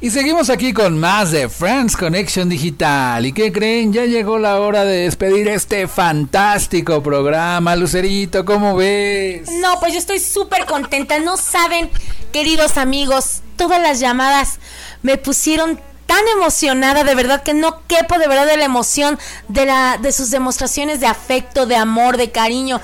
Y 0.00 0.10
seguimos 0.10 0.48
aquí 0.48 0.72
con 0.72 0.96
más 0.96 1.32
de 1.32 1.48
Friends 1.48 1.96
Connection 1.96 2.48
Digital. 2.48 3.26
¿Y 3.26 3.32
qué 3.32 3.50
creen? 3.50 3.92
Ya 3.92 4.04
llegó 4.04 4.38
la 4.38 4.60
hora 4.60 4.84
de 4.84 4.98
despedir 4.98 5.48
este 5.48 5.88
fantástico 5.88 7.02
programa. 7.02 7.74
Lucerito, 7.74 8.44
¿cómo 8.44 8.76
ves? 8.76 9.50
No, 9.60 9.80
pues 9.80 9.94
yo 9.94 9.98
estoy 9.98 10.20
súper 10.20 10.66
contenta. 10.66 11.18
No 11.18 11.36
saben, 11.36 11.90
queridos 12.32 12.76
amigos, 12.76 13.40
todas 13.56 13.82
las 13.82 13.98
llamadas 13.98 14.60
me 15.02 15.16
pusieron 15.16 15.80
tan 16.06 16.22
emocionada, 16.28 17.02
de 17.02 17.16
verdad 17.16 17.42
que 17.42 17.52
no 17.52 17.82
quepo 17.88 18.18
de 18.20 18.28
verdad 18.28 18.46
de 18.46 18.56
la 18.56 18.66
emoción 18.66 19.18
de 19.48 19.66
la 19.66 19.98
de 19.98 20.12
sus 20.12 20.30
demostraciones 20.30 21.00
de 21.00 21.06
afecto, 21.08 21.66
de 21.66 21.74
amor, 21.74 22.18
de 22.18 22.30
cariño. 22.30 22.80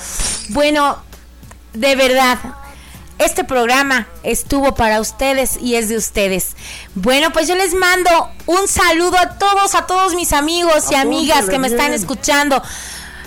Bueno, 0.48 0.98
de 1.74 1.94
verdad, 1.94 2.38
este 3.18 3.44
programa 3.44 4.08
estuvo 4.22 4.74
para 4.74 5.00
ustedes 5.00 5.56
y 5.60 5.76
es 5.76 5.88
de 5.88 5.96
ustedes. 5.96 6.56
Bueno, 6.94 7.32
pues 7.32 7.48
yo 7.48 7.54
les 7.54 7.74
mando 7.74 8.10
un 8.46 8.66
saludo 8.68 9.18
a 9.18 9.38
todos, 9.38 9.74
a 9.74 9.86
todos 9.86 10.14
mis 10.14 10.32
amigos 10.32 10.90
y 10.90 10.94
amigas 10.94 11.48
que 11.48 11.58
me 11.58 11.68
están 11.68 11.92
escuchando. 11.92 12.62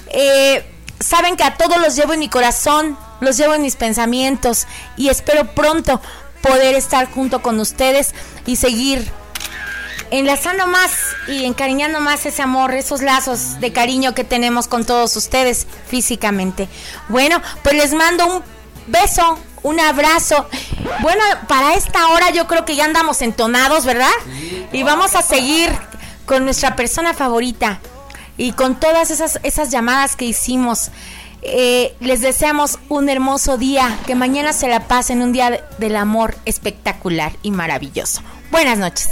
Eh, 0.09 0.65
saben 0.99 1.37
que 1.37 1.43
a 1.43 1.55
todos 1.55 1.79
los 1.79 1.95
llevo 1.95 2.13
en 2.13 2.19
mi 2.19 2.29
corazón, 2.29 2.97
los 3.21 3.37
llevo 3.37 3.53
en 3.53 3.61
mis 3.61 3.75
pensamientos 3.75 4.67
y 4.97 5.09
espero 5.09 5.53
pronto 5.53 6.01
poder 6.41 6.75
estar 6.75 7.09
junto 7.09 7.41
con 7.41 7.59
ustedes 7.59 8.13
y 8.45 8.57
seguir 8.57 9.11
enlazando 10.11 10.67
más 10.67 10.91
y 11.27 11.45
encariñando 11.45 11.99
más 11.99 12.25
ese 12.25 12.41
amor, 12.41 12.73
esos 12.73 13.01
lazos 13.01 13.59
de 13.59 13.73
cariño 13.73 14.13
que 14.13 14.23
tenemos 14.23 14.67
con 14.67 14.85
todos 14.85 15.15
ustedes 15.15 15.67
físicamente. 15.87 16.69
Bueno, 17.09 17.41
pues 17.63 17.75
les 17.75 17.93
mando 17.93 18.25
un 18.37 18.43
beso, 18.87 19.37
un 19.67 19.79
abrazo. 19.79 20.47
Bueno, 21.01 21.21
para 21.47 21.73
esta 21.75 22.07
hora 22.09 22.29
yo 22.31 22.47
creo 22.47 22.65
que 22.65 22.75
ya 22.75 22.85
andamos 22.85 23.21
entonados, 23.21 23.85
¿verdad? 23.85 24.09
Y 24.71 24.83
vamos 24.83 25.15
a 25.15 25.21
seguir 25.21 25.69
con 26.25 26.43
nuestra 26.45 26.75
persona 26.75 27.13
favorita 27.13 27.79
y 28.37 28.51
con 28.53 28.79
todas 28.79 29.11
esas, 29.11 29.39
esas 29.43 29.69
llamadas 29.71 30.15
que 30.15 30.25
hicimos. 30.25 30.89
Eh, 31.43 31.95
les 31.99 32.21
deseamos 32.21 32.79
un 32.89 33.09
hermoso 33.09 33.57
día, 33.57 33.97
que 34.07 34.15
mañana 34.15 34.53
se 34.53 34.67
la 34.67 34.87
pasen 34.87 35.21
un 35.21 35.31
día 35.31 35.51
de- 35.51 35.63
del 35.77 35.95
amor 35.95 36.35
espectacular 36.45 37.33
y 37.43 37.51
maravilloso. 37.51 38.21
Buenas 38.51 38.77
noches. 38.79 39.09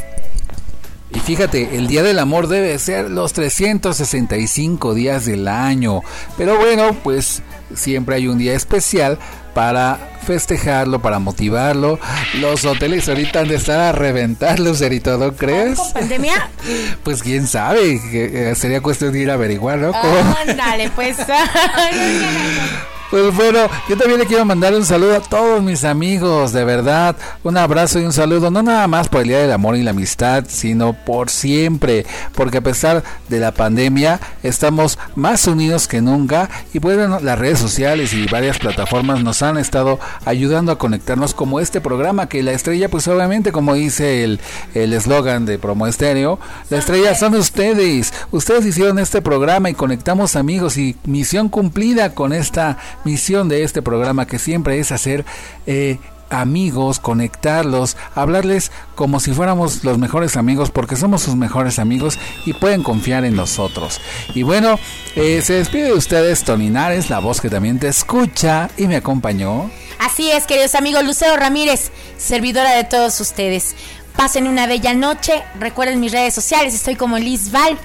Y 1.11 1.19
fíjate, 1.19 1.77
el 1.77 1.87
Día 1.87 2.03
del 2.03 2.19
Amor 2.19 2.47
debe 2.47 2.77
ser 2.79 3.09
los 3.09 3.31
365 3.31 4.93
días 4.93 5.25
del 5.25 5.47
año. 5.47 6.01
Pero 6.35 6.57
bueno, 6.57 6.93
pues 7.03 7.41
siempre 7.73 8.15
hay 8.15 8.27
un 8.27 8.37
día 8.37 8.53
especial 8.53 9.17
para 9.55 9.97
festejarlo, 10.21 11.01
para 11.01 11.17
motivarlo. 11.17 11.97
Los 12.35 12.65
hoteles 12.65 13.07
ahorita 13.07 13.39
han 13.39 13.47
de 13.47 13.55
estar 13.55 13.79
a 13.79 13.93
reventar, 13.93 14.59
Lucerito, 14.59 15.17
¿no 15.17 15.33
crees? 15.33 15.79
¿Pandemia? 15.93 16.49
Pues 17.03 17.23
quién 17.23 17.47
sabe, 17.47 18.01
que, 18.11 18.49
eh, 18.51 18.55
sería 18.55 18.81
cuestión 18.81 19.13
de 19.13 19.19
ir 19.19 19.31
a 19.31 19.35
averiguar, 19.35 19.77
¿no? 19.77 19.91
¿Cómo? 19.93 20.35
Ándale, 20.47 20.89
pues. 20.89 21.17
Pues 23.15 23.33
bueno, 23.33 23.59
yo 23.87 23.95
también 23.95 24.19
le 24.19 24.25
quiero 24.25 24.43
mandar 24.43 24.75
un 24.75 24.83
saludo 24.83 25.15
a 25.15 25.21
todos 25.21 25.63
mis 25.63 25.85
amigos, 25.85 26.51
de 26.51 26.65
verdad, 26.65 27.15
un 27.45 27.55
abrazo 27.55 27.97
y 27.97 28.03
un 28.03 28.11
saludo, 28.11 28.51
no 28.51 28.61
nada 28.61 28.89
más 28.89 29.07
por 29.07 29.21
el 29.21 29.29
Día 29.29 29.39
del 29.39 29.53
Amor 29.53 29.77
y 29.77 29.83
la 29.83 29.91
Amistad, 29.91 30.43
sino 30.49 30.91
por 30.91 31.29
siempre, 31.29 32.05
porque 32.33 32.57
a 32.57 32.61
pesar 32.61 33.05
de 33.29 33.39
la 33.39 33.53
pandemia 33.53 34.19
estamos 34.43 34.99
más 35.15 35.47
unidos 35.47 35.87
que 35.87 36.01
nunca. 36.01 36.49
Y 36.73 36.81
pues 36.81 36.97
bueno, 36.97 37.21
las 37.21 37.39
redes 37.39 37.57
sociales 37.57 38.13
y 38.13 38.25
varias 38.25 38.59
plataformas 38.59 39.23
nos 39.23 39.41
han 39.41 39.57
estado 39.57 39.97
ayudando 40.25 40.73
a 40.73 40.77
conectarnos 40.77 41.33
como 41.33 41.61
este 41.61 41.79
programa 41.79 42.27
que 42.27 42.43
la 42.43 42.51
estrella 42.51 42.89
pues 42.89 43.07
obviamente 43.07 43.53
como 43.53 43.75
dice 43.75 44.25
el 44.25 44.41
el 44.73 44.91
eslogan 44.91 45.45
de 45.45 45.57
Promo 45.57 45.87
Estéreo, 45.87 46.37
la 46.69 46.79
estrella 46.79 47.15
son 47.15 47.35
ustedes, 47.35 48.13
ustedes 48.31 48.65
hicieron 48.65 48.99
este 48.99 49.21
programa 49.21 49.69
y 49.69 49.73
conectamos 49.73 50.35
amigos 50.35 50.75
y 50.75 50.97
misión 51.05 51.47
cumplida 51.47 52.13
con 52.13 52.33
esta 52.33 52.77
misión 53.05 53.47
de 53.47 53.63
este 53.63 53.81
programa 53.81 54.27
que 54.27 54.39
siempre 54.39 54.79
es 54.79 54.91
hacer 54.91 55.23
eh, 55.65 55.99
amigos, 56.29 56.99
conectarlos, 56.99 57.97
hablarles 58.15 58.71
como 58.95 59.19
si 59.19 59.31
fuéramos 59.33 59.83
los 59.83 59.97
mejores 59.97 60.37
amigos 60.37 60.71
porque 60.71 60.95
somos 60.95 61.21
sus 61.21 61.35
mejores 61.35 61.79
amigos 61.79 62.17
y 62.45 62.53
pueden 62.53 62.83
confiar 62.83 63.25
en 63.25 63.35
nosotros. 63.35 64.01
Y 64.33 64.43
bueno, 64.43 64.79
eh, 65.15 65.41
se 65.43 65.53
despide 65.53 65.85
de 65.85 65.93
ustedes 65.93 66.43
Tony 66.43 66.69
Nares, 66.69 67.09
la 67.09 67.19
voz 67.19 67.41
que 67.41 67.49
también 67.49 67.79
te 67.79 67.87
escucha 67.87 68.69
y 68.77 68.87
me 68.87 68.95
acompañó. 68.95 69.69
Así 69.99 70.29
es, 70.31 70.45
queridos 70.45 70.75
amigos, 70.75 71.03
Lucero 71.03 71.37
Ramírez, 71.37 71.91
servidora 72.17 72.75
de 72.75 72.83
todos 72.83 73.19
ustedes. 73.21 73.75
Pasen 74.15 74.47
una 74.47 74.65
bella 74.65 74.93
noche, 74.93 75.43
recuerden 75.59 75.99
mis 75.99 76.11
redes 76.11 76.33
sociales, 76.33 76.73
estoy 76.73 76.95
como 76.95 77.17
Liz 77.17 77.51
Val 77.51 77.77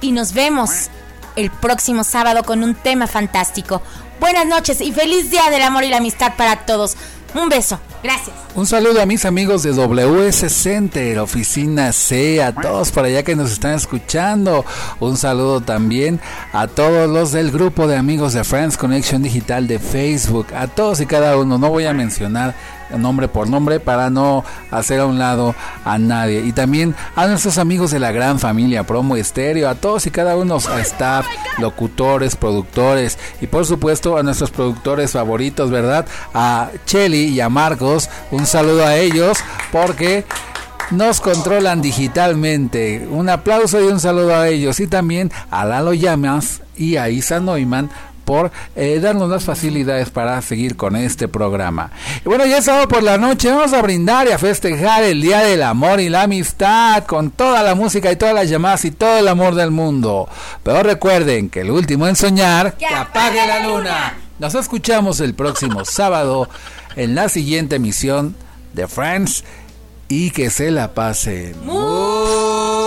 y 0.00 0.12
nos 0.12 0.32
vemos 0.32 0.90
el 1.36 1.50
próximo 1.50 2.02
sábado 2.02 2.42
con 2.42 2.64
un 2.64 2.74
tema 2.74 3.06
fantástico. 3.06 3.80
Buenas 4.20 4.46
noches 4.46 4.80
y 4.80 4.92
feliz 4.92 5.30
día 5.30 5.48
del 5.50 5.62
amor 5.62 5.84
y 5.84 5.88
la 5.88 5.98
amistad 5.98 6.32
para 6.36 6.66
todos. 6.66 6.96
Un 7.34 7.48
beso, 7.48 7.78
gracias. 8.02 8.34
Un 8.54 8.66
saludo 8.66 9.00
a 9.00 9.06
mis 9.06 9.24
amigos 9.24 9.62
de 9.62 9.72
WS 9.72 10.50
Center, 10.50 11.18
Oficina 11.18 11.92
C, 11.92 12.42
a 12.42 12.52
todos 12.52 12.90
por 12.90 13.04
allá 13.04 13.22
que 13.22 13.36
nos 13.36 13.52
están 13.52 13.74
escuchando. 13.74 14.64
Un 14.98 15.16
saludo 15.16 15.60
también 15.60 16.20
a 16.52 16.66
todos 16.66 17.08
los 17.08 17.32
del 17.32 17.50
grupo 17.52 17.86
de 17.86 17.96
amigos 17.96 18.32
de 18.32 18.44
Friends 18.44 18.76
Connection 18.76 19.22
Digital 19.22 19.68
de 19.68 19.78
Facebook, 19.78 20.48
a 20.54 20.66
todos 20.66 21.00
y 21.00 21.06
cada 21.06 21.36
uno. 21.36 21.58
No 21.58 21.68
voy 21.68 21.84
a 21.84 21.92
mencionar 21.92 22.54
nombre 22.96 23.28
por 23.28 23.48
nombre 23.48 23.80
para 23.80 24.10
no 24.10 24.44
hacer 24.70 25.00
a 25.00 25.06
un 25.06 25.18
lado 25.18 25.54
a 25.84 25.98
nadie. 25.98 26.40
Y 26.40 26.52
también 26.52 26.94
a 27.16 27.26
nuestros 27.26 27.58
amigos 27.58 27.90
de 27.90 27.98
la 27.98 28.12
gran 28.12 28.38
familia 28.38 28.84
Promo 28.84 29.16
Estéreo, 29.16 29.68
a 29.68 29.74
todos 29.74 30.06
y 30.06 30.10
cada 30.10 30.36
uno, 30.36 30.56
a 30.56 30.80
staff, 30.80 31.26
locutores, 31.58 32.36
productores 32.36 33.18
y 33.40 33.46
por 33.46 33.66
supuesto 33.66 34.16
a 34.16 34.22
nuestros 34.22 34.50
productores 34.50 35.12
favoritos, 35.12 35.70
¿verdad? 35.70 36.06
A 36.34 36.70
Chelly 36.86 37.26
y 37.26 37.40
a 37.40 37.48
Marcos, 37.48 38.08
un 38.30 38.46
saludo 38.46 38.86
a 38.86 38.96
ellos 38.96 39.38
porque 39.72 40.24
nos 40.90 41.20
controlan 41.20 41.82
digitalmente. 41.82 43.06
Un 43.10 43.28
aplauso 43.28 43.80
y 43.80 43.84
un 43.84 44.00
saludo 44.00 44.34
a 44.34 44.48
ellos 44.48 44.80
y 44.80 44.86
también 44.86 45.30
a 45.50 45.64
Lalo 45.64 45.92
Llamas 45.92 46.62
y 46.76 46.96
a 46.96 47.10
Isa 47.10 47.40
Neumann 47.40 47.90
por 48.28 48.52
eh, 48.76 49.00
darnos 49.00 49.30
las 49.30 49.44
facilidades 49.44 50.10
para 50.10 50.42
seguir 50.42 50.76
con 50.76 50.96
este 50.96 51.28
programa. 51.28 51.90
Y 52.22 52.28
bueno, 52.28 52.44
ya 52.44 52.58
es 52.58 52.66
sábado 52.66 52.86
por 52.86 53.02
la 53.02 53.16
noche, 53.16 53.50
vamos 53.50 53.72
a 53.72 53.80
brindar 53.80 54.28
y 54.28 54.32
a 54.32 54.38
festejar 54.38 55.02
el 55.02 55.22
Día 55.22 55.38
del 55.38 55.62
Amor 55.62 55.98
y 55.98 56.10
la 56.10 56.24
Amistad 56.24 57.06
con 57.06 57.30
toda 57.30 57.62
la 57.62 57.74
música 57.74 58.12
y 58.12 58.16
todas 58.16 58.34
las 58.34 58.50
llamadas 58.50 58.84
y 58.84 58.90
todo 58.90 59.16
el 59.16 59.28
amor 59.28 59.54
del 59.54 59.70
mundo. 59.70 60.28
Pero 60.62 60.82
recuerden 60.82 61.48
que 61.48 61.62
el 61.62 61.70
último 61.70 62.06
en 62.06 62.16
soñar, 62.16 62.76
que 62.76 62.84
apague 62.84 63.46
la 63.46 63.66
luna. 63.66 64.18
Nos 64.38 64.54
escuchamos 64.54 65.20
el 65.20 65.32
próximo 65.32 65.82
sábado 65.86 66.50
en 66.96 67.14
la 67.14 67.30
siguiente 67.30 67.76
emisión 67.76 68.36
de 68.74 68.88
Friends 68.88 69.42
y 70.08 70.32
que 70.32 70.50
se 70.50 70.70
la 70.70 70.92
pasen 70.92 71.54
muy 71.64 72.77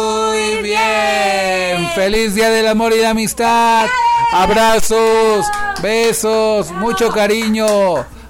bien. 0.62 1.90
Feliz 1.96 2.36
Día 2.36 2.50
del 2.50 2.68
Amor 2.68 2.94
y 2.94 3.02
la 3.02 3.12
Amistad. 3.12 3.88
Abrazos, 4.32 5.46
besos, 5.82 6.72
mucho 6.72 7.10
cariño. 7.10 7.66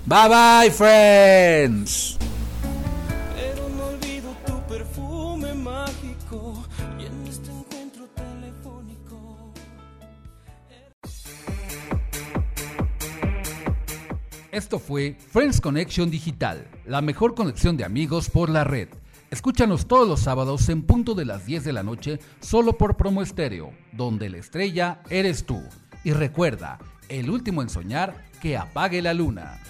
Bye 0.05 0.29
bye, 0.29 0.71
friends. 0.71 2.17
Pero 3.35 3.69
no 3.69 3.85
olvido 3.85 4.35
tu 4.45 4.59
perfume 4.67 5.53
mágico 5.53 6.63
y 6.99 7.05
en 7.05 7.27
este 7.27 7.51
encuentro 7.51 8.07
telefónico. 8.15 9.53
Esto 14.51 14.79
fue 14.79 15.15
Friends 15.31 15.61
Connection 15.61 16.09
Digital, 16.09 16.67
la 16.85 17.01
mejor 17.01 17.35
conexión 17.35 17.77
de 17.77 17.85
amigos 17.85 18.29
por 18.29 18.49
la 18.49 18.63
red. 18.63 18.89
Escúchanos 19.31 19.87
todos 19.87 20.05
los 20.05 20.19
sábados 20.19 20.67
en 20.67 20.81
punto 20.81 21.15
de 21.15 21.23
las 21.23 21.45
10 21.45 21.63
de 21.63 21.71
la 21.71 21.83
noche 21.83 22.19
solo 22.41 22.77
por 22.77 22.97
Promo 22.97 23.21
Estéreo, 23.21 23.71
donde 23.93 24.29
la 24.29 24.37
estrella 24.37 25.01
eres 25.09 25.45
tú. 25.45 25.63
Y 26.03 26.11
recuerda, 26.11 26.79
el 27.07 27.29
último 27.29 27.61
en 27.61 27.69
soñar, 27.69 28.25
que 28.41 28.57
apague 28.57 29.01
la 29.01 29.13
luna. 29.13 29.61